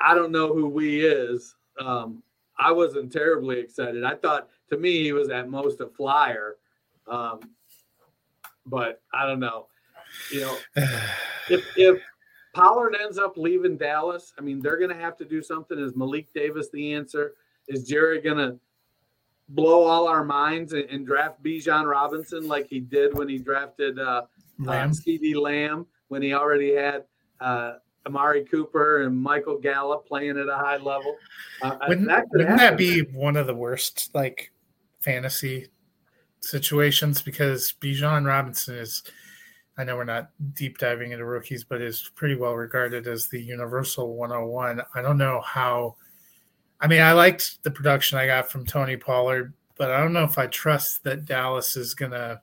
I 0.00 0.14
don't 0.14 0.32
know 0.32 0.52
who 0.52 0.68
we 0.68 1.04
is. 1.04 1.56
Um, 1.78 2.22
I 2.58 2.72
wasn't 2.72 3.12
terribly 3.12 3.58
excited. 3.58 4.04
I 4.04 4.14
thought 4.14 4.48
to 4.70 4.76
me 4.76 5.02
he 5.02 5.12
was 5.12 5.30
at 5.30 5.48
most 5.48 5.80
a 5.80 5.86
flyer, 5.86 6.56
um, 7.06 7.40
but 8.66 9.02
I 9.12 9.26
don't 9.26 9.40
know. 9.40 9.66
You 10.32 10.40
know, 10.42 10.58
if 11.48 11.64
if 11.76 12.00
Pollard 12.54 12.96
ends 13.00 13.18
up 13.18 13.36
leaving 13.36 13.76
Dallas, 13.76 14.32
I 14.38 14.42
mean 14.42 14.60
they're 14.60 14.78
going 14.78 14.94
to 14.94 15.02
have 15.02 15.16
to 15.18 15.24
do 15.24 15.42
something. 15.42 15.78
Is 15.78 15.96
Malik 15.96 16.32
Davis 16.34 16.68
the 16.70 16.92
answer? 16.92 17.34
Is 17.68 17.88
Jerry 17.88 18.20
going 18.20 18.38
to 18.38 18.58
blow 19.50 19.84
all 19.84 20.08
our 20.08 20.24
minds 20.24 20.72
and, 20.72 20.84
and, 20.90 21.06
draft 21.06 21.42
Bijan 21.42 21.90
Robinson 21.90 22.46
like 22.46 22.68
he 22.68 22.80
did 22.80 23.16
when 23.16 23.28
he 23.28 23.38
drafted 23.38 23.98
uh, 23.98 24.22
Lamb. 24.58 24.90
Uh, 24.90 24.92
CeeDee 24.92 25.34
Lamb 25.34 25.86
when 26.08 26.22
he 26.22 26.32
already 26.32 26.74
had 26.74 27.04
uh, 27.40 27.74
Amari 28.06 28.44
Cooper 28.44 29.02
and 29.02 29.16
Michael 29.16 29.58
Gallup 29.58 30.06
playing 30.06 30.38
at 30.38 30.48
a 30.48 30.56
high 30.56 30.76
level. 30.76 31.16
Uh, 31.62 31.76
wouldn't 31.88 32.08
that, 32.08 32.26
wouldn't 32.30 32.58
that 32.58 32.76
be 32.76 33.00
one 33.00 33.36
of 33.36 33.46
the 33.46 33.54
worst 33.54 34.10
like 34.14 34.52
fantasy 35.00 35.68
situations? 36.40 37.20
Because 37.20 37.74
Bijan 37.80 38.26
Robinson 38.26 38.76
is, 38.76 39.02
I 39.76 39.84
know 39.84 39.96
we're 39.96 40.04
not 40.04 40.30
deep 40.54 40.78
diving 40.78 41.12
into 41.12 41.24
rookies, 41.24 41.64
but 41.64 41.82
is 41.82 42.10
pretty 42.14 42.36
well 42.36 42.54
regarded 42.54 43.06
as 43.06 43.28
the 43.28 43.40
universal 43.40 44.14
101. 44.14 44.82
I 44.94 45.02
don't 45.02 45.18
know 45.18 45.40
how. 45.44 45.96
I 46.80 46.86
mean, 46.86 47.02
I 47.02 47.12
liked 47.12 47.62
the 47.62 47.70
production 47.70 48.18
I 48.18 48.26
got 48.26 48.50
from 48.50 48.64
Tony 48.64 48.96
Pollard, 48.96 49.52
but 49.76 49.90
I 49.90 50.00
don't 50.00 50.12
know 50.12 50.24
if 50.24 50.38
I 50.38 50.46
trust 50.46 51.04
that 51.04 51.26
Dallas 51.26 51.76
is 51.76 51.94
going 51.94 52.12
to 52.12 52.40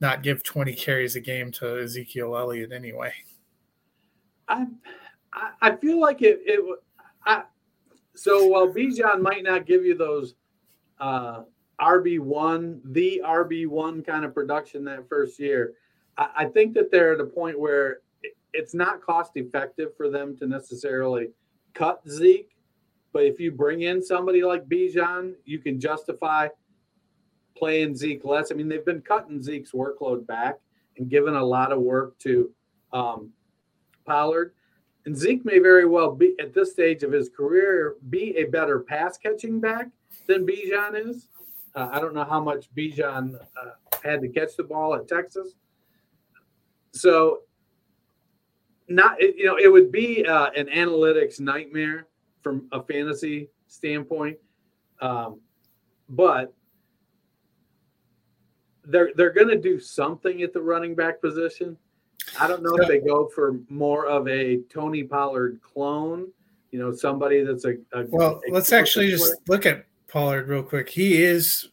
not 0.00 0.22
give 0.22 0.42
20 0.42 0.74
carries 0.74 1.16
a 1.16 1.20
game 1.20 1.52
to 1.52 1.82
Ezekiel 1.82 2.36
Elliott 2.36 2.72
anyway. 2.72 3.12
I, 4.48 4.66
I 5.60 5.76
feel 5.76 6.00
like 6.00 6.22
it. 6.22 6.40
It. 6.44 6.60
I, 7.24 7.42
so 8.14 8.46
while 8.46 8.72
Bijan 8.72 9.20
might 9.20 9.42
not 9.42 9.66
give 9.66 9.84
you 9.84 9.96
those 9.96 10.34
uh, 10.98 11.42
RB 11.80 12.18
one, 12.18 12.80
the 12.84 13.22
RB 13.24 13.66
one 13.66 14.02
kind 14.02 14.24
of 14.24 14.34
production 14.34 14.84
that 14.84 15.08
first 15.08 15.38
year, 15.38 15.74
I, 16.16 16.28
I 16.36 16.44
think 16.46 16.74
that 16.74 16.90
they're 16.90 17.14
at 17.14 17.20
a 17.20 17.26
point 17.26 17.58
where 17.58 18.00
it's 18.52 18.74
not 18.74 19.02
cost 19.02 19.32
effective 19.34 19.96
for 19.96 20.08
them 20.08 20.36
to 20.38 20.46
necessarily 20.46 21.28
cut 21.74 22.00
Zeke. 22.08 22.55
But 23.12 23.24
if 23.24 23.40
you 23.40 23.50
bring 23.50 23.82
in 23.82 24.02
somebody 24.02 24.42
like 24.42 24.68
Bijan, 24.68 25.34
you 25.44 25.58
can 25.58 25.80
justify 25.80 26.48
playing 27.56 27.96
Zeke 27.96 28.24
less. 28.24 28.52
I 28.52 28.54
mean, 28.54 28.68
they've 28.68 28.84
been 28.84 29.00
cutting 29.00 29.42
Zeke's 29.42 29.72
workload 29.72 30.26
back 30.26 30.58
and 30.98 31.08
giving 31.08 31.34
a 31.34 31.44
lot 31.44 31.72
of 31.72 31.80
work 31.80 32.18
to 32.20 32.50
um, 32.92 33.32
Pollard. 34.04 34.52
And 35.06 35.16
Zeke 35.16 35.44
may 35.44 35.58
very 35.58 35.86
well 35.86 36.14
be 36.14 36.34
at 36.40 36.52
this 36.52 36.72
stage 36.72 37.02
of 37.02 37.12
his 37.12 37.28
career 37.28 37.96
be 38.10 38.36
a 38.36 38.44
better 38.44 38.80
pass 38.80 39.16
catching 39.16 39.60
back 39.60 39.88
than 40.26 40.46
Bijan 40.46 41.08
is. 41.08 41.28
Uh, 41.74 41.88
I 41.92 42.00
don't 42.00 42.14
know 42.14 42.24
how 42.24 42.40
much 42.40 42.74
Bijan 42.74 43.36
uh, 43.36 43.70
had 44.02 44.20
to 44.22 44.28
catch 44.28 44.56
the 44.56 44.64
ball 44.64 44.94
at 44.94 45.06
Texas. 45.06 45.54
So, 46.92 47.42
not 48.88 49.20
you 49.20 49.44
know, 49.44 49.58
it 49.58 49.70
would 49.70 49.92
be 49.92 50.26
uh, 50.26 50.50
an 50.56 50.66
analytics 50.66 51.38
nightmare 51.38 52.06
from 52.46 52.68
a 52.70 52.80
fantasy 52.80 53.48
standpoint, 53.66 54.38
um, 55.00 55.40
but 56.08 56.54
they're 58.84 59.10
they're 59.16 59.32
going 59.32 59.48
to 59.48 59.60
do 59.60 59.80
something 59.80 60.42
at 60.42 60.52
the 60.52 60.62
running 60.62 60.94
back 60.94 61.20
position. 61.20 61.76
I 62.38 62.46
don't 62.46 62.62
know 62.62 62.76
if 62.76 62.86
they 62.86 63.00
go 63.00 63.28
for 63.34 63.56
more 63.68 64.06
of 64.06 64.28
a 64.28 64.58
Tony 64.72 65.02
Pollard 65.02 65.58
clone, 65.60 66.28
you 66.70 66.78
know, 66.78 66.92
somebody 66.92 67.42
that's 67.42 67.64
a, 67.64 67.72
a 67.92 68.04
well. 68.10 68.40
A 68.48 68.52
let's 68.52 68.72
actually 68.72 69.06
player. 69.06 69.16
just 69.16 69.34
look 69.48 69.66
at 69.66 69.86
Pollard 70.06 70.46
real 70.46 70.62
quick. 70.62 70.88
He 70.88 71.20
is 71.20 71.68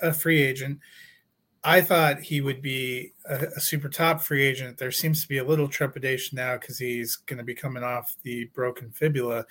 a 0.00 0.10
free 0.10 0.40
agent. 0.40 0.78
I 1.62 1.82
thought 1.82 2.20
he 2.20 2.40
would 2.40 2.62
be 2.62 3.12
a, 3.28 3.48
a, 3.56 3.60
super 3.60 3.90
top 3.90 4.22
free 4.22 4.42
agent. 4.42 4.78
There 4.78 4.90
seems 4.90 5.22
to 5.22 5.28
be 5.28 5.38
a 5.38 5.44
little 5.44 5.68
trepidation 5.68 6.36
now 6.36 6.58
because 6.58 6.78
he's 6.78 7.16
going 7.16 7.38
to 7.38 7.44
be 7.44 7.54
coming 7.54 7.82
off 7.82 8.16
the 8.22 8.44
broken 8.54 8.90
fibula. 8.90 9.46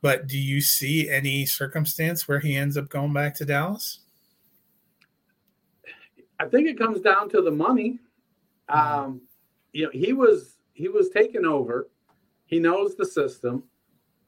But 0.00 0.26
do 0.28 0.38
you 0.38 0.60
see 0.60 1.10
any 1.10 1.44
circumstance 1.44 2.28
where 2.28 2.38
he 2.38 2.56
ends 2.56 2.76
up 2.76 2.88
going 2.88 3.12
back 3.12 3.34
to 3.36 3.44
Dallas? 3.44 4.00
I 6.38 6.46
think 6.46 6.68
it 6.68 6.78
comes 6.78 7.00
down 7.00 7.28
to 7.30 7.42
the 7.42 7.50
money. 7.50 7.98
Mm-hmm. 8.70 9.04
Um, 9.04 9.20
you 9.72 9.84
know, 9.84 9.90
he 9.92 10.12
was 10.12 10.56
he 10.72 10.88
was 10.88 11.10
taken 11.10 11.44
over. 11.44 11.88
He 12.46 12.60
knows 12.60 12.94
the 12.94 13.04
system. 13.04 13.64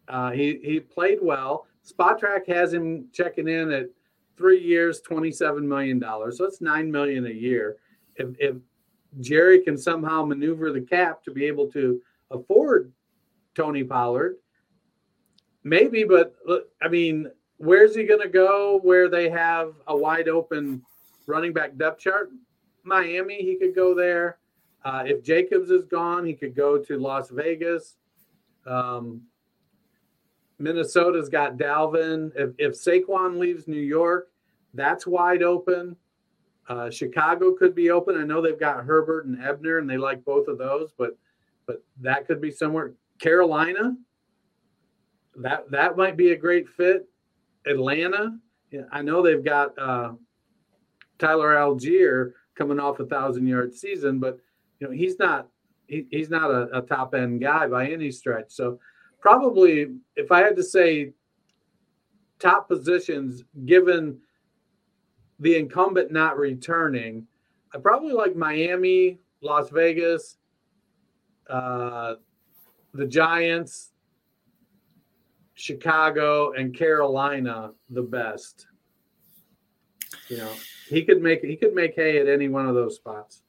Uh, 0.09 0.33
he 0.33 0.59
he 0.62 0.81
played 0.81 1.18
well. 1.23 1.66
Spotrac 1.89 2.47
has 2.49 2.73
him 2.73 3.07
checking 3.12 3.49
in 3.49 3.71
at 3.71 3.87
three 4.37 4.61
years, 4.61 5.01
twenty 5.01 5.31
seven 5.31 5.68
million 5.68 5.99
dollars. 5.99 6.39
So 6.39 6.45
it's 6.45 6.61
nine 6.61 6.91
million 6.91 7.27
a 7.27 7.31
year. 7.31 7.77
If, 8.16 8.29
if 8.39 8.57
Jerry 9.21 9.61
can 9.61 9.79
somehow 9.79 10.25
maneuver 10.25 10.73
the 10.73 10.81
cap 10.81 11.23
to 11.25 11.31
be 11.31 11.45
able 11.45 11.71
to 11.73 12.01
afford 12.31 12.93
Tony 13.55 13.85
Pollard, 13.85 14.37
maybe. 15.65 16.05
But 16.05 16.35
I 16.83 16.89
mean, 16.89 17.31
where's 17.59 17.95
he 17.95 18.05
going 18.05 18.23
to 18.23 18.29
go? 18.29 18.81
Where 18.83 19.09
they 19.09 19.29
have 19.31 19.75
a 19.87 19.97
wide 19.97 20.29
open 20.29 20.83
running 21.27 21.53
back 21.53 21.77
depth 21.77 22.01
chart? 22.01 22.31
Miami, 22.83 23.37
he 23.37 23.57
could 23.57 23.75
go 23.75 23.95
there. 23.95 24.39
Uh, 24.85 25.03
if 25.07 25.23
Jacobs 25.23 25.71
is 25.71 25.85
gone, 25.85 26.25
he 26.25 26.35
could 26.35 26.55
go 26.55 26.79
to 26.79 26.99
Las 26.99 27.31
Vegas. 27.31 27.97
Um, 28.67 29.23
Minnesota's 30.59 31.29
got 31.29 31.57
Dalvin. 31.57 32.33
If, 32.35 32.51
if 32.59 32.73
Saquon 32.73 33.39
leaves 33.39 33.69
New 33.69 33.81
York, 33.81 34.31
that's 34.75 35.07
wide 35.07 35.43
open. 35.43 35.97
Uh, 36.69 36.91
Chicago 36.91 37.53
could 37.53 37.75
be 37.75 37.91
open. 37.91 38.17
I 38.17 38.25
know 38.25 38.41
they've 38.41 38.59
got 38.59 38.85
Herbert 38.85 39.27
and 39.27 39.43
Ebner, 39.43 39.79
and 39.79 39.91
they 39.91 39.97
like 39.97 40.25
both 40.25 40.47
of 40.49 40.59
those, 40.59 40.93
but 40.97 41.17
but 41.67 41.83
that 42.01 42.27
could 42.27 42.41
be 42.41 42.51
somewhere. 42.51 42.95
Carolina, 43.19 43.97
that 45.37 45.70
that 45.70 45.97
might 45.97 46.16
be 46.16 46.33
a 46.33 46.37
great 46.37 46.68
fit. 46.68 47.09
Atlanta, 47.66 48.39
I 48.91 49.03
know 49.03 49.22
they've 49.22 49.45
got 49.45 49.78
uh, 49.78 50.12
Tyler 51.18 51.55
Allgeier 51.55 52.33
coming 52.57 52.81
off 52.81 53.01
a 53.01 53.07
thousand 53.07 53.47
yard 53.47 53.74
season, 53.74 54.18
but 54.18 54.39
you 54.78 54.87
know 54.87 54.93
he's 54.93 55.18
not 55.18 55.49
he, 55.87 56.07
he's 56.11 56.31
not 56.31 56.51
a, 56.51 56.78
a 56.78 56.83
top 56.83 57.14
end 57.14 57.41
guy 57.41 57.66
by 57.66 57.91
any 57.91 58.11
stretch. 58.11 58.47
So 58.49 58.78
probably 59.20 59.97
if 60.16 60.33
I 60.33 60.41
had 60.41 60.57
to 60.57 60.62
say 60.62 61.12
top 62.39 62.68
positions 62.68 63.45
given 63.66 64.18
the 65.39 65.57
incumbent 65.57 66.11
not 66.12 66.39
returning, 66.39 67.26
I 67.74 67.78
probably 67.78 68.12
like 68.12 68.37
Miami, 68.37 69.18
Las 69.43 69.70
Vegas, 69.70 70.37
uh, 71.49 72.14
the 72.95 73.07
Giants, 73.07 73.89
Chicago, 75.61 76.53
and 76.53 76.75
Carolina 76.75 77.71
the 77.91 78.03
best. 78.03 78.67
You 80.29 80.39
know, 80.39 80.53
he 80.89 81.05
could 81.05 81.23
make 81.23 81.43
he 81.43 81.57
could 81.57 81.75
make 81.75 81.95
hay 81.95 82.19
at 82.19 82.29
any 82.29 82.49
one 82.49 82.67
of 82.67 82.75
those 82.75 82.97
spots. 82.97 83.43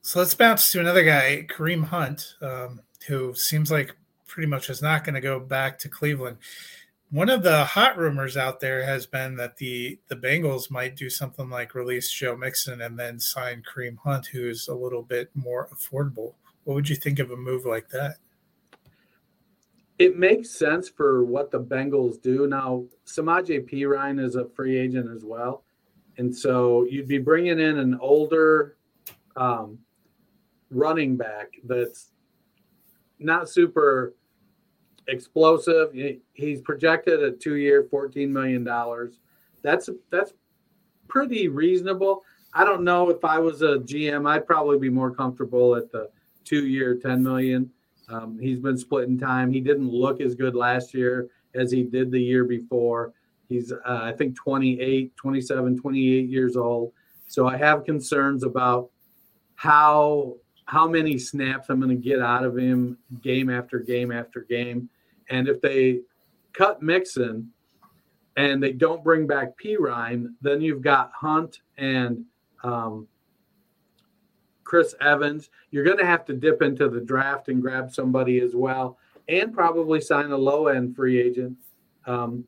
So 0.00 0.18
let's 0.18 0.34
bounce 0.34 0.72
to 0.72 0.80
another 0.80 1.04
guy, 1.04 1.46
Kareem 1.48 1.84
Hunt, 1.84 2.34
um, 2.40 2.80
who 3.06 3.34
seems 3.34 3.70
like 3.70 3.94
pretty 4.26 4.48
much 4.48 4.70
is 4.70 4.80
not 4.80 5.04
going 5.04 5.14
to 5.14 5.20
go 5.20 5.38
back 5.38 5.78
to 5.80 5.88
Cleveland. 5.88 6.38
One 7.10 7.28
of 7.28 7.42
the 7.42 7.64
hot 7.64 7.96
rumors 7.98 8.36
out 8.36 8.60
there 8.60 8.84
has 8.84 9.06
been 9.06 9.36
that 9.36 9.56
the 9.56 9.98
the 10.08 10.16
Bengals 10.16 10.70
might 10.70 10.96
do 10.96 11.10
something 11.10 11.50
like 11.50 11.74
release 11.74 12.10
Joe 12.10 12.36
Mixon 12.36 12.80
and 12.82 12.98
then 12.98 13.18
sign 13.18 13.62
Kareem 13.62 13.98
Hunt, 13.98 14.26
who's 14.26 14.68
a 14.68 14.74
little 14.74 15.02
bit 15.02 15.30
more 15.34 15.68
affordable. 15.68 16.34
What 16.64 16.74
would 16.74 16.88
you 16.88 16.96
think 16.96 17.18
of 17.18 17.30
a 17.30 17.36
move 17.36 17.64
like 17.64 17.88
that? 17.90 18.16
It 19.98 20.16
makes 20.16 20.50
sense 20.50 20.88
for 20.88 21.24
what 21.24 21.50
the 21.50 21.60
Bengals 21.60 22.22
do 22.22 22.46
now. 22.46 22.84
Samaje 23.04 23.68
Perine 23.68 24.24
is 24.24 24.36
a 24.36 24.44
free 24.44 24.78
agent 24.78 25.10
as 25.10 25.24
well, 25.24 25.64
and 26.18 26.34
so 26.34 26.84
you'd 26.84 27.08
be 27.08 27.18
bringing 27.18 27.58
in 27.58 27.78
an 27.78 27.98
older 28.00 28.76
um, 29.36 29.78
running 30.70 31.16
back 31.16 31.54
that's 31.64 32.12
not 33.18 33.48
super 33.48 34.14
explosive. 35.08 35.92
He's 36.32 36.60
projected 36.60 37.22
a 37.22 37.32
two-year, 37.32 37.88
fourteen 37.90 38.32
million 38.32 38.62
dollars. 38.62 39.18
That's 39.62 39.90
that's 40.10 40.32
pretty 41.08 41.48
reasonable. 41.48 42.22
I 42.54 42.64
don't 42.64 42.84
know 42.84 43.10
if 43.10 43.24
I 43.24 43.38
was 43.38 43.62
a 43.62 43.78
GM, 43.78 44.28
I'd 44.28 44.46
probably 44.46 44.78
be 44.78 44.90
more 44.90 45.10
comfortable 45.10 45.74
at 45.74 45.90
the 45.90 46.08
two-year, 46.44 46.96
ten 46.96 47.22
million. 47.22 47.70
Um, 48.08 48.38
he's 48.38 48.58
been 48.58 48.78
splitting 48.78 49.18
time. 49.18 49.52
He 49.52 49.60
didn't 49.60 49.90
look 49.90 50.20
as 50.20 50.34
good 50.34 50.54
last 50.54 50.94
year 50.94 51.28
as 51.54 51.70
he 51.70 51.82
did 51.82 52.10
the 52.10 52.20
year 52.20 52.44
before. 52.44 53.12
He's, 53.48 53.72
uh, 53.72 53.78
I 53.86 54.12
think, 54.12 54.36
28, 54.36 55.16
27, 55.16 55.80
28 55.80 56.28
years 56.28 56.56
old. 56.56 56.92
So 57.26 57.46
I 57.46 57.56
have 57.56 57.84
concerns 57.84 58.42
about 58.42 58.90
how 59.54 60.36
how 60.66 60.86
many 60.86 61.18
snaps 61.18 61.70
I'm 61.70 61.80
going 61.80 61.96
to 61.96 62.02
get 62.02 62.20
out 62.20 62.44
of 62.44 62.56
him 62.58 62.98
game 63.22 63.48
after 63.48 63.78
game 63.78 64.12
after 64.12 64.42
game. 64.42 64.90
And 65.30 65.48
if 65.48 65.62
they 65.62 66.00
cut 66.52 66.82
Mixon 66.82 67.50
and 68.36 68.62
they 68.62 68.72
don't 68.72 69.02
bring 69.02 69.26
back 69.26 69.52
Perine, 69.58 70.34
then 70.42 70.60
you've 70.60 70.82
got 70.82 71.10
Hunt 71.14 71.60
and 71.78 72.24
um, 72.62 73.08
Chris 74.68 74.94
Evans. 75.00 75.48
You're 75.70 75.82
going 75.82 75.96
to 75.96 76.04
have 76.04 76.26
to 76.26 76.34
dip 76.34 76.60
into 76.60 76.90
the 76.90 77.00
draft 77.00 77.48
and 77.48 77.62
grab 77.62 77.90
somebody 77.90 78.40
as 78.40 78.54
well, 78.54 78.98
and 79.26 79.52
probably 79.52 79.98
sign 79.98 80.30
a 80.30 80.36
low 80.36 80.66
end 80.66 80.94
free 80.94 81.18
agent. 81.18 81.56
Um, 82.06 82.44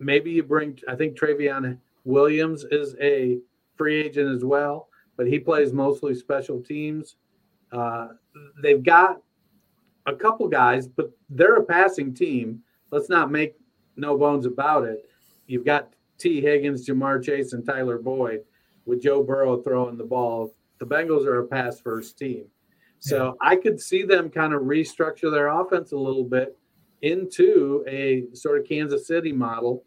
maybe 0.00 0.32
you 0.32 0.42
bring, 0.42 0.76
I 0.88 0.96
think 0.96 1.16
Trayveon 1.16 1.78
Williams 2.04 2.64
is 2.72 2.96
a 3.00 3.38
free 3.76 4.02
agent 4.02 4.34
as 4.34 4.44
well, 4.44 4.88
but 5.16 5.28
he 5.28 5.38
plays 5.38 5.72
mostly 5.72 6.16
special 6.16 6.60
teams. 6.60 7.16
Uh, 7.70 8.08
they've 8.60 8.82
got 8.82 9.22
a 10.06 10.14
couple 10.14 10.48
guys, 10.48 10.88
but 10.88 11.12
they're 11.30 11.56
a 11.56 11.64
passing 11.64 12.12
team. 12.12 12.62
Let's 12.90 13.08
not 13.08 13.30
make 13.30 13.54
no 13.96 14.18
bones 14.18 14.44
about 14.44 14.84
it. 14.84 15.08
You've 15.46 15.64
got 15.64 15.92
Tee 16.18 16.40
Higgins, 16.40 16.88
Ja'Marr 16.88 17.22
Chase, 17.22 17.52
and 17.52 17.64
Tyler 17.64 17.98
Boyd 17.98 18.42
with 18.86 19.00
Joe 19.02 19.22
Burrow 19.22 19.62
throwing 19.62 19.96
the 19.96 20.04
ball. 20.04 20.52
The 20.78 20.86
Bengals 20.86 21.26
are 21.26 21.40
a 21.40 21.46
pass 21.46 21.80
first 21.80 22.18
team. 22.18 22.46
So 23.00 23.36
yeah. 23.42 23.48
I 23.48 23.56
could 23.56 23.80
see 23.80 24.02
them 24.02 24.30
kind 24.30 24.54
of 24.54 24.62
restructure 24.62 25.30
their 25.30 25.48
offense 25.48 25.92
a 25.92 25.98
little 25.98 26.24
bit 26.24 26.56
into 27.02 27.84
a 27.86 28.24
sort 28.34 28.60
of 28.60 28.66
Kansas 28.66 29.06
City 29.06 29.32
model 29.32 29.84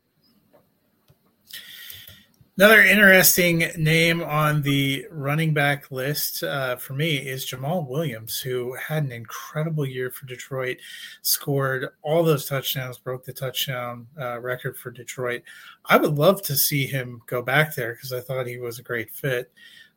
Another 2.59 2.81
interesting 2.81 3.69
name 3.77 4.23
on 4.23 4.63
the 4.63 5.05
running 5.11 5.53
back 5.53 5.91
list 5.91 6.41
uh, 6.41 6.75
for 6.75 6.93
me 6.93 7.17
is 7.17 7.45
Jamaal 7.45 7.88
Williams, 7.88 8.39
who 8.39 8.73
had 8.73 9.03
an 9.03 9.11
incredible 9.11 9.85
year 9.85 10.09
for 10.09 10.25
Detroit, 10.25 10.77
scored 11.21 11.89
all 12.01 12.23
those 12.23 12.47
touchdowns, 12.47 12.97
broke 12.97 13.23
the 13.23 13.31
touchdown 13.31 14.07
uh, 14.19 14.39
record 14.39 14.75
for 14.75 14.89
Detroit. 14.89 15.43
I 15.85 15.97
would 15.97 16.15
love 16.15 16.41
to 16.43 16.55
see 16.55 16.88
him 16.88 17.21
go 17.27 17.43
back 17.43 17.75
there 17.75 17.93
because 17.93 18.11
I 18.11 18.21
thought 18.21 18.47
he 18.47 18.57
was 18.57 18.79
a 18.79 18.83
great 18.83 19.11
fit. 19.11 19.51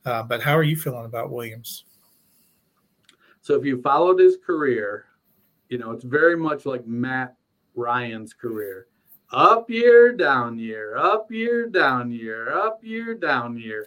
Uh, 0.04 0.22
but 0.22 0.40
how 0.40 0.56
are 0.56 0.62
you 0.62 0.76
feeling 0.76 1.04
about 1.04 1.30
Williams? 1.30 1.84
So, 3.42 3.54
if 3.54 3.64
you 3.64 3.80
followed 3.80 4.18
his 4.18 4.36
career, 4.36 5.06
you 5.68 5.78
know, 5.78 5.92
it's 5.92 6.04
very 6.04 6.36
much 6.36 6.66
like 6.66 6.86
Matt 6.86 7.36
Ryan's 7.74 8.32
career 8.32 8.86
up 9.32 9.70
year, 9.70 10.12
down 10.12 10.58
year, 10.58 10.96
up 10.96 11.30
year, 11.30 11.68
down 11.68 12.10
year, 12.10 12.52
up 12.52 12.80
year, 12.82 13.14
down 13.14 13.56
year. 13.58 13.86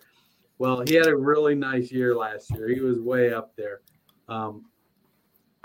Well, 0.57 0.83
he 0.87 0.93
had 0.93 1.07
a 1.07 1.15
really 1.15 1.55
nice 1.55 1.91
year 1.91 2.15
last 2.15 2.51
year. 2.51 2.69
He 2.69 2.79
was 2.79 2.99
way 2.99 3.33
up 3.33 3.53
there. 3.55 3.81
Um, 4.29 4.65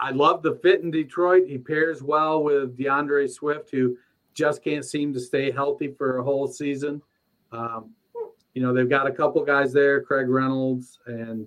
I 0.01 0.11
love 0.11 0.43
the 0.43 0.55
fit 0.57 0.83
in 0.83 0.91
Detroit. 0.91 1.45
He 1.47 1.59
pairs 1.59 2.03
well 2.03 2.43
with 2.43 2.77
D'Andre 2.77 3.27
Swift, 3.27 3.71
who 3.71 3.97
just 4.35 4.63
can't 4.63 4.85
seem 4.85 5.13
to 5.13 5.21
stay 5.21 5.51
healthy 5.51 5.93
for 5.97 6.19
a 6.19 6.25
whole 6.25 6.47
season. 6.49 7.03
Um, 7.53 7.91
you 8.59 8.65
know, 8.65 8.75
they've 8.75 8.91
got 8.91 9.07
a 9.07 9.13
couple 9.13 9.45
guys 9.45 9.73
there, 9.73 10.03
Craig 10.03 10.29
Reynolds 10.29 10.99
and 11.07 11.47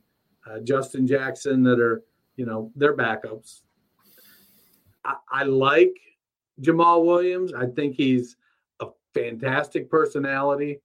uh, 0.50 0.60
Justin 0.62 1.06
Jackson, 1.06 1.62
that 1.64 1.78
are, 1.78 2.04
you 2.38 2.46
know, 2.46 2.72
they're 2.74 2.96
backups. 2.96 3.64
I, 5.04 5.16
I 5.30 5.44
like 5.44 5.94
Jamaal 6.62 7.04
Williams. 7.04 7.54
I 7.54 7.66
think 7.66 7.96
he's 7.96 8.38
a 8.80 8.86
fantastic 9.14 9.90
personality. 9.90 10.80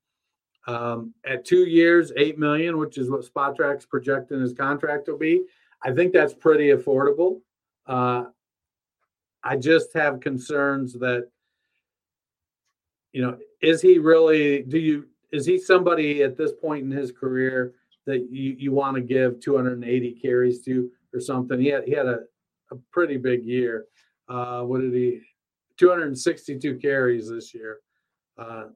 Um, 0.67 1.15
at 1.25 1.45
two 1.45 1.65
years, 1.65 2.11
eight 2.17 2.41
million, 2.41 2.77
which 2.77 2.99
is 2.99 3.09
what 3.09 3.25
Spotrac's 3.25 3.87
projecting 3.87 4.41
his 4.41 4.53
contract 4.53 5.07
will 5.07 5.19
be. 5.19 5.45
I 5.85 5.93
think 5.93 6.13
that's 6.13 6.35
pretty 6.35 6.71
affordable. 6.71 7.41
Uh, 7.87 8.25
I 9.45 9.57
just 9.59 9.93
have 9.95 10.19
concerns 10.19 10.95
that, 10.95 11.29
you 13.13 13.23
know, 13.23 13.39
is 13.63 13.81
he 13.81 13.99
really? 13.99 14.63
Do 14.63 14.79
you? 14.79 15.07
Is 15.33 15.47
he 15.47 15.59
somebody 15.59 16.23
at 16.23 16.37
this 16.37 16.53
point 16.53 16.85
in 16.85 16.91
his 16.91 17.13
career 17.13 17.75
that 18.07 18.31
you, 18.31 18.55
you 18.59 18.73
want 18.73 18.97
to 18.97 19.01
give 19.01 19.41
280 19.41 20.13
carries 20.23 20.63
to 20.65 20.91
or 21.13 21.21
something? 21.21 21.61
He 21.61 21.69
had 21.69 21.85
he 21.85 21.93
had 21.93 22.07
a, 22.07 22.21
a 22.73 22.77
pretty 22.93 23.17
big 23.17 23.45
year. 23.45 23.87
Uh, 24.29 24.63
what 24.63 24.81
did 24.81 24.93
he? 24.95 25.21
262 25.79 26.79
carries 26.79 27.29
this 27.29 27.53
year. 27.55 27.81
Uh, 28.39 28.67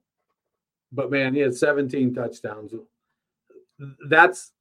but 0.91 1.09
man, 1.09 1.33
he 1.33 1.39
had 1.39 1.55
17 1.55 2.13
touchdowns. 2.13 2.73
That's 4.09 4.51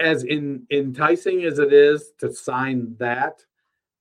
as 0.00 0.24
in 0.24 0.66
enticing 0.70 1.44
as 1.44 1.58
it 1.58 1.72
is 1.72 2.12
to 2.18 2.32
sign 2.32 2.94
that. 2.98 3.42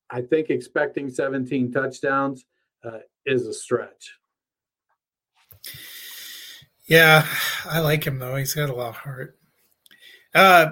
I 0.10 0.22
think 0.22 0.50
expecting 0.50 1.10
17 1.10 1.72
touchdowns 1.72 2.46
uh, 2.84 3.00
is 3.26 3.48
a 3.48 3.54
stretch. 3.54 4.18
Yeah, 6.92 7.26
I 7.66 7.80
like 7.80 8.04
him 8.04 8.20
though. 8.20 8.36
He's 8.36 8.54
got 8.54 8.70
a 8.70 8.76
lot 8.76 8.90
of 8.90 8.96
heart. 8.98 9.40
Uh, 10.36 10.72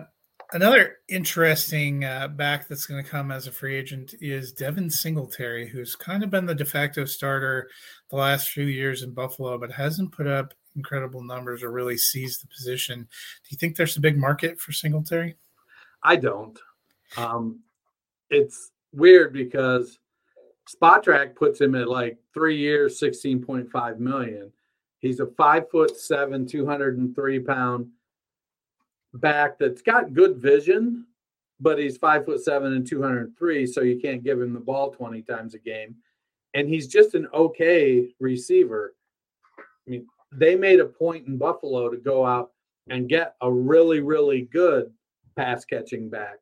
Another 0.52 0.98
interesting 1.08 2.04
uh, 2.04 2.28
back 2.28 2.68
that's 2.68 2.88
going 2.88 3.04
to 3.04 3.10
come 3.10 3.32
as 3.32 3.46
a 3.46 3.52
free 3.52 3.76
agent 3.76 4.16
is 4.20 4.52
Devin 4.52 4.90
Singletary, 4.90 5.68
who's 5.68 5.96
kind 5.96 6.24
of 6.24 6.32
been 6.32 6.48
the 6.48 6.56
de 6.56 6.66
facto 6.66 7.06
starter 7.06 7.70
the 8.10 8.16
last 8.16 8.50
few 8.50 8.66
years 8.66 9.04
in 9.04 9.14
Buffalo, 9.14 9.60
but 9.60 9.72
hasn't 9.72 10.12
put 10.12 10.26
up 10.26 10.56
incredible 10.76 11.24
numbers 11.24 11.62
or 11.62 11.72
really 11.72 11.98
seized 11.98 12.42
the 12.42 12.48
position. 12.48 13.02
Do 13.02 13.48
you 13.52 13.58
think 13.58 13.76
there's 13.76 13.96
a 13.96 14.02
big 14.02 14.18
market 14.18 14.60
for 14.60 14.72
Singletary? 14.72 15.36
I 16.02 16.16
don't. 16.16 16.60
Um, 17.16 17.60
it's 18.32 18.72
weird 18.92 19.34
because 19.34 20.00
Spotrac 20.68 21.36
puts 21.36 21.62
him 21.62 21.76
at 21.76 21.88
like 21.88 22.18
three 22.34 22.58
years, 22.58 23.00
16.5 23.00 24.00
million. 24.00 24.52
He's 25.00 25.20
a 25.20 25.28
five 25.28 25.70
foot 25.70 25.98
seven, 25.98 26.46
203 26.46 27.40
pound 27.40 27.88
back 29.14 29.58
that's 29.58 29.82
got 29.82 30.14
good 30.14 30.38
vision, 30.38 31.06
but 31.60 31.80
he's 31.80 31.98
five 31.98 32.26
foot 32.26 32.44
seven 32.44 32.74
and 32.74 32.86
203, 32.86 33.66
so 33.66 33.82
you 33.82 34.00
can't 34.00 34.24
give 34.24 34.42
him 34.42 34.54
the 34.54 34.60
ball 34.60 34.92
20 34.92 35.22
times 35.24 35.54
a 35.54 35.60
game. 35.60 35.96
And 36.54 36.68
he's 36.68 36.88
just 36.88 37.16
an 37.16 37.28
okay 37.34 38.10
receiver. 38.20 38.96
I 39.58 39.90
mean, 39.90 40.08
they 40.32 40.56
made 40.56 40.80
a 40.80 40.86
point 40.86 41.28
in 41.28 41.38
Buffalo 41.38 41.90
to 41.90 41.98
go 41.98 42.26
out 42.26 42.52
and 42.90 43.10
get 43.10 43.36
a 43.42 43.52
really, 43.52 44.00
really 44.00 44.42
good 44.42 44.92
pass 45.36 45.64
catching 45.66 46.10
back. 46.10 46.40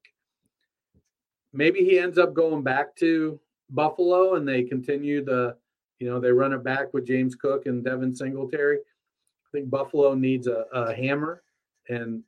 maybe 1.53 1.83
he 1.83 1.99
ends 1.99 2.17
up 2.17 2.33
going 2.33 2.63
back 2.63 2.95
to 2.95 3.39
Buffalo 3.69 4.35
and 4.35 4.47
they 4.47 4.63
continue 4.63 5.23
the, 5.23 5.55
you 5.99 6.09
know, 6.09 6.19
they 6.19 6.31
run 6.31 6.53
it 6.53 6.63
back 6.63 6.93
with 6.93 7.07
James 7.07 7.35
Cook 7.35 7.65
and 7.65 7.83
Devin 7.83 8.15
Singletary. 8.15 8.77
I 8.77 9.49
think 9.51 9.69
Buffalo 9.69 10.13
needs 10.13 10.47
a, 10.47 10.65
a 10.73 10.93
hammer, 10.93 11.41
and 11.89 12.23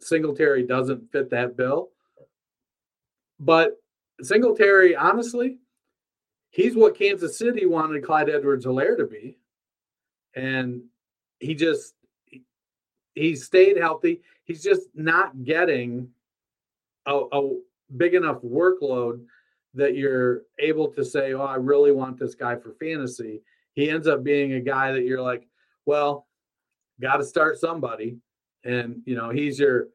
Singletary 0.00 0.66
doesn't 0.66 1.10
fit 1.12 1.30
that 1.30 1.56
bill. 1.56 1.90
But 3.40 3.80
Singletary, 4.20 4.96
honestly, 4.96 5.58
he's 6.50 6.74
what 6.74 6.98
Kansas 6.98 7.38
City 7.38 7.66
wanted 7.66 8.04
Clyde 8.04 8.30
Edwards 8.30 8.66
Helaire 8.66 8.96
to 8.96 9.06
be. 9.06 9.38
And 10.34 10.82
he 11.38 11.54
just 11.54 11.94
he 13.14 13.36
stayed 13.36 13.76
healthy. 13.76 14.20
He's 14.44 14.62
just 14.62 14.88
not 14.94 15.44
getting 15.44 16.08
a, 17.06 17.20
a 17.32 17.56
big 17.96 18.14
enough 18.14 18.42
workload 18.42 19.24
that 19.74 19.96
you're 19.96 20.42
able 20.58 20.88
to 20.88 21.04
say, 21.04 21.34
"Oh, 21.34 21.42
I 21.42 21.56
really 21.56 21.92
want 21.92 22.18
this 22.18 22.34
guy 22.34 22.56
for 22.56 22.72
fantasy." 22.74 23.42
He 23.74 23.90
ends 23.90 24.06
up 24.06 24.24
being 24.24 24.54
a 24.54 24.60
guy 24.60 24.92
that 24.92 25.04
you're 25.04 25.22
like, 25.22 25.46
"Well, 25.86 26.26
got 27.00 27.18
to 27.18 27.24
start 27.24 27.58
somebody," 27.58 28.18
and 28.64 29.02
you 29.04 29.14
know 29.14 29.30
he's 29.30 29.58
your 29.58 29.88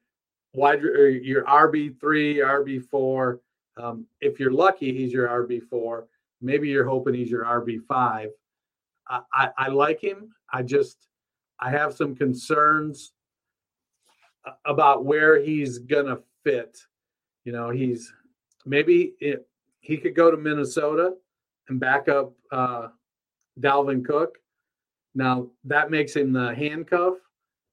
wide 0.53 0.83
or 0.83 1.09
your 1.09 1.43
RB 1.45 1.99
three, 1.99 2.37
RB 2.37 2.79
four. 2.89 3.41
Um, 3.77 4.05
if 4.21 4.39
you're 4.39 4.51
lucky, 4.51 4.93
he's 4.93 5.11
your 5.11 5.27
RB 5.27 5.61
four. 5.69 6.07
Maybe 6.41 6.69
you're 6.69 6.87
hoping 6.87 7.13
he's 7.13 7.31
your 7.31 7.45
RB 7.45 7.79
five. 7.87 8.29
I, 9.07 9.21
I, 9.33 9.49
I 9.57 9.67
like 9.69 10.01
him. 10.01 10.33
I 10.51 10.61
just 10.61 11.07
I 11.59 11.69
have 11.69 11.93
some 11.93 12.15
concerns 12.15 13.13
about 14.65 15.05
where 15.05 15.41
he's 15.41 15.79
gonna 15.79 16.19
fit. 16.43 16.77
You 17.45 17.51
know, 17.51 17.69
he's 17.69 18.11
maybe 18.65 19.13
it, 19.19 19.47
he 19.83 19.97
could 19.97 20.15
go 20.15 20.31
to 20.31 20.37
Minnesota 20.37 21.13
and 21.67 21.79
back 21.79 22.07
up 22.07 22.33
uh, 22.51 22.87
Dalvin 23.59 24.03
Cook. 24.03 24.37
Now 25.13 25.47
that 25.65 25.91
makes 25.91 26.15
him 26.15 26.33
the 26.33 26.55
handcuff 26.55 27.15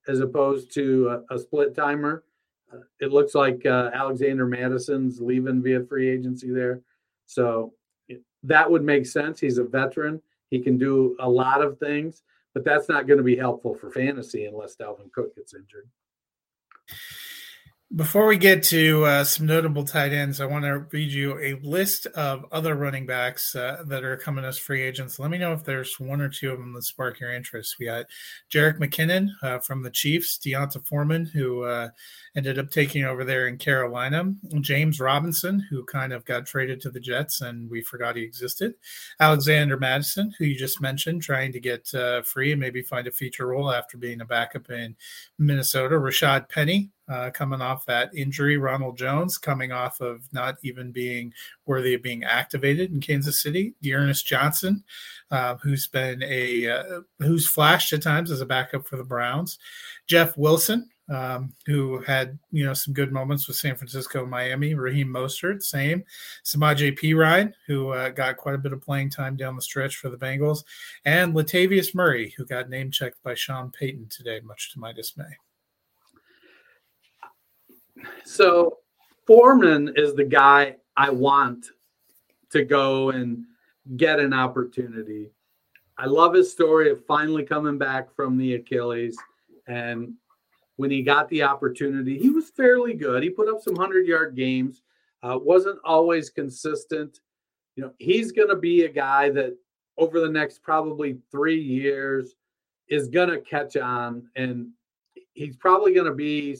as 0.07 0.19
opposed 0.19 0.71
to 0.73 1.23
a, 1.29 1.35
a 1.35 1.39
split 1.39 1.73
timer. 1.73 2.23
Uh, 2.71 2.81
it 2.99 3.11
looks 3.11 3.33
like 3.33 3.65
uh, 3.65 3.89
Alexander 3.93 4.45
Mattison's 4.45 5.19
leaving 5.21 5.63
via 5.63 5.83
free 5.83 6.09
agency 6.09 6.51
there, 6.51 6.81
so 7.25 7.73
that 8.43 8.69
would 8.69 8.83
make 8.83 9.05
sense. 9.05 9.39
He's 9.39 9.57
a 9.57 9.63
veteran; 9.63 10.21
he 10.49 10.59
can 10.59 10.77
do 10.77 11.15
a 11.19 11.29
lot 11.29 11.61
of 11.61 11.79
things, 11.79 12.23
but 12.53 12.63
that's 12.63 12.89
not 12.89 13.07
going 13.07 13.17
to 13.17 13.23
be 13.23 13.35
helpful 13.37 13.73
for 13.73 13.89
fantasy 13.89 14.45
unless 14.45 14.75
Dalvin 14.75 15.11
Cook 15.11 15.35
gets 15.35 15.53
injured. 15.53 15.89
Before 17.93 18.25
we 18.25 18.37
get 18.37 18.63
to 18.65 19.03
uh, 19.03 19.23
some 19.25 19.47
notable 19.47 19.83
tight 19.83 20.13
ends, 20.13 20.39
I 20.39 20.45
want 20.45 20.63
to 20.63 20.85
read 20.91 21.11
you 21.11 21.37
a 21.39 21.55
list 21.55 22.05
of 22.05 22.45
other 22.49 22.75
running 22.75 23.05
backs 23.05 23.53
uh, 23.53 23.83
that 23.87 24.05
are 24.05 24.15
coming 24.15 24.45
as 24.45 24.57
free 24.57 24.81
agents. 24.81 25.19
Let 25.19 25.29
me 25.29 25.37
know 25.37 25.51
if 25.51 25.65
there's 25.65 25.99
one 25.99 26.21
or 26.21 26.29
two 26.29 26.51
of 26.51 26.59
them 26.59 26.71
that 26.71 26.83
spark 26.83 27.19
your 27.19 27.33
interest. 27.33 27.75
We 27.77 27.87
got 27.87 28.05
Jerick 28.49 28.79
McKinnon 28.79 29.31
uh, 29.43 29.59
from 29.59 29.83
the 29.83 29.89
Chiefs, 29.89 30.37
D'Onta 30.37 30.79
Foreman, 30.85 31.25
who 31.25 31.63
uh, 31.63 31.89
ended 32.33 32.57
up 32.57 32.71
taking 32.71 33.03
over 33.03 33.25
there 33.25 33.49
in 33.49 33.57
Carolina, 33.57 34.33
James 34.61 35.01
Robinson, 35.01 35.59
who 35.59 35.83
kind 35.83 36.13
of 36.13 36.23
got 36.23 36.45
traded 36.45 36.79
to 36.81 36.91
the 36.91 36.99
Jets 37.01 37.41
and 37.41 37.69
we 37.69 37.81
forgot 37.81 38.15
he 38.15 38.23
existed, 38.23 38.73
Alexander 39.19 39.75
Mattison, 39.75 40.33
who 40.39 40.45
you 40.45 40.57
just 40.57 40.79
mentioned, 40.79 41.23
trying 41.23 41.51
to 41.51 41.59
get 41.59 41.93
uh, 41.93 42.21
free 42.21 42.53
and 42.53 42.61
maybe 42.61 42.81
find 42.81 43.07
a 43.07 43.11
feature 43.11 43.47
role 43.47 43.69
after 43.69 43.97
being 43.97 44.21
a 44.21 44.25
backup 44.25 44.69
in 44.69 44.95
Minnesota, 45.37 45.95
Rashad 45.95 46.47
Penny, 46.47 46.89
uh, 47.09 47.29
coming 47.31 47.61
off 47.61 47.85
that 47.85 48.13
injury. 48.15 48.57
Ronald 48.57 48.97
Jones 48.97 49.37
coming 49.37 49.71
off 49.71 50.01
of 50.01 50.21
not 50.31 50.57
even 50.63 50.91
being 50.91 51.33
worthy 51.65 51.93
of 51.93 52.01
being 52.01 52.23
activated 52.23 52.91
in 52.91 53.01
Kansas 53.01 53.41
City. 53.41 53.73
D'Ernest 53.81 54.25
Johnson, 54.25 54.83
uh, 55.29 55.55
who's 55.55 55.87
been 55.87 56.23
a 56.23 56.69
uh, 56.69 57.01
who's 57.19 57.47
flashed 57.47 57.93
at 57.93 58.01
times 58.01 58.31
as 58.31 58.41
a 58.41 58.45
backup 58.45 58.87
for 58.87 58.97
the 58.97 59.03
Browns. 59.03 59.59
Jeff 60.07 60.37
Wilson, 60.37 60.89
um, 61.09 61.53
who 61.65 61.99
had 61.99 62.39
you 62.51 62.65
know 62.65 62.73
some 62.73 62.93
good 62.93 63.11
moments 63.11 63.47
with 63.47 63.57
San 63.57 63.75
Francisco, 63.75 64.25
Miami. 64.25 64.73
Raheem 64.73 65.09
Mostert, 65.09 65.63
same. 65.63 66.03
Samaje 66.45 66.97
Perine, 66.97 67.53
who 67.67 67.89
uh, 67.89 68.09
got 68.09 68.37
quite 68.37 68.55
a 68.55 68.59
bit 68.59 68.73
of 68.73 68.81
playing 68.81 69.09
time 69.09 69.35
down 69.35 69.55
the 69.55 69.61
stretch 69.61 69.97
for 69.97 70.09
the 70.09 70.17
Bengals, 70.17 70.63
and 71.05 71.33
Latavius 71.33 71.93
Murray, 71.93 72.33
who 72.37 72.45
got 72.45 72.69
name 72.69 72.91
checked 72.91 73.21
by 73.23 73.33
Sean 73.33 73.71
Payton 73.71 74.07
today, 74.09 74.39
much 74.41 74.71
to 74.73 74.79
my 74.79 74.93
dismay. 74.93 75.37
So 78.25 78.77
Foreman 79.25 79.93
is 79.95 80.15
the 80.15 80.23
guy 80.23 80.77
I 80.97 81.09
want 81.09 81.67
to 82.51 82.63
go 82.63 83.09
and 83.11 83.45
get 83.97 84.19
an 84.19 84.33
opportunity. 84.33 85.31
I 85.97 86.05
love 86.05 86.33
his 86.33 86.51
story 86.51 86.89
of 86.89 87.05
finally 87.05 87.43
coming 87.43 87.77
back 87.77 88.13
from 88.15 88.37
the 88.37 88.55
Achilles. 88.55 89.17
And 89.67 90.13
when 90.77 90.91
he 90.91 91.03
got 91.03 91.29
the 91.29 91.43
opportunity, 91.43 92.17
he 92.17 92.29
was 92.29 92.49
fairly 92.49 92.93
good. 92.93 93.23
He 93.23 93.29
put 93.29 93.47
up 93.47 93.61
some 93.61 93.75
100 93.75 94.07
yard 94.07 94.35
games, 94.35 94.81
uh, 95.23 95.37
wasn't 95.39 95.79
always 95.83 96.29
consistent. 96.29 97.19
You 97.75 97.83
know, 97.83 97.93
he's 97.99 98.31
going 98.31 98.49
to 98.49 98.55
be 98.55 98.85
a 98.85 98.89
guy 98.89 99.29
that 99.29 99.55
over 99.97 100.19
the 100.19 100.29
next 100.29 100.63
probably 100.63 101.19
three 101.31 101.61
years 101.61 102.35
is 102.89 103.07
going 103.07 103.29
to 103.29 103.39
catch 103.39 103.77
on. 103.77 104.27
And 104.35 104.69
he's 105.33 105.55
probably 105.55 105.93
going 105.93 106.07
to 106.07 106.15
be 106.15 106.57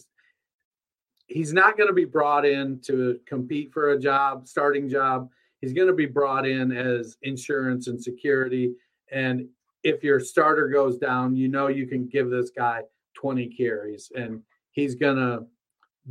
he's 1.31 1.53
not 1.53 1.77
going 1.77 1.87
to 1.87 1.93
be 1.93 2.05
brought 2.05 2.45
in 2.45 2.79
to 2.81 3.19
compete 3.25 3.71
for 3.71 3.91
a 3.91 3.99
job, 3.99 4.47
starting 4.47 4.89
job. 4.89 5.29
He's 5.61 5.73
going 5.73 5.87
to 5.87 5.93
be 5.93 6.05
brought 6.05 6.47
in 6.47 6.71
as 6.71 7.17
insurance 7.21 7.87
and 7.87 8.01
security. 8.01 8.73
And 9.11 9.47
if 9.83 10.03
your 10.03 10.19
starter 10.19 10.67
goes 10.67 10.97
down, 10.97 11.35
you 11.35 11.47
know 11.47 11.67
you 11.67 11.87
can 11.87 12.07
give 12.07 12.29
this 12.29 12.49
guy 12.49 12.81
20 13.15 13.47
carries 13.47 14.11
and 14.15 14.41
he's 14.71 14.95
going 14.95 15.17
to 15.17 15.45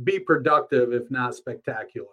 be 0.03 0.19
productive, 0.19 0.93
if 0.93 1.11
not 1.11 1.35
spectacular. 1.35 2.07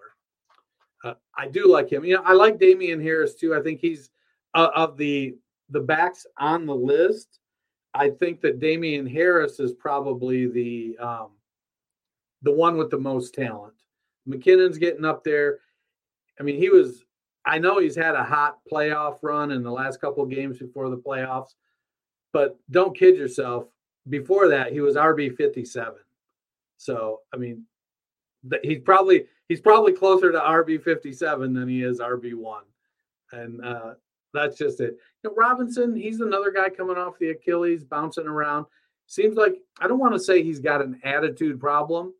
Uh, 1.04 1.14
I 1.36 1.48
do 1.48 1.68
like 1.68 1.90
him. 1.90 2.04
You 2.04 2.16
know, 2.16 2.22
I 2.24 2.32
like 2.32 2.58
Damien 2.58 3.00
Harris 3.00 3.34
too. 3.34 3.54
I 3.54 3.62
think 3.62 3.80
he's 3.80 4.10
uh, 4.54 4.70
of 4.74 4.96
the 4.96 5.36
the 5.70 5.80
backs 5.80 6.26
on 6.38 6.66
the 6.66 6.74
list. 6.74 7.38
I 7.94 8.10
think 8.10 8.40
that 8.40 8.58
Damien 8.58 9.06
Harris 9.06 9.60
is 9.60 9.72
probably 9.72 10.48
the 10.48 10.98
um, 10.98 11.28
the 12.42 12.52
one 12.52 12.76
with 12.76 12.90
the 12.90 12.98
most 12.98 13.34
talent. 13.34 13.74
McKinnon's 14.28 14.78
getting 14.78 15.04
up 15.04 15.24
there. 15.24 15.60
I 16.38 16.42
mean, 16.42 16.56
he 16.56 16.68
was. 16.68 17.04
I 17.44 17.58
know 17.58 17.78
he's 17.78 17.96
had 17.96 18.14
a 18.14 18.22
hot 18.22 18.58
playoff 18.70 19.18
run 19.22 19.52
in 19.52 19.62
the 19.62 19.70
last 19.70 20.00
couple 20.00 20.22
of 20.22 20.30
games 20.30 20.58
before 20.58 20.90
the 20.90 20.98
playoffs, 20.98 21.54
but 22.32 22.58
don't 22.70 22.96
kid 22.96 23.16
yourself. 23.16 23.64
Before 24.08 24.48
that, 24.48 24.72
he 24.72 24.80
was 24.80 24.96
RB 24.96 25.34
fifty 25.36 25.64
seven. 25.64 26.00
So 26.76 27.20
I 27.32 27.36
mean, 27.38 27.64
he's 28.62 28.80
probably 28.80 29.26
he's 29.48 29.60
probably 29.60 29.92
closer 29.92 30.30
to 30.30 30.38
RB 30.38 30.82
fifty 30.82 31.12
seven 31.12 31.54
than 31.54 31.68
he 31.68 31.82
is 31.82 32.00
RB 32.00 32.34
one, 32.34 32.64
and 33.32 33.64
uh, 33.64 33.94
that's 34.34 34.56
just 34.56 34.80
it. 34.80 34.96
You 35.22 35.30
know, 35.30 35.36
Robinson, 35.36 35.96
he's 35.96 36.20
another 36.20 36.50
guy 36.50 36.68
coming 36.68 36.96
off 36.96 37.18
the 37.18 37.30
Achilles, 37.30 37.84
bouncing 37.84 38.26
around. 38.26 38.66
Seems 39.06 39.36
like 39.36 39.56
I 39.80 39.88
don't 39.88 39.98
want 39.98 40.14
to 40.14 40.20
say 40.20 40.42
he's 40.42 40.60
got 40.60 40.82
an 40.82 41.00
attitude 41.02 41.58
problem, 41.58 42.12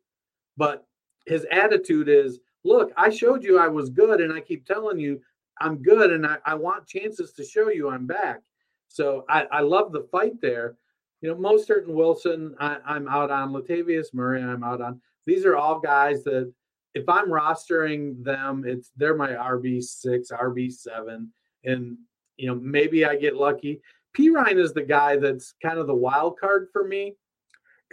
but 0.59 0.85
his 1.25 1.47
attitude 1.51 2.09
is, 2.09 2.39
look, 2.65 2.91
I 2.97 3.09
showed 3.09 3.43
you 3.45 3.57
I 3.57 3.69
was 3.69 3.89
good, 3.89 4.19
and 4.19 4.33
I 4.33 4.41
keep 4.41 4.65
telling 4.65 4.99
you 4.99 5.21
I'm 5.61 5.81
good, 5.81 6.11
and 6.11 6.27
I, 6.27 6.37
I 6.45 6.55
want 6.55 6.85
chances 6.85 7.31
to 7.33 7.45
show 7.45 7.69
you 7.69 7.89
I'm 7.89 8.05
back. 8.05 8.41
So 8.89 9.23
I, 9.29 9.45
I 9.51 9.61
love 9.61 9.93
the 9.93 10.07
fight 10.11 10.41
there. 10.41 10.75
You 11.21 11.29
know, 11.29 11.35
Mostert 11.35 11.85
and 11.85 11.95
Wilson, 11.95 12.55
I, 12.59 12.77
I'm 12.85 13.07
out 13.07 13.31
on. 13.31 13.53
Latavius 13.53 14.13
Murray, 14.13 14.43
I'm 14.43 14.63
out 14.63 14.81
on. 14.81 15.01
These 15.25 15.45
are 15.45 15.55
all 15.55 15.79
guys 15.79 16.23
that 16.25 16.51
if 16.93 17.07
I'm 17.07 17.29
rostering 17.29 18.21
them, 18.23 18.63
it's 18.65 18.91
they're 18.97 19.15
my 19.15 19.29
RB 19.29 19.81
six, 19.81 20.31
RB 20.31 20.71
seven, 20.71 21.31
and 21.63 21.97
you 22.35 22.47
know 22.47 22.55
maybe 22.55 23.05
I 23.05 23.15
get 23.15 23.35
lucky. 23.35 23.81
Perine 24.17 24.57
is 24.57 24.73
the 24.73 24.81
guy 24.81 25.15
that's 25.17 25.53
kind 25.61 25.77
of 25.77 25.87
the 25.87 25.95
wild 25.95 26.39
card 26.39 26.67
for 26.73 26.85
me. 26.85 27.15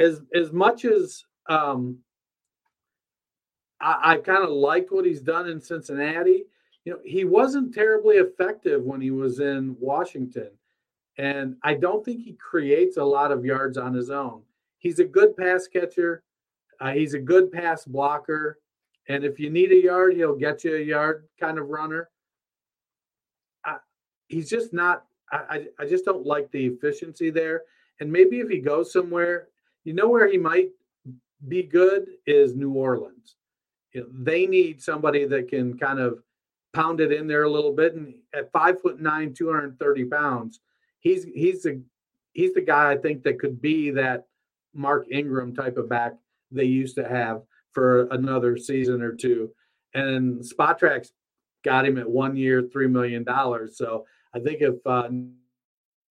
As 0.01 0.23
as 0.35 0.53
much 0.53 0.85
as 0.85 1.25
um, 1.49 1.99
I, 3.81 4.13
I 4.13 4.17
kind 4.19 4.45
of 4.45 4.51
like 4.51 4.91
what 4.91 5.05
he's 5.05 5.21
done 5.21 5.49
in 5.49 5.61
Cincinnati. 5.61 6.45
You 6.85 6.93
know, 6.93 6.99
he 7.05 7.25
wasn't 7.25 7.75
terribly 7.75 8.17
effective 8.17 8.83
when 8.83 9.01
he 9.01 9.11
was 9.11 9.41
in 9.41 9.77
Washington. 9.81 10.51
And 11.19 11.57
I 11.63 11.75
don't 11.75 12.05
think 12.05 12.23
he 12.23 12.35
creates 12.35 12.97
a 12.97 13.05
lot 13.05 13.33
of 13.33 13.45
yards 13.45 13.79
on 13.79 13.95
his 13.95 14.11
own. 14.11 14.43
He's 14.79 14.99
a 14.99 15.05
good 15.05 15.37
pass 15.37 15.67
catcher. 15.67 16.23
Uh, 16.81 16.93
he's 16.93 17.15
a 17.15 17.19
good 17.19 17.51
pass 17.51 17.85
blocker. 17.85 18.59
And 19.09 19.25
if 19.25 19.41
you 19.41 19.51
need 19.51 19.73
a 19.73 19.83
yard, 19.83 20.15
he'll 20.15 20.37
get 20.37 20.65
you 20.65 20.77
a 20.77 20.81
yard 20.81 21.27
kind 21.41 21.59
of 21.59 21.69
runner. 21.69 22.11
I, 23.65 23.79
he's 24.29 24.51
just 24.51 24.73
not, 24.73 25.05
I, 25.33 25.67
I 25.79 25.87
just 25.87 26.05
don't 26.05 26.27
like 26.27 26.51
the 26.53 26.67
efficiency 26.67 27.31
there. 27.31 27.63
And 27.99 28.13
maybe 28.13 28.41
if 28.41 28.49
he 28.49 28.59
goes 28.59 28.93
somewhere, 28.93 29.49
you 29.85 29.93
know 29.93 30.09
where 30.09 30.29
he 30.29 30.39
might 30.39 30.71
be 31.49 31.63
good 31.63 32.09
is 32.27 32.55
New 32.55 32.73
Orleans 32.73 33.37
they 34.11 34.47
need 34.47 34.83
somebody 34.83 35.25
that 35.27 35.49
can 35.49 35.79
kind 35.79 35.99
of 35.99 36.19
pound 36.73 37.01
it 37.01 37.13
in 37.13 37.27
there 37.27 37.45
a 37.45 37.51
little 37.51 37.73
bit. 37.73 37.95
And 37.95 38.15
at 38.35 38.53
five 38.53 38.81
foot 38.81 39.01
nine, 39.01 39.35
230 39.35 40.05
pounds, 40.07 40.61
he's 41.01 41.25
he's 41.25 41.67
a 41.67 41.81
he's 42.33 42.55
the 42.55 42.61
guy 42.61 42.93
I 42.93 42.97
think 42.97 43.23
that 43.23 43.39
could 43.39 43.61
be 43.61 43.91
that 43.93 44.27
Mark 44.75 45.07
Ingram 45.11 45.55
type 45.55 45.77
of 45.77 45.89
back 45.89 46.15
they 46.51 46.65
used 46.65 46.97
to 46.97 47.09
have 47.09 47.43
for 47.73 48.07
another 48.09 48.57
season 48.57 49.03
or 49.03 49.13
two. 49.13 49.51
And 49.95 50.41
Spotrac's 50.41 51.13
got 51.65 51.87
him 51.87 51.99
at 51.99 52.09
one 52.09 52.37
year, 52.37 52.69
three 52.73 52.87
million 52.87 53.25
dollars. 53.25 53.77
So 53.77 54.07
I 54.35 54.39
think 54.41 54.61
if 54.61 54.75
uh, 54.87 55.09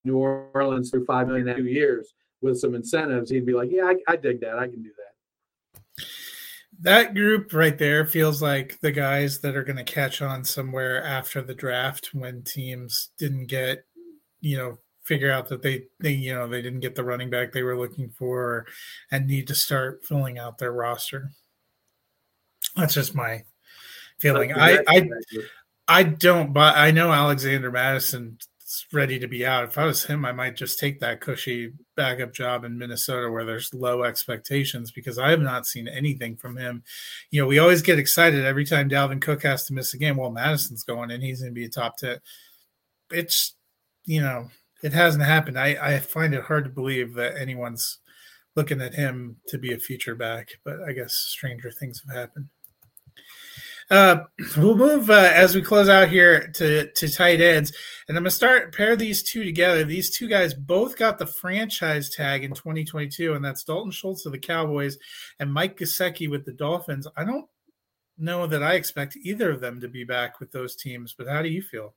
New 0.03 0.17
Orleans 0.17 0.89
threw 0.89 1.05
five 1.05 1.27
million 1.27 1.47
in 1.47 1.55
two 1.55 1.67
years 1.67 2.13
with 2.41 2.59
some 2.59 2.75
incentives, 2.75 3.29
he'd 3.29 3.45
be 3.45 3.53
like, 3.53 3.69
"Yeah, 3.71 3.86
I, 3.86 3.95
I 4.07 4.15
dig 4.15 4.41
that. 4.41 4.57
I 4.57 4.67
can 4.67 4.81
do 4.81 4.91
that." 4.97 5.05
That 6.82 7.13
group 7.13 7.53
right 7.53 7.78
there 7.78 8.05
feels 8.05 8.41
like 8.41 8.80
the 8.82 8.91
guys 8.91 9.39
that 9.39 9.55
are 9.55 9.63
going 9.63 9.78
to 9.78 9.84
catch 9.84 10.21
on 10.21 10.43
somewhere 10.43 11.03
after 11.03 11.41
the 11.41 11.53
draft 11.53 12.09
when 12.13 12.43
teams 12.43 13.09
didn't 13.17 13.47
get 13.47 13.86
you 14.41 14.57
know 14.57 14.78
figure 15.03 15.32
out 15.32 15.47
that 15.49 15.61
they 15.61 15.84
they 15.99 16.11
you 16.11 16.34
know 16.34 16.47
they 16.47 16.61
didn't 16.61 16.80
get 16.80 16.95
the 16.95 17.03
running 17.03 17.30
back 17.30 17.51
they 17.51 17.63
were 17.63 17.78
looking 17.78 18.09
for 18.09 18.65
and 19.11 19.28
need 19.28 19.47
to 19.47 19.55
start 19.55 20.03
filling 20.03 20.38
out 20.38 20.57
their 20.57 20.71
roster. 20.71 21.32
That's 22.76 22.93
just 22.93 23.15
my 23.15 23.43
feeling. 24.17 24.53
I 24.53 24.84
i 24.88 25.09
i 25.88 26.03
don't 26.03 26.51
but 26.51 26.76
i 26.76 26.89
know 26.89 27.11
alexander 27.11 27.71
mattison 27.71 28.39
ready 28.91 29.20
to 29.20 29.28
be 29.28 29.45
out. 29.45 29.66
If 29.66 29.78
I 29.78 29.86
was 29.86 30.05
him, 30.05 30.26
I 30.26 30.32
might 30.32 30.55
just 30.55 30.80
take 30.80 30.99
that 30.99 31.22
cushy 31.22 31.74
backup 31.95 32.34
job 32.34 32.63
in 32.63 32.78
Minnesota 32.78 33.30
where 33.30 33.45
there's 33.45 33.74
low 33.74 34.03
expectations 34.03 34.91
because 34.91 35.20
I 35.20 35.30
have 35.30 35.41
not 35.41 35.68
seen 35.68 35.88
anything 35.88 36.36
from 36.36 36.57
him. 36.57 36.84
You 37.30 37.41
know, 37.41 37.47
we 37.47 37.59
always 37.59 37.82
get 37.82 37.99
excited 37.99 38.43
every 38.43 38.66
time 38.66 38.89
Dalvin 38.89 39.22
Cook 39.22 39.43
has 39.43 39.66
to 39.66 39.74
miss 39.74 39.93
a 39.93 39.97
game. 39.97 40.18
Well, 40.18 40.32
Mattison's 40.32 40.84
going 40.84 41.11
and 41.11 41.22
he's 41.24 41.41
going 41.41 41.51
to 41.51 41.59
be 41.59 41.66
a 41.66 41.70
top 41.70 41.97
10. 41.97 42.18
It's, 43.11 43.55
you 44.05 44.22
know, 44.22 44.49
it 44.82 44.93
hasn't 44.93 45.24
happened. 45.24 45.59
I, 45.59 45.78
I 45.80 45.99
find 45.99 46.34
it 46.34 46.43
hard 46.43 46.63
to 46.66 46.72
believe 46.72 47.13
that 47.16 47.38
anyone's 47.38 47.99
looking 48.55 48.82
at 48.82 48.95
him 48.95 49.38
to 49.49 49.57
be 49.57 49.74
a 49.74 49.80
future 49.80 50.16
back, 50.16 50.49
but 50.63 50.82
I 50.82 50.93
guess 50.93 51.13
stranger 51.13 51.72
things 51.72 52.01
have 52.07 52.16
happened. 52.16 52.47
Uh, 53.91 54.23
we'll 54.57 54.75
move 54.75 55.11
uh, 55.11 55.31
as 55.33 55.53
we 55.53 55.61
close 55.61 55.89
out 55.89 56.09
here 56.09 56.47
to 56.47 56.91
to 56.93 57.07
tight 57.07 57.39
ends, 57.39 57.71
and 58.07 58.17
I'm 58.17 58.23
gonna 58.23 58.31
start 58.31 58.73
pair 58.75 58.95
these 58.95 59.21
two 59.21 59.43
together. 59.43 59.83
These 59.83 60.17
two 60.17 60.27
guys 60.27 60.55
both 60.55 60.97
got 60.97 61.19
the 61.19 61.27
franchise 61.27 62.09
tag 62.09 62.43
in 62.43 62.51
2022, 62.51 63.33
and 63.33 63.45
that's 63.45 63.63
Dalton 63.63 63.91
Schultz 63.91 64.25
of 64.25 64.31
the 64.31 64.39
Cowboys 64.39 64.97
and 65.39 65.53
Mike 65.53 65.77
Gesicki 65.77 66.29
with 66.29 66.45
the 66.45 66.53
Dolphins. 66.53 67.07
I 67.15 67.25
don't 67.25 67.45
know 68.17 68.47
that 68.47 68.63
I 68.63 68.73
expect 68.73 69.17
either 69.21 69.51
of 69.51 69.61
them 69.61 69.79
to 69.81 69.88
be 69.88 70.03
back 70.03 70.39
with 70.39 70.51
those 70.51 70.75
teams, 70.75 71.13
but 71.15 71.27
how 71.27 71.43
do 71.43 71.49
you 71.49 71.61
feel? 71.61 71.93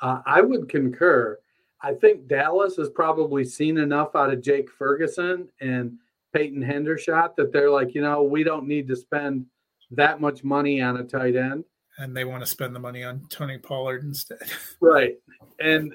Uh, 0.00 0.20
I 0.24 0.40
would 0.40 0.68
concur. 0.68 1.36
I 1.82 1.94
think 1.94 2.28
Dallas 2.28 2.76
has 2.76 2.90
probably 2.90 3.44
seen 3.44 3.78
enough 3.78 4.14
out 4.14 4.32
of 4.32 4.40
Jake 4.40 4.70
Ferguson 4.70 5.48
and 5.60 5.96
Peyton 6.32 6.62
Hendershot 6.62 7.34
that 7.36 7.52
they're 7.52 7.70
like, 7.70 7.94
you 7.94 8.02
know, 8.02 8.22
we 8.22 8.44
don't 8.44 8.68
need 8.68 8.86
to 8.86 8.94
spend– 8.94 9.46
that 9.90 10.20
much 10.20 10.44
money 10.44 10.80
on 10.80 10.98
a 10.98 11.04
tight 11.04 11.36
end. 11.36 11.64
And 11.98 12.16
they 12.16 12.24
want 12.24 12.42
to 12.42 12.46
spend 12.46 12.74
the 12.74 12.80
money 12.80 13.02
on 13.02 13.26
Tony 13.28 13.58
Pollard 13.58 14.04
instead. 14.04 14.38
right. 14.80 15.16
And 15.60 15.94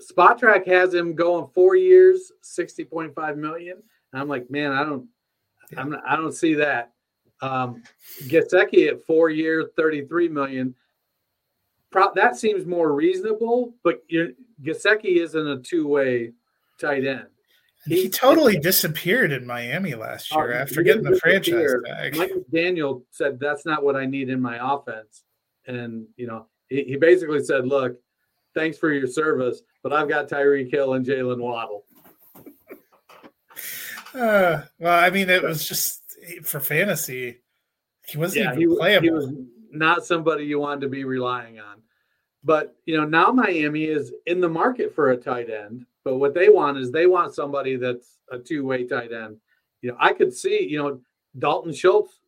Spotrac 0.00 0.66
has 0.66 0.92
him 0.92 1.14
going 1.14 1.48
four 1.54 1.76
years, 1.76 2.32
60.5 2.42 3.36
million. 3.36 3.82
And 4.12 4.22
I'm 4.22 4.28
like, 4.28 4.50
man, 4.50 4.72
I 4.72 4.84
don't 4.84 5.06
yeah. 5.72 5.80
I'm 5.80 5.96
I 6.06 6.16
don't 6.16 6.34
see 6.34 6.54
that. 6.54 6.92
Um 7.40 7.82
Gesicki 8.24 8.88
at 8.88 9.04
four 9.04 9.30
years, 9.30 9.66
33 9.76 10.28
million. 10.28 10.74
Pro- 11.90 12.14
that 12.14 12.36
seems 12.36 12.66
more 12.66 12.92
reasonable, 12.92 13.74
but 13.82 14.02
Gesicki 14.08 15.16
isn't 15.16 15.46
a 15.46 15.58
two-way 15.58 16.32
tight 16.78 17.04
end. 17.04 17.26
He, 17.86 18.02
he 18.02 18.08
totally 18.10 18.58
disappeared 18.58 19.32
in 19.32 19.46
Miami 19.46 19.94
last 19.94 20.34
year 20.34 20.52
uh, 20.52 20.62
after 20.62 20.82
getting 20.82 21.02
the 21.02 21.18
franchise 21.18 21.72
tag. 21.86 22.16
Mike 22.16 22.32
Daniel 22.52 23.04
said, 23.10 23.40
"That's 23.40 23.64
not 23.64 23.82
what 23.82 23.96
I 23.96 24.04
need 24.04 24.28
in 24.28 24.40
my 24.40 24.58
offense," 24.74 25.24
and 25.66 26.06
you 26.16 26.26
know, 26.26 26.46
he, 26.68 26.84
he 26.84 26.96
basically 26.96 27.42
said, 27.42 27.66
"Look, 27.66 27.98
thanks 28.54 28.76
for 28.76 28.92
your 28.92 29.06
service, 29.06 29.62
but 29.82 29.94
I've 29.94 30.08
got 30.08 30.28
Tyreek 30.28 30.70
Hill 30.70 30.94
and 30.94 31.06
Jaylen 31.06 31.38
Waddle." 31.38 31.84
Uh, 34.12 34.62
well, 34.78 35.04
I 35.04 35.08
mean, 35.10 35.30
it 35.30 35.42
was 35.42 35.66
just 35.66 36.02
for 36.42 36.60
fantasy. 36.60 37.38
He 38.06 38.18
wasn't 38.18 38.44
yeah, 38.44 38.52
even 38.54 38.70
he, 38.70 38.76
playable. 38.76 39.04
He 39.04 39.10
was 39.10 39.32
not 39.70 40.04
somebody 40.04 40.44
you 40.44 40.58
wanted 40.58 40.82
to 40.82 40.88
be 40.88 41.04
relying 41.04 41.60
on. 41.60 41.80
But 42.42 42.76
you 42.84 42.96
know, 42.96 43.04
now 43.04 43.30
Miami 43.32 43.84
is 43.84 44.12
in 44.26 44.40
the 44.40 44.48
market 44.48 44.94
for 44.94 45.10
a 45.10 45.16
tight 45.16 45.48
end 45.48 45.86
but 46.04 46.16
what 46.16 46.34
they 46.34 46.48
want 46.48 46.78
is 46.78 46.90
they 46.90 47.06
want 47.06 47.34
somebody 47.34 47.76
that's 47.76 48.18
a 48.30 48.38
two-way 48.38 48.86
tight 48.86 49.12
end. 49.12 49.36
You 49.82 49.90
know, 49.90 49.96
I 50.00 50.12
could 50.12 50.32
see, 50.32 50.66
you 50.68 50.78
know, 50.78 51.00
Dalton 51.38 51.72
Schultz. 51.72 52.20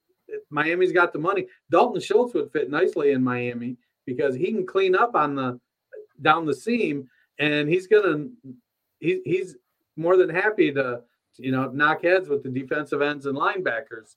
Miami's 0.50 0.92
got 0.92 1.12
the 1.12 1.18
money. 1.18 1.46
Dalton 1.70 2.00
Schultz 2.00 2.34
would 2.34 2.52
fit 2.52 2.70
nicely 2.70 3.12
in 3.12 3.22
Miami 3.22 3.76
because 4.06 4.34
he 4.34 4.52
can 4.52 4.66
clean 4.66 4.94
up 4.94 5.14
on 5.14 5.34
the 5.34 5.60
down 6.20 6.46
the 6.46 6.54
seam, 6.54 7.08
and 7.38 7.68
he's 7.68 7.86
gonna 7.86 8.28
he, 9.00 9.20
he's 9.24 9.56
more 9.96 10.16
than 10.16 10.30
happy 10.30 10.72
to 10.72 11.02
you 11.36 11.52
know 11.52 11.70
knock 11.70 12.02
heads 12.02 12.28
with 12.28 12.42
the 12.42 12.48
defensive 12.48 13.02
ends 13.02 13.26
and 13.26 13.36
linebackers. 13.36 14.16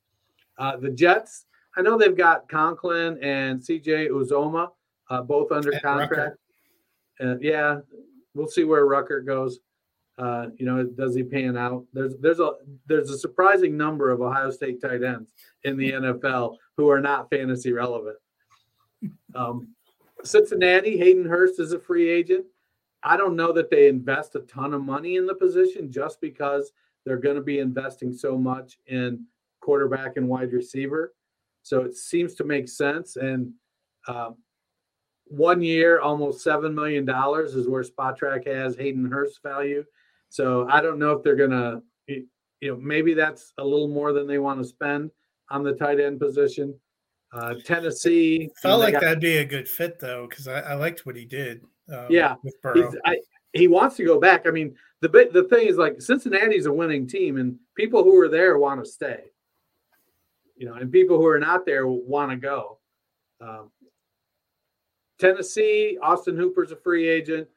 Uh, 0.58 0.78
the 0.78 0.90
Jets, 0.90 1.46
I 1.76 1.82
know 1.82 1.98
they've 1.98 2.16
got 2.16 2.48
Conklin 2.48 3.22
and 3.22 3.60
CJ 3.60 4.10
Uzomah, 4.10 4.70
uh, 5.10 5.22
both 5.22 5.52
under 5.52 5.78
contract. 5.80 6.38
Uh, 7.20 7.38
yeah, 7.40 7.80
we'll 8.36 8.48
see 8.48 8.64
where 8.64 8.86
Ruckert 8.86 9.26
goes. 9.26 9.60
Uh, 10.18 10.48
you 10.58 10.66
know, 10.66 10.84
does 10.84 11.16
he 11.16 11.24
pan 11.24 11.58
out? 11.58 11.86
There's 11.92 12.16
there's 12.22 12.40
a 12.40 12.52
there's 12.86 13.10
a 13.10 13.18
surprising 13.18 13.76
number 13.76 14.12
of 14.12 14.22
Ohio 14.22 14.52
State 14.52 14.82
tight 14.82 15.04
ends 15.04 15.34
in 15.64 15.78
the 15.78 15.92
NFL 15.92 16.58
who 16.78 16.90
are 16.90 17.02
not 17.02 17.30
fantasy 17.30 17.74
relevant. 17.74 18.18
Um, 19.34 19.76
Cincinnati, 20.24 20.98
Hayden 20.98 21.26
Hurst 21.26 21.60
is 21.60 21.74
a 21.74 21.80
free 21.80 22.10
agent. 22.10 22.46
I 23.04 23.18
don't 23.18 23.36
know 23.36 23.52
that 23.52 23.70
they 23.70 23.88
invest 23.88 24.36
a 24.36 24.40
ton 24.42 24.74
of 24.74 24.84
money 24.84 25.18
in 25.18 25.26
the 25.26 25.36
position 25.36 25.92
just 25.92 26.22
because 26.22 26.72
they're 27.06 27.18
going 27.18 27.36
to 27.36 27.42
be 27.42 27.60
investing 27.60 28.14
so 28.14 28.38
much 28.38 28.80
in 28.88 29.26
quarterback 29.60 30.18
and 30.18 30.28
wide 30.28 30.54
receiver. 30.54 31.14
So 31.62 31.82
it 31.82 31.96
seems 31.96 32.34
to 32.36 32.44
make 32.44 32.70
sense. 32.70 33.16
And 33.16 33.52
um, 34.08 34.38
one 35.28 35.62
year, 35.62 36.00
almost 36.00 36.44
seven 36.44 36.74
million 36.74 37.06
dollars 37.06 37.56
is 37.56 37.68
where 37.68 37.84
Spotrac 37.84 38.48
has 38.48 38.76
Hayden 38.76 39.10
Hurst 39.10 39.42
value. 39.42 39.84
So 40.30 40.68
I 40.70 40.82
don't 40.82 41.00
know 41.00 41.12
if 41.12 41.24
they're 41.24 41.36
gonna, 41.36 41.82
you 42.08 42.28
know, 42.62 42.76
maybe 42.78 43.14
that's 43.14 43.54
a 43.58 43.64
little 43.64 43.88
more 43.88 44.14
than 44.14 44.28
they 44.28 44.38
want 44.38 44.62
to 44.62 44.68
spend 44.68 45.12
on 45.50 45.64
the 45.64 45.74
tight 45.74 46.00
end 46.00 46.20
position. 46.20 46.74
Uh, 47.32 47.56
Tennessee 47.66 48.50
felt 48.62 48.80
like 48.80 48.94
got, 48.94 49.02
that'd 49.02 49.20
be 49.20 49.38
a 49.38 49.46
good 49.46 49.68
fit 49.68 50.00
though, 50.00 50.28
because 50.30 50.48
I, 50.48 50.62
I, 50.62 50.74
liked 50.76 51.06
what 51.06 51.16
he 51.16 51.26
did. 51.26 51.62
Um, 51.92 52.08
yeah, 52.10 52.36
with 52.44 52.56
Burrow. 52.62 52.92
I, 53.04 53.18
he 53.54 53.68
wants 53.68 53.98
to 53.98 54.06
go 54.06 54.20
back. 54.20 54.48
I 54.48 54.52
mean, 54.52 54.76
the 55.02 55.30
the 55.34 55.44
thing 55.50 55.68
is 55.68 55.78
like 55.78 56.02
Cincinnati's 56.02 56.66
a 56.66 56.72
winning 56.72 57.08
team, 57.08 57.38
and 57.38 57.58
people 57.76 58.04
who 58.04 58.18
are 58.22 58.30
there 58.30 58.58
want 58.58 58.84
to 58.84 58.90
stay. 58.90 59.26
You 60.56 60.68
know, 60.68 60.76
and 60.76 60.92
people 60.92 61.18
who 61.18 61.28
are 61.28 61.40
not 61.40 61.66
there 61.66 61.88
want 61.88 62.32
to 62.32 62.38
go. 62.38 62.80
Um, 63.42 63.72
Tennessee, 65.20 65.98
Austin 66.02 66.36
Hooper's 66.36 66.72
a 66.72 66.76
free 66.76 67.08
agent. 67.08 67.48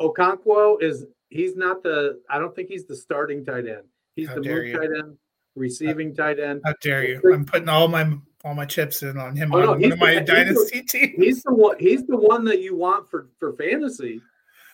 Okonkwo 0.00 0.82
is 0.82 1.06
he's 1.28 1.56
not 1.56 1.82
the 1.82 2.20
I 2.30 2.38
don't 2.38 2.54
think 2.54 2.68
he's 2.68 2.86
the 2.86 2.96
starting 2.96 3.44
tight 3.44 3.66
end. 3.66 3.84
He's 4.14 4.28
How 4.28 4.36
the 4.36 4.42
move 4.42 4.72
tight 4.72 4.90
end, 4.96 5.16
receiving 5.56 6.14
How, 6.16 6.24
tight 6.24 6.40
end. 6.40 6.62
How 6.64 6.74
dare 6.80 7.04
you? 7.04 7.20
I'm 7.32 7.44
putting 7.44 7.68
all 7.68 7.88
my 7.88 8.16
all 8.44 8.54
my 8.54 8.64
chips 8.64 9.02
in 9.02 9.18
on 9.18 9.36
him 9.36 9.52
oh, 9.52 9.58
on 9.58 9.64
no, 9.64 9.72
one 9.72 9.92
of 9.92 9.98
my 9.98 10.14
the, 10.14 10.20
dynasty 10.20 10.78
he's 10.78 10.92
the, 10.92 10.98
teams. 10.98 11.24
He's 11.24 11.42
the 11.42 11.54
one 11.54 11.76
he's 11.78 12.06
the 12.06 12.16
one 12.16 12.44
that 12.44 12.60
you 12.60 12.76
want 12.76 13.10
for 13.10 13.28
for 13.38 13.52
fantasy. 13.54 14.20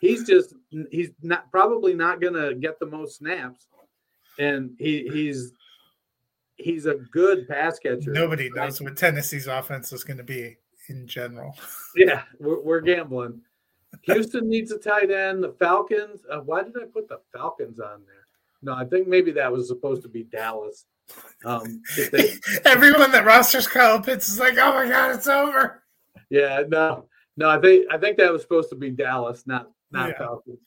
He's 0.00 0.24
just 0.24 0.54
he's 0.90 1.10
not 1.22 1.50
probably 1.50 1.94
not 1.94 2.20
gonna 2.20 2.54
get 2.54 2.78
the 2.78 2.86
most 2.86 3.18
snaps. 3.18 3.66
And 4.38 4.74
he 4.78 5.08
he's 5.12 5.52
he's 6.56 6.86
a 6.86 6.94
good 6.94 7.48
pass 7.48 7.78
catcher. 7.78 8.10
Nobody 8.10 8.50
knows 8.50 8.80
what 8.80 8.96
Tennessee's 8.96 9.46
offense 9.46 9.92
is 9.92 10.04
going 10.04 10.18
to 10.18 10.24
be 10.24 10.56
in 10.88 11.06
general. 11.06 11.56
Yeah, 11.96 12.22
we're, 12.40 12.60
we're 12.60 12.80
gambling. 12.80 13.40
Houston 14.02 14.48
needs 14.48 14.72
a 14.72 14.78
tight 14.78 15.12
end. 15.12 15.44
The 15.44 15.54
Falcons. 15.60 16.22
Uh, 16.28 16.40
why 16.40 16.64
did 16.64 16.74
I 16.76 16.86
put 16.86 17.08
the 17.08 17.20
Falcons 17.32 17.78
on 17.78 18.02
there? 18.04 18.26
No, 18.62 18.74
I 18.74 18.84
think 18.84 19.06
maybe 19.06 19.30
that 19.30 19.52
was 19.52 19.68
supposed 19.68 20.02
to 20.02 20.08
be 20.08 20.24
Dallas. 20.24 20.86
Um, 21.44 21.82
they, 22.10 22.30
Everyone 22.64 23.12
that 23.12 23.24
rosters 23.24 23.68
Kyle 23.68 24.00
Pitts 24.00 24.28
is 24.28 24.40
like, 24.40 24.54
"Oh 24.58 24.72
my 24.72 24.88
god, 24.88 25.14
it's 25.14 25.28
over." 25.28 25.84
Yeah, 26.30 26.62
no, 26.66 27.06
no. 27.36 27.48
I 27.48 27.60
think 27.60 27.86
I 27.92 27.98
think 27.98 28.16
that 28.16 28.32
was 28.32 28.42
supposed 28.42 28.70
to 28.70 28.76
be 28.76 28.90
Dallas, 28.90 29.46
not 29.46 29.70
not 29.90 30.08
yeah. 30.08 30.18
Falcons. 30.18 30.58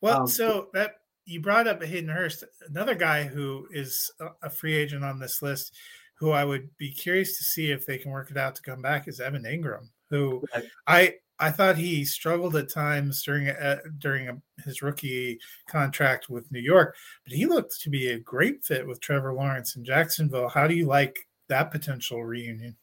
Well, 0.00 0.22
um, 0.22 0.26
so 0.26 0.68
that 0.74 0.96
you 1.24 1.40
brought 1.40 1.66
up 1.66 1.82
Hayden 1.82 2.10
Hurst, 2.10 2.44
another 2.68 2.94
guy 2.94 3.24
who 3.24 3.66
is 3.70 4.10
a 4.42 4.50
free 4.50 4.74
agent 4.74 5.04
on 5.04 5.18
this 5.18 5.40
list, 5.40 5.76
who 6.24 6.30
I 6.30 6.44
would 6.44 6.74
be 6.78 6.90
curious 6.90 7.36
to 7.38 7.44
see 7.44 7.70
if 7.70 7.84
they 7.84 7.98
can 7.98 8.10
work 8.10 8.30
it 8.30 8.36
out 8.36 8.54
to 8.56 8.62
come 8.62 8.80
back 8.80 9.06
is 9.08 9.20
Evan 9.20 9.44
Engram, 9.44 9.88
who 10.10 10.42
Right. 10.54 10.64
I 10.86 11.14
I 11.38 11.50
thought 11.50 11.76
he 11.76 12.04
struggled 12.04 12.54
at 12.56 12.72
times 12.72 13.22
during 13.22 13.48
uh, 13.48 13.80
during 13.98 14.28
a, 14.28 14.40
his 14.64 14.82
rookie 14.82 15.38
contract 15.68 16.28
with 16.30 16.50
New 16.52 16.60
York, 16.60 16.96
but 17.24 17.34
he 17.34 17.46
looked 17.46 17.80
to 17.80 17.90
be 17.90 18.08
a 18.08 18.18
great 18.18 18.64
fit 18.64 18.86
with 18.86 19.00
Trevor 19.00 19.34
Lawrence 19.34 19.76
in 19.76 19.84
Jacksonville. 19.84 20.48
How 20.48 20.66
do 20.66 20.74
you 20.74 20.86
like 20.86 21.18
that 21.48 21.70
potential 21.70 22.24
reunion? 22.24 22.76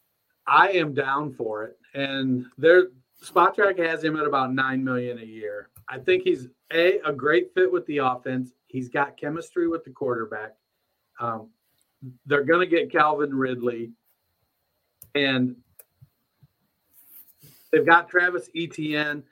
I 0.48 0.70
am 0.70 0.94
down 0.94 1.34
for 1.34 1.64
it. 1.64 1.78
And 1.94 2.46
their 2.58 2.88
Spotrac 3.24 3.80
has 3.80 4.04
him 4.04 4.18
at 4.18 4.28
about 4.28 4.54
nine 4.54 4.84
million 4.84 5.20
a 5.20 5.26
year. 5.26 5.70
I 5.88 6.00
think 6.00 6.24
he's 6.24 6.48
a 6.74 7.00
a 7.06 7.14
great 7.14 7.54
fit 7.54 7.72
with 7.72 7.86
the 7.86 8.00
offense. 8.00 8.52
He's 8.68 8.90
got 8.90 9.18
chemistry 9.18 9.68
with 9.68 9.84
the 9.86 9.92
quarterback. 9.92 10.56
Um, 11.20 11.50
they're 12.26 12.44
going 12.44 12.60
to 12.60 12.68
get 12.68 12.92
Calvin 12.92 13.34
Ridley, 13.34 13.92
and 15.16 15.56
they've 17.72 17.86
got 17.86 18.10
Travis 18.10 18.50
Etienne. 18.56 19.24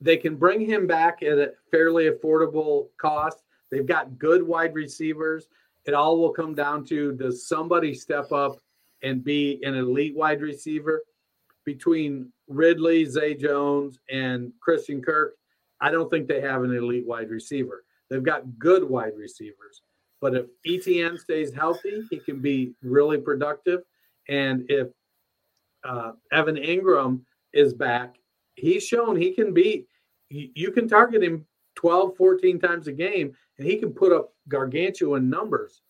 They 0.00 0.16
can 0.16 0.36
bring 0.36 0.60
him 0.60 0.86
back 0.86 1.22
at 1.22 1.38
a 1.38 1.52
fairly 1.70 2.10
affordable 2.10 2.88
cost. 2.98 3.42
They've 3.70 3.86
got 3.86 4.18
good 4.18 4.42
wide 4.42 4.74
receivers. 4.74 5.48
It 5.86 5.94
all 5.94 6.18
will 6.18 6.32
come 6.32 6.54
down 6.54 6.84
to 6.86 7.12
does 7.12 7.46
somebody 7.46 7.94
step 7.94 8.32
up 8.32 8.60
and 9.02 9.24
be 9.24 9.60
an 9.62 9.74
elite 9.74 10.16
wide 10.16 10.40
receiver 10.40 11.02
between 11.64 12.32
Ridley, 12.48 13.04
Zay 13.04 13.34
Jones, 13.34 13.98
and 14.10 14.52
Christian 14.60 15.02
Kirk. 15.02 15.36
I 15.80 15.90
don't 15.90 16.10
think 16.10 16.26
they 16.26 16.40
have 16.40 16.62
an 16.62 16.74
elite 16.74 17.06
wide 17.06 17.30
receiver. 17.30 17.84
They've 18.08 18.22
got 18.22 18.58
good 18.58 18.84
wide 18.84 19.16
receivers. 19.16 19.82
But 20.20 20.34
if 20.34 20.46
Etienne 20.66 21.18
stays 21.18 21.52
healthy, 21.52 22.02
he 22.10 22.18
can 22.18 22.40
be 22.40 22.72
really 22.82 23.18
productive. 23.18 23.82
And 24.28 24.64
if 24.68 24.88
uh, 25.84 26.12
Evan 26.32 26.56
Engram 26.56 27.20
is 27.52 27.74
back, 27.74 28.16
he's 28.54 28.84
shown 28.84 29.16
he 29.16 29.32
can 29.32 29.52
be, 29.52 29.86
you, 30.30 30.72
can 30.72 30.88
target 30.88 31.22
him 31.22 31.46
12, 31.76 32.16
14 32.16 32.58
times 32.58 32.88
a 32.88 32.92
game, 32.92 33.36
and 33.58 33.66
he 33.66 33.76
can 33.76 33.92
put 33.92 34.12
up 34.12 34.32
gargantuan 34.48 35.28
numbers. 35.28 35.82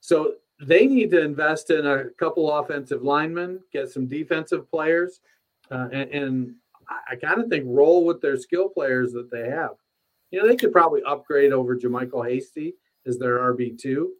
So 0.00 0.34
they 0.60 0.86
need 0.86 1.10
to 1.12 1.22
invest 1.22 1.70
in 1.70 1.86
a 1.86 2.10
couple 2.18 2.52
offensive 2.52 3.02
linemen, 3.02 3.60
get 3.72 3.90
some 3.90 4.06
defensive 4.06 4.70
players, 4.70 5.20
uh, 5.70 5.88
and, 5.92 6.10
and 6.10 6.54
I, 7.10 7.16
kind 7.16 7.40
of 7.40 7.48
think 7.48 7.64
roll 7.66 8.04
with 8.04 8.20
their 8.20 8.36
skill 8.36 8.68
players 8.68 9.12
that 9.12 9.30
they 9.30 9.48
have. 9.48 9.70
You 10.30 10.42
know, 10.42 10.48
they 10.48 10.56
could 10.56 10.72
probably 10.72 11.02
upgrade 11.04 11.52
over 11.52 11.76
JaMycal 11.76 12.28
Hasty 12.28 12.74
as 13.06 13.18
their 13.18 13.38
RB 13.38 13.78
two. 13.78 14.12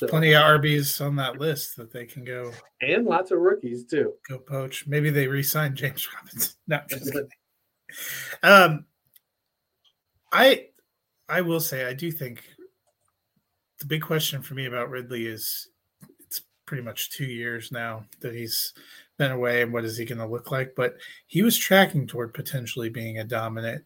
There's 0.00 0.10
plenty 0.10 0.32
of 0.32 0.42
RBs 0.42 1.04
on 1.04 1.16
that 1.16 1.38
list 1.38 1.76
that 1.76 1.92
they 1.92 2.06
can 2.06 2.24
go 2.24 2.52
and 2.80 3.04
lots 3.04 3.30
of 3.30 3.40
rookies 3.40 3.84
too. 3.84 4.14
Go 4.28 4.38
poach. 4.38 4.86
Maybe 4.86 5.10
they 5.10 5.28
re-sign 5.28 5.76
James 5.76 6.08
Robinson. 6.14 6.54
No, 6.66 6.80
just 6.88 7.04
kidding. 7.12 7.28
Um, 8.42 8.86
I 10.32 10.68
I 11.28 11.42
will 11.42 11.60
say 11.60 11.84
I 11.84 11.92
do 11.92 12.10
think 12.10 12.42
the 13.80 13.86
big 13.86 14.02
question 14.02 14.40
for 14.42 14.54
me 14.54 14.66
about 14.66 14.90
Ridley 14.90 15.26
is 15.26 15.68
it's 16.20 16.42
pretty 16.66 16.82
much 16.82 17.10
two 17.10 17.26
years 17.26 17.70
now 17.70 18.04
that 18.20 18.34
he's 18.34 18.72
been 19.18 19.32
away, 19.32 19.62
and 19.62 19.72
what 19.72 19.84
is 19.84 19.98
he 19.98 20.04
going 20.04 20.18
to 20.18 20.26
look 20.26 20.50
like? 20.50 20.74
But 20.74 20.96
he 21.26 21.42
was 21.42 21.58
tracking 21.58 22.06
toward 22.06 22.32
potentially 22.32 22.88
being 22.88 23.18
a 23.18 23.24
dominant 23.24 23.84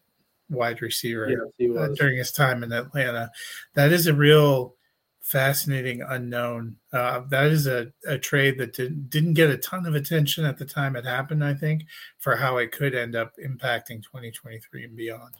wide 0.49 0.81
receiver 0.81 1.29
yes, 1.59 1.71
uh, 1.77 1.87
during 1.95 2.17
his 2.17 2.31
time 2.31 2.63
in 2.63 2.71
Atlanta. 2.71 3.31
That 3.73 3.91
is 3.91 4.07
a 4.07 4.13
real 4.13 4.75
fascinating 5.21 6.01
unknown. 6.01 6.77
Uh, 6.93 7.21
that 7.29 7.47
is 7.47 7.67
a, 7.67 7.91
a 8.05 8.17
trade 8.17 8.57
that 8.57 8.73
didn't 8.73 9.09
didn't 9.09 9.33
get 9.33 9.49
a 9.49 9.57
ton 9.57 9.85
of 9.85 9.95
attention 9.95 10.45
at 10.45 10.57
the 10.57 10.65
time 10.65 10.95
it 10.95 11.05
happened. 11.05 11.43
I 11.43 11.53
think 11.53 11.83
for 12.17 12.35
how 12.35 12.57
it 12.57 12.71
could 12.71 12.95
end 12.95 13.15
up 13.15 13.33
impacting 13.37 14.01
2023 14.03 14.85
and 14.85 14.95
beyond. 14.95 15.35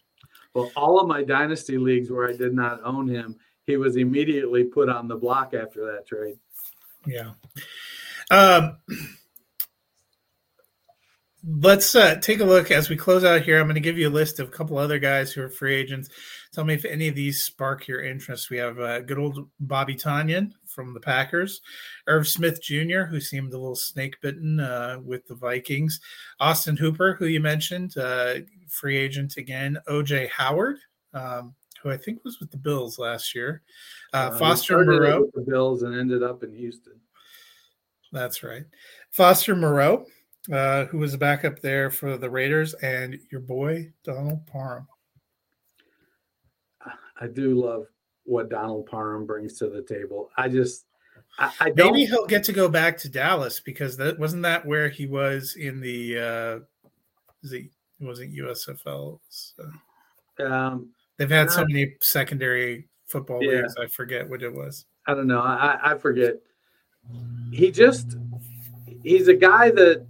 Well, 0.53 0.71
all 0.75 0.99
of 0.99 1.07
my 1.07 1.23
dynasty 1.23 1.77
leagues 1.77 2.09
where 2.09 2.27
I 2.27 2.35
did 2.35 2.53
not 2.53 2.81
own 2.83 3.07
him, 3.07 3.37
he 3.65 3.77
was 3.77 3.95
immediately 3.95 4.63
put 4.63 4.89
on 4.89 5.07
the 5.07 5.15
block 5.15 5.53
after 5.53 5.85
that 5.85 6.07
trade. 6.07 6.37
Yeah. 7.05 7.31
Um, 8.29 8.77
let's 11.47 11.95
uh, 11.95 12.15
take 12.15 12.39
a 12.39 12.45
look 12.45 12.71
as 12.71 12.89
we 12.89 12.95
close 12.95 13.23
out 13.23 13.41
here. 13.41 13.59
I'm 13.59 13.67
going 13.67 13.75
to 13.75 13.81
give 13.81 13.97
you 13.97 14.09
a 14.09 14.11
list 14.11 14.39
of 14.39 14.49
a 14.49 14.51
couple 14.51 14.77
other 14.77 14.99
guys 14.99 15.31
who 15.31 15.41
are 15.41 15.49
free 15.49 15.75
agents. 15.75 16.09
Tell 16.51 16.65
me 16.65 16.73
if 16.73 16.83
any 16.83 17.07
of 17.07 17.15
these 17.15 17.41
spark 17.41 17.87
your 17.87 18.03
interest. 18.03 18.49
We 18.49 18.57
have 18.57 18.79
uh, 18.79 19.01
good 19.01 19.17
old 19.17 19.47
Bobby 19.59 19.95
Tonyan 19.95 20.51
from 20.65 20.93
the 20.93 20.99
Packers, 20.99 21.61
Irv 22.07 22.27
Smith 22.27 22.61
Jr., 22.61 23.03
who 23.03 23.21
seemed 23.21 23.53
a 23.53 23.57
little 23.57 23.75
snake 23.75 24.19
bitten 24.21 24.59
uh, 24.59 24.99
with 25.03 25.25
the 25.27 25.35
Vikings, 25.35 25.99
Austin 26.39 26.77
Hooper, 26.77 27.13
who 27.13 27.27
you 27.27 27.39
mentioned, 27.39 27.97
uh, 27.97 28.35
free 28.67 28.97
agent 28.97 29.37
again, 29.37 29.77
OJ 29.87 30.29
Howard. 30.29 30.77
Um, 31.13 31.55
who 31.81 31.91
I 31.91 31.97
think 31.97 32.23
was 32.23 32.39
with 32.39 32.49
the 32.49 32.57
Bills 32.57 32.97
last 32.97 33.35
year, 33.35 33.61
uh, 34.11 34.35
Foster 34.37 34.83
Moreau. 34.83 35.29
the 35.35 35.41
Bills 35.41 35.83
and 35.83 35.95
ended 35.95 36.23
up 36.23 36.43
in 36.43 36.51
Houston. 36.53 36.99
That's 38.11 38.41
right. 38.41 38.63
Foster 39.11 39.55
Moreau, 39.55 40.05
uh, 40.51 40.85
who 40.85 40.97
was 40.97 41.13
a 41.13 41.17
backup 41.17 41.59
there 41.59 41.89
for 41.89 42.17
the 42.17 42.29
Raiders, 42.29 42.73
and 42.75 43.19
your 43.31 43.41
boy 43.41 43.91
Donald 44.03 44.45
Parham. 44.47 44.87
I 47.19 47.27
do 47.27 47.61
love 47.61 47.87
what 48.23 48.49
Donald 48.49 48.85
Parham 48.85 49.25
brings 49.25 49.57
to 49.59 49.69
the 49.69 49.81
table. 49.81 50.29
I 50.37 50.49
just, 50.49 50.85
I, 51.39 51.51
I 51.59 51.71
maybe 51.75 52.05
he'll 52.05 52.27
get 52.27 52.43
to 52.45 52.53
go 52.53 52.69
back 52.69 52.97
to 52.99 53.09
Dallas 53.09 53.59
because 53.59 53.97
that 53.97 54.19
wasn't 54.19 54.43
that 54.43 54.65
where 54.65 54.89
he 54.89 55.07
was 55.07 55.55
in 55.57 55.79
the, 55.79 56.17
uh, 56.17 56.59
the 57.43 57.69
wasn't 57.99 58.35
USFL. 58.35 59.19
So. 59.29 59.63
Um, 60.45 60.89
They've 61.17 61.29
had 61.29 61.49
so 61.49 61.65
many 61.67 61.95
secondary 62.01 62.87
football 63.07 63.41
yeah. 63.41 63.61
leagues. 63.61 63.75
I 63.77 63.87
forget 63.87 64.29
what 64.29 64.43
it 64.43 64.53
was. 64.53 64.85
I 65.07 65.15
don't 65.15 65.27
know. 65.27 65.41
I, 65.41 65.79
I 65.93 65.97
forget. 65.97 66.35
He 67.51 67.71
just, 67.71 68.17
he's 69.03 69.27
a 69.27 69.33
guy 69.33 69.71
that 69.71 70.05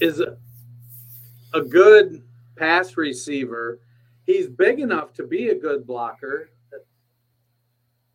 is 0.00 0.20
a, 0.20 1.60
good 1.60 2.22
pass 2.56 2.96
receiver. 2.96 3.80
He's 4.24 4.48
big 4.48 4.80
enough 4.80 5.12
to 5.14 5.26
be 5.26 5.48
a 5.48 5.54
good 5.54 5.86
blocker. 5.86 6.50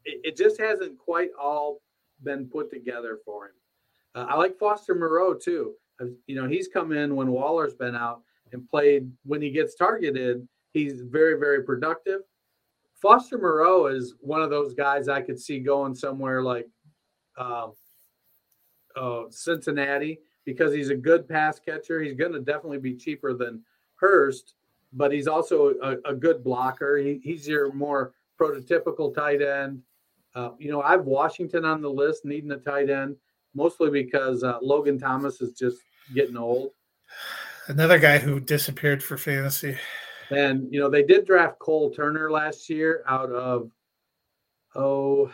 It, 0.04 0.22
it 0.24 0.38
just 0.38 0.60
hasn't 0.60 0.98
quite 0.98 1.30
all 1.40 1.82
been 2.24 2.48
put 2.48 2.72
together 2.72 3.20
for 3.26 3.46
him. 3.46 3.52
Uh, 4.16 4.26
I 4.30 4.36
like 4.36 4.58
Foster 4.58 4.96
Moreau 4.96 5.34
too. 5.34 5.74
Uh, 6.02 6.06
you 6.28 6.36
know, 6.36 6.48
he's 6.48 6.68
come 6.68 6.92
in 6.92 7.16
when 7.16 7.32
Waller's 7.32 7.76
been 7.76 7.96
out 7.96 8.22
and 8.52 8.70
played. 8.70 9.12
When 9.24 9.42
he 9.42 9.52
gets 9.52 9.76
targeted, 9.76 10.48
he's 10.74 11.02
very, 11.02 11.38
very 11.40 11.64
productive. 11.64 12.22
Foster 13.02 13.38
Moreau 13.38 13.88
is 13.88 14.16
one 14.22 14.42
of 14.42 14.50
those 14.50 14.74
guys 14.74 15.08
I 15.10 15.22
could 15.22 15.40
see 15.40 15.60
going 15.60 15.94
somewhere 15.94 16.42
like 16.42 16.68
um, 17.38 17.74
uh, 18.96 19.24
Cincinnati 19.30 20.20
because 20.46 20.74
he's 20.74 20.90
a 20.90 20.96
good 20.96 21.28
pass 21.28 21.60
catcher. 21.60 22.02
He's 22.02 22.14
going 22.14 22.34
to 22.34 22.40
definitely 22.40 22.78
be 22.78 22.96
cheaper 22.96 23.34
than 23.34 23.64
Hurst, 23.96 24.56
but 24.94 25.12
he's 25.12 25.28
also 25.28 25.74
a, 25.82 25.98
a 26.10 26.14
good 26.14 26.44
blocker. 26.44 26.98
He, 26.98 27.20
he's 27.24 27.48
your 27.48 27.74
more 27.74 28.14
prototypical 28.40 29.14
tight 29.14 29.42
end. 29.42 29.82
Uh, 30.36 30.52
you 30.60 30.72
know, 30.72 30.82
I 30.82 30.92
have 30.92 31.06
Washington 31.06 31.66
on 31.66 31.82
the 31.82 31.90
list 31.90 32.26
needing 32.26 32.52
a 32.52 32.58
tight 32.58 32.90
end, 32.90 33.16
mostly 33.54 33.90
because 33.90 34.44
uh, 34.44 34.60
Logan 34.62 35.00
Thomas 35.00 35.42
is 35.42 35.54
just 35.54 35.78
getting 36.14 36.38
old. 36.38 36.72
Another 37.68 37.98
guy 37.98 38.20
who 38.20 38.40
disappeared 38.40 39.02
for 39.02 39.18
fantasy. 39.18 39.78
And 40.30 40.72
you 40.72 40.80
know, 40.80 40.90
they 40.90 41.04
did 41.04 41.26
draft 41.26 41.60
Cole 41.60 41.92
Turner 41.92 42.32
last 42.32 42.70
year 42.70 43.04
out 43.08 43.32
of 43.32 43.72
oh, 44.76 45.28
I 45.28 45.32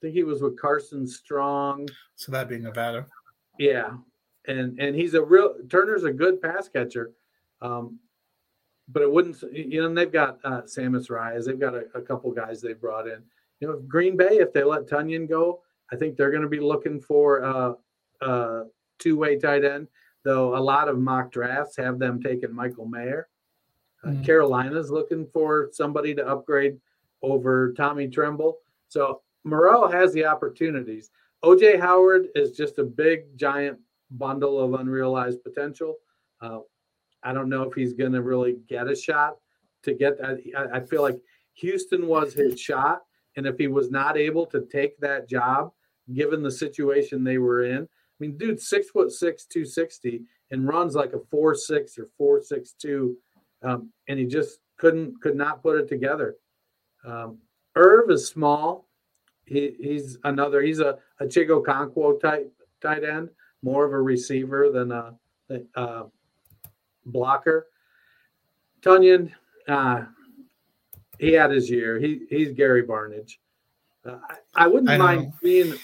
think 0.00 0.14
he 0.14 0.24
was 0.24 0.42
with 0.42 0.58
Carson 0.58 1.06
Strong. 1.06 1.88
So 2.16 2.32
that'd 2.32 2.48
be 2.48 2.58
Nevada. 2.58 3.06
Yeah. 3.58 3.90
And 4.46 4.78
and 4.78 4.94
he's 4.96 5.14
a 5.14 5.22
real 5.22 5.54
Turner's 5.68 6.04
a 6.04 6.12
good 6.12 6.42
pass 6.42 6.68
catcher. 6.68 7.12
Um, 7.60 7.98
but 8.88 9.02
it 9.02 9.10
wouldn't 9.10 9.40
you 9.52 9.80
know, 9.80 9.86
and 9.86 9.96
they've 9.96 10.12
got 10.12 10.38
uh 10.44 10.62
Sammis 10.62 11.10
Reyes, 11.10 11.46
they've 11.46 11.58
got 11.58 11.74
a, 11.74 11.84
a 11.94 12.02
couple 12.02 12.30
guys 12.32 12.60
they 12.60 12.72
brought 12.72 13.06
in. 13.06 13.22
You 13.60 13.68
know, 13.68 13.78
Green 13.86 14.16
Bay, 14.16 14.38
if 14.38 14.52
they 14.52 14.64
let 14.64 14.88
Tonyan 14.88 15.28
go, 15.28 15.62
I 15.92 15.96
think 15.96 16.16
they're 16.16 16.32
gonna 16.32 16.48
be 16.48 16.60
looking 16.60 17.00
for 17.00 17.38
a, 17.38 17.76
uh 18.20 18.64
two-way 18.98 19.36
tight 19.36 19.64
end, 19.64 19.88
though 20.24 20.56
a 20.56 20.60
lot 20.60 20.88
of 20.88 20.98
mock 20.98 21.32
drafts 21.32 21.76
have 21.76 21.98
them 21.98 22.22
taking 22.22 22.54
Michael 22.54 22.86
Mayer. 22.86 23.28
Uh, 24.04 24.08
mm-hmm. 24.08 24.22
Carolina's 24.22 24.90
looking 24.90 25.26
for 25.32 25.70
somebody 25.72 26.14
to 26.14 26.26
upgrade 26.26 26.78
over 27.22 27.72
Tommy 27.72 28.08
Tremble. 28.08 28.58
So 28.88 29.22
Moreau 29.44 29.88
has 29.88 30.12
the 30.12 30.24
opportunities. 30.24 31.10
OJ 31.44 31.80
Howard 31.80 32.28
is 32.34 32.52
just 32.52 32.78
a 32.78 32.84
big, 32.84 33.36
giant 33.36 33.78
bundle 34.18 34.60
of 34.60 34.80
unrealized 34.80 35.42
potential. 35.42 35.96
Uh, 36.40 36.60
I 37.22 37.32
don't 37.32 37.48
know 37.48 37.62
if 37.62 37.74
he's 37.74 37.92
going 37.92 38.12
to 38.12 38.22
really 38.22 38.56
get 38.68 38.88
a 38.88 38.96
shot 38.96 39.36
to 39.84 39.94
get 39.94 40.18
that. 40.18 40.40
I, 40.56 40.78
I 40.78 40.80
feel 40.80 41.02
like 41.02 41.18
Houston 41.54 42.06
was 42.06 42.32
his 42.34 42.60
shot. 42.60 43.02
And 43.36 43.46
if 43.46 43.56
he 43.56 43.66
was 43.66 43.90
not 43.90 44.18
able 44.18 44.44
to 44.46 44.66
take 44.70 44.98
that 45.00 45.28
job, 45.28 45.72
given 46.12 46.42
the 46.42 46.50
situation 46.50 47.24
they 47.24 47.38
were 47.38 47.64
in, 47.64 47.82
I 47.82 48.18
mean, 48.18 48.36
dude, 48.36 48.60
six 48.60 48.90
foot 48.90 49.10
six, 49.10 49.46
two 49.46 49.64
sixty, 49.64 50.22
and 50.50 50.68
runs 50.68 50.94
like 50.94 51.14
a 51.14 51.20
four 51.30 51.54
six 51.54 51.98
or 51.98 52.08
four 52.18 52.42
six 52.42 52.72
two, 52.72 53.16
um, 53.62 53.90
and 54.08 54.18
he 54.18 54.26
just 54.26 54.58
couldn't 54.76 55.20
could 55.22 55.34
not 55.34 55.62
put 55.62 55.78
it 55.78 55.88
together. 55.88 56.36
Um, 57.04 57.38
Irv 57.74 58.10
is 58.10 58.28
small. 58.28 58.86
He, 59.46 59.74
he's 59.80 60.18
another. 60.24 60.60
He's 60.60 60.80
a 60.80 60.98
a 61.18 61.26
Chigo 61.26 61.62
Okonkwo 61.62 62.20
type 62.20 62.52
tight 62.82 63.02
end, 63.02 63.30
more 63.62 63.84
of 63.84 63.92
a 63.92 64.00
receiver 64.00 64.70
than 64.70 64.92
a, 64.92 65.14
a 65.76 66.04
blocker. 67.06 67.68
Tonyan, 68.80 69.32
uh, 69.68 70.04
he 71.18 71.32
had 71.32 71.50
his 71.50 71.70
year. 71.70 71.98
He 71.98 72.26
he's 72.28 72.52
Gary 72.52 72.82
Barnidge. 72.82 73.38
Uh, 74.04 74.18
I, 74.28 74.64
I, 74.64 74.66
wouldn't 74.66 74.90
I 74.90 74.96
mind 74.96 75.32
seeing 75.40 75.74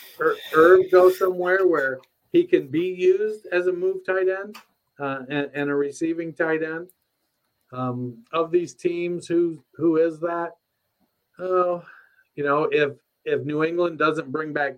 Irv 0.52 0.90
go 0.90 1.08
somewhere 1.08 1.66
where 1.68 2.00
he 2.32 2.44
can 2.44 2.66
be 2.66 2.86
used 2.86 3.46
as 3.52 3.68
a 3.68 3.72
move 3.72 4.04
tight 4.04 4.28
end 4.28 4.56
uh, 4.98 5.20
and, 5.28 5.48
and, 5.54 5.70
a 5.70 5.74
receiving 5.74 6.34
tight 6.34 6.64
end. 6.64 6.88
Um, 7.70 8.24
of 8.32 8.50
these 8.50 8.74
teams, 8.74 9.26
who 9.26 9.62
who 9.74 9.98
is 9.98 10.18
that? 10.20 10.56
Oh, 11.38 11.84
you 12.34 12.42
know, 12.42 12.64
if 12.72 12.94
if 13.24 13.44
New 13.44 13.62
England 13.62 13.98
doesn't 13.98 14.32
bring 14.32 14.52
back 14.52 14.76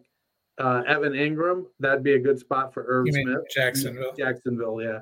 uh, 0.61 0.83
Evan 0.87 1.15
Engram. 1.15 1.65
That'd 1.81 2.05
be 2.05 2.15
a 2.15 2.19
good 2.19 2.39
spot 2.39 2.73
for 2.75 2.85
Irv 2.87 3.09
Smith. 3.11 3.39
Jacksonville. 3.55 4.13
Jacksonville, 4.17 4.83
yeah. 4.83 5.01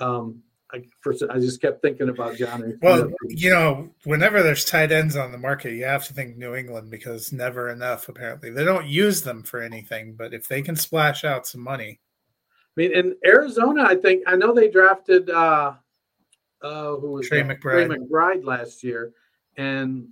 Um, 0.00 0.42
I 0.72 0.82
first 1.00 1.22
I 1.28 1.38
just 1.38 1.60
kept 1.60 1.82
thinking 1.82 2.08
about 2.08 2.36
Johnny. 2.36 2.72
Well, 2.80 3.12
you 3.28 3.50
know, 3.50 3.90
whenever 4.04 4.42
there's 4.42 4.64
tight 4.64 4.90
ends 4.90 5.16
on 5.16 5.30
the 5.30 5.38
market, 5.38 5.74
you 5.74 5.84
have 5.84 6.06
to 6.06 6.14
think 6.14 6.38
New 6.38 6.54
England 6.54 6.90
because 6.90 7.30
never 7.30 7.68
enough. 7.68 8.08
Apparently, 8.08 8.50
they 8.50 8.64
don't 8.64 8.86
use 8.86 9.22
them 9.22 9.42
for 9.42 9.60
anything, 9.60 10.14
but 10.14 10.32
if 10.32 10.48
they 10.48 10.62
can 10.62 10.74
splash 10.74 11.24
out 11.24 11.46
some 11.46 11.60
money, 11.60 12.00
I 12.74 12.80
mean, 12.80 12.92
in 12.92 13.16
Arizona, 13.26 13.84
I 13.84 13.96
think 13.96 14.22
I 14.26 14.36
know 14.36 14.54
they 14.54 14.70
drafted 14.70 15.28
uh, 15.28 15.74
uh, 16.62 16.96
who 16.96 17.12
was 17.12 17.28
Trey 17.28 17.42
that? 17.42 17.60
McBride. 17.60 17.86
Trey 17.86 17.98
McBride 17.98 18.44
last 18.44 18.82
year, 18.82 19.12
and 19.58 20.08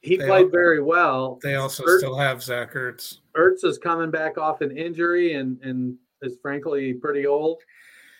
he 0.00 0.16
they 0.16 0.26
played 0.26 0.44
all, 0.46 0.50
very 0.50 0.82
well. 0.82 1.38
They 1.42 1.56
also 1.56 1.84
Ertz, 1.84 1.98
still 1.98 2.16
have 2.16 2.42
Zach 2.42 2.74
Ertz. 2.74 3.18
Ertz 3.36 3.64
is 3.64 3.78
coming 3.78 4.10
back 4.10 4.38
off 4.38 4.60
an 4.60 4.76
injury 4.76 5.34
and 5.34 5.60
and 5.62 5.96
is 6.22 6.36
frankly 6.42 6.94
pretty 6.94 7.26
old 7.26 7.62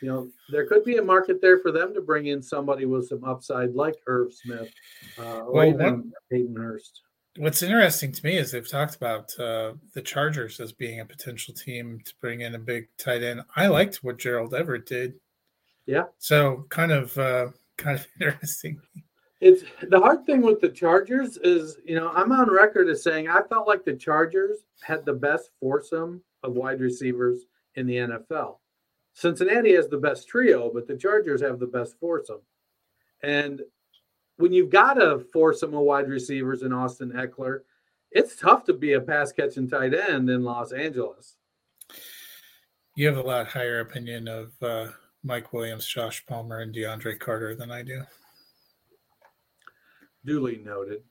you 0.00 0.08
know, 0.08 0.28
there 0.48 0.66
could 0.66 0.84
be 0.84 0.96
a 0.96 1.02
market 1.02 1.40
there 1.40 1.58
for 1.58 1.72
them 1.72 1.92
to 1.94 2.00
bring 2.00 2.26
in 2.26 2.42
somebody 2.42 2.86
with 2.86 3.08
some 3.08 3.22
upside 3.24 3.74
like 3.74 3.96
Irv 4.06 4.32
Smith 4.32 4.72
uh, 5.18 5.40
or 5.40 5.52
well, 5.52 5.66
even 5.66 6.12
Hayden 6.30 6.56
Hurst. 6.56 7.02
What's 7.36 7.62
interesting 7.62 8.10
to 8.12 8.26
me 8.26 8.36
is 8.36 8.50
they've 8.50 8.68
talked 8.68 8.96
about 8.96 9.38
uh, 9.38 9.74
the 9.94 10.02
Chargers 10.02 10.58
as 10.58 10.72
being 10.72 11.00
a 11.00 11.04
potential 11.04 11.54
team 11.54 12.00
to 12.04 12.12
bring 12.20 12.40
in 12.40 12.54
a 12.54 12.58
big 12.58 12.88
tight 12.98 13.22
end. 13.22 13.42
I 13.54 13.68
liked 13.68 13.96
what 13.96 14.18
Gerald 14.18 14.54
Everett 14.54 14.86
did. 14.86 15.14
Yeah. 15.86 16.04
So 16.18 16.66
kind 16.70 16.92
of 16.92 17.16
uh, 17.18 17.48
kind 17.76 17.98
of 17.98 18.06
interesting. 18.20 18.80
It's 19.40 19.62
the 19.88 19.98
hard 19.98 20.26
thing 20.26 20.42
with 20.42 20.60
the 20.60 20.68
Chargers 20.68 21.38
is, 21.38 21.78
you 21.84 21.94
know, 21.94 22.10
I'm 22.14 22.30
on 22.30 22.50
record 22.50 22.88
as 22.88 23.02
saying 23.02 23.28
I 23.28 23.40
felt 23.42 23.66
like 23.66 23.84
the 23.84 23.94
Chargers 23.94 24.58
had 24.82 25.06
the 25.06 25.14
best 25.14 25.50
foursome 25.60 26.22
of 26.42 26.52
wide 26.52 26.80
receivers 26.80 27.46
in 27.74 27.86
the 27.86 27.96
NFL. 27.96 28.58
Cincinnati 29.14 29.74
has 29.74 29.88
the 29.88 29.98
best 29.98 30.28
trio, 30.28 30.70
but 30.72 30.86
the 30.86 30.96
Chargers 30.96 31.40
have 31.40 31.58
the 31.58 31.66
best 31.66 31.98
foursome. 31.98 32.42
And 33.22 33.62
when 34.36 34.52
you've 34.52 34.70
got 34.70 35.02
a 35.02 35.20
foursome 35.32 35.74
of 35.74 35.80
wide 35.80 36.08
receivers 36.08 36.62
in 36.62 36.72
Austin 36.72 37.12
Ekeler, 37.12 37.60
it's 38.10 38.36
tough 38.36 38.64
to 38.64 38.72
be 38.72 38.94
a 38.94 39.00
pass 39.00 39.32
catching 39.32 39.68
tight 39.68 39.94
end 39.94 40.28
in 40.28 40.42
Los 40.42 40.72
Angeles. 40.72 41.36
You 42.94 43.06
have 43.06 43.16
a 43.16 43.22
lot 43.22 43.46
higher 43.46 43.80
opinion 43.80 44.28
of 44.28 44.52
uh, 44.62 44.88
Mike 45.22 45.52
Williams, 45.52 45.86
Josh 45.86 46.24
Palmer, 46.26 46.60
and 46.60 46.74
DeAndre 46.74 47.18
Carter 47.18 47.54
than 47.54 47.70
I 47.70 47.82
do. 47.82 48.02
Duly 50.24 50.60
noted. 50.64 51.02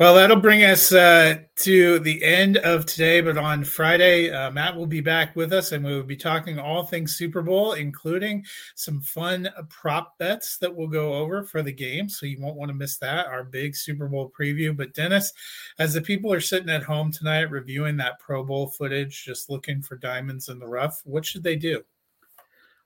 Well, 0.00 0.14
that'll 0.14 0.40
bring 0.40 0.64
us 0.64 0.92
uh, 0.92 1.40
to 1.56 1.98
the 1.98 2.24
end 2.24 2.56
of 2.56 2.86
today. 2.86 3.20
But 3.20 3.36
on 3.36 3.64
Friday, 3.64 4.30
uh, 4.30 4.50
Matt 4.50 4.74
will 4.74 4.86
be 4.86 5.02
back 5.02 5.36
with 5.36 5.52
us 5.52 5.72
and 5.72 5.84
we 5.84 5.94
will 5.94 6.02
be 6.02 6.16
talking 6.16 6.58
all 6.58 6.84
things 6.84 7.16
Super 7.16 7.42
Bowl, 7.42 7.74
including 7.74 8.46
some 8.76 9.02
fun 9.02 9.50
prop 9.68 10.16
bets 10.16 10.56
that 10.56 10.74
we'll 10.74 10.88
go 10.88 11.12
over 11.12 11.42
for 11.42 11.60
the 11.60 11.70
game. 11.70 12.08
So 12.08 12.24
you 12.24 12.40
won't 12.40 12.56
want 12.56 12.70
to 12.70 12.74
miss 12.74 12.96
that, 12.96 13.26
our 13.26 13.44
big 13.44 13.76
Super 13.76 14.08
Bowl 14.08 14.32
preview. 14.32 14.74
But 14.74 14.94
Dennis, 14.94 15.34
as 15.78 15.92
the 15.92 16.00
people 16.00 16.32
are 16.32 16.40
sitting 16.40 16.70
at 16.70 16.82
home 16.82 17.12
tonight 17.12 17.50
reviewing 17.50 17.98
that 17.98 18.20
Pro 18.20 18.42
Bowl 18.42 18.68
footage, 18.68 19.22
just 19.22 19.50
looking 19.50 19.82
for 19.82 19.96
diamonds 19.96 20.48
in 20.48 20.58
the 20.58 20.66
rough, 20.66 21.02
what 21.04 21.26
should 21.26 21.42
they 21.42 21.56
do? 21.56 21.82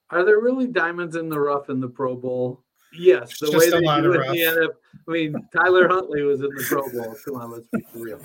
Are 0.09 0.25
there 0.25 0.41
really 0.41 0.67
diamonds 0.67 1.15
in 1.15 1.29
the 1.29 1.39
rough 1.39 1.69
in 1.69 1.79
the 1.79 1.87
Pro 1.87 2.17
Bowl? 2.17 2.64
Yes, 2.97 3.39
the 3.39 3.51
way 3.51 3.69
they 3.69 3.79
do 4.01 4.13
it 4.13 4.27
the 4.31 4.37
NFL. 4.37 4.69
I 5.07 5.11
mean, 5.11 5.35
Tyler 5.55 5.87
Huntley 5.87 6.23
was 6.23 6.39
in 6.39 6.47
the 6.47 6.63
Pro 6.67 6.89
Bowl. 6.89 7.15
Come 7.25 7.35
on, 7.35 7.51
let's 7.51 7.67
be 7.71 7.83
real. 7.93 8.21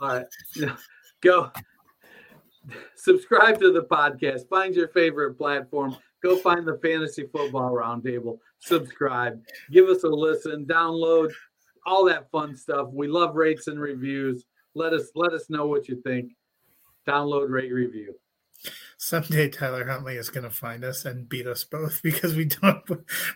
All 0.00 0.08
right, 0.08 0.26
go 1.20 1.50
subscribe 2.96 3.60
to 3.60 3.72
the 3.72 3.82
podcast. 3.82 4.48
Find 4.48 4.74
your 4.74 4.88
favorite 4.88 5.34
platform. 5.34 5.96
Go 6.22 6.36
find 6.38 6.66
the 6.66 6.78
Fantasy 6.82 7.26
Football 7.32 7.72
Roundtable. 7.72 8.38
Subscribe. 8.58 9.40
Give 9.70 9.88
us 9.88 10.02
a 10.04 10.08
listen. 10.08 10.64
Download 10.66 11.30
all 11.84 12.04
that 12.06 12.30
fun 12.30 12.56
stuff. 12.56 12.88
We 12.92 13.06
love 13.06 13.36
rates 13.36 13.68
and 13.68 13.78
reviews. 13.78 14.44
Let 14.74 14.92
us 14.92 15.10
let 15.14 15.32
us 15.32 15.48
know 15.48 15.66
what 15.66 15.88
you 15.88 16.00
think. 16.02 16.32
Download, 17.06 17.48
rate, 17.48 17.72
review 17.72 18.14
someday 18.96 19.48
Tyler 19.48 19.86
Huntley 19.86 20.16
is 20.16 20.30
going 20.30 20.44
to 20.44 20.50
find 20.50 20.84
us 20.84 21.04
and 21.04 21.28
beat 21.28 21.46
us 21.46 21.64
both 21.64 22.00
because 22.04 22.34
we 22.34 22.46
don't, 22.46 22.82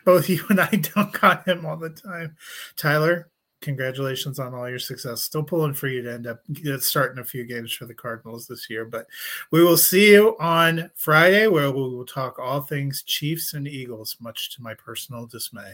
both 0.05 0.29
you 0.29 0.45
and 0.49 0.61
I 0.61 0.71
don't 0.95 1.13
got 1.13 1.47
him 1.47 1.67
all 1.67 1.77
the 1.77 1.91
time. 1.91 2.37
Tyler, 2.77 3.31
congratulations 3.61 4.39
on 4.39 4.55
all 4.55 4.69
your 4.69 4.79
success. 4.79 5.23
Still 5.23 5.43
pulling 5.43 5.75
for 5.75 5.89
you 5.89 6.03
to 6.03 6.13
end 6.13 6.27
up 6.27 6.43
uh, 6.67 6.79
starting 6.79 7.19
a 7.19 7.25
few 7.25 7.45
games 7.45 7.73
for 7.73 7.87
the 7.87 7.95
Cardinals 7.95 8.47
this 8.47 8.71
year. 8.71 8.85
But 8.85 9.07
we 9.51 9.63
will 9.63 9.77
see 9.77 10.13
you 10.13 10.37
on 10.39 10.91
Friday 10.95 11.47
where 11.47 11.71
we 11.71 11.81
will 11.81 12.07
talk 12.07 12.39
all 12.39 12.63
things 12.63 13.03
Chiefs 13.03 13.55
and 13.55 13.69
Eagles, 13.69 14.17
much 14.21 14.55
to 14.57 14.63
my 14.63 14.75
personal 14.75 15.27
dismay. 15.27 15.73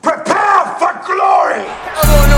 Prepare 0.00 0.76
for 0.78 1.02
glory! 1.04 2.37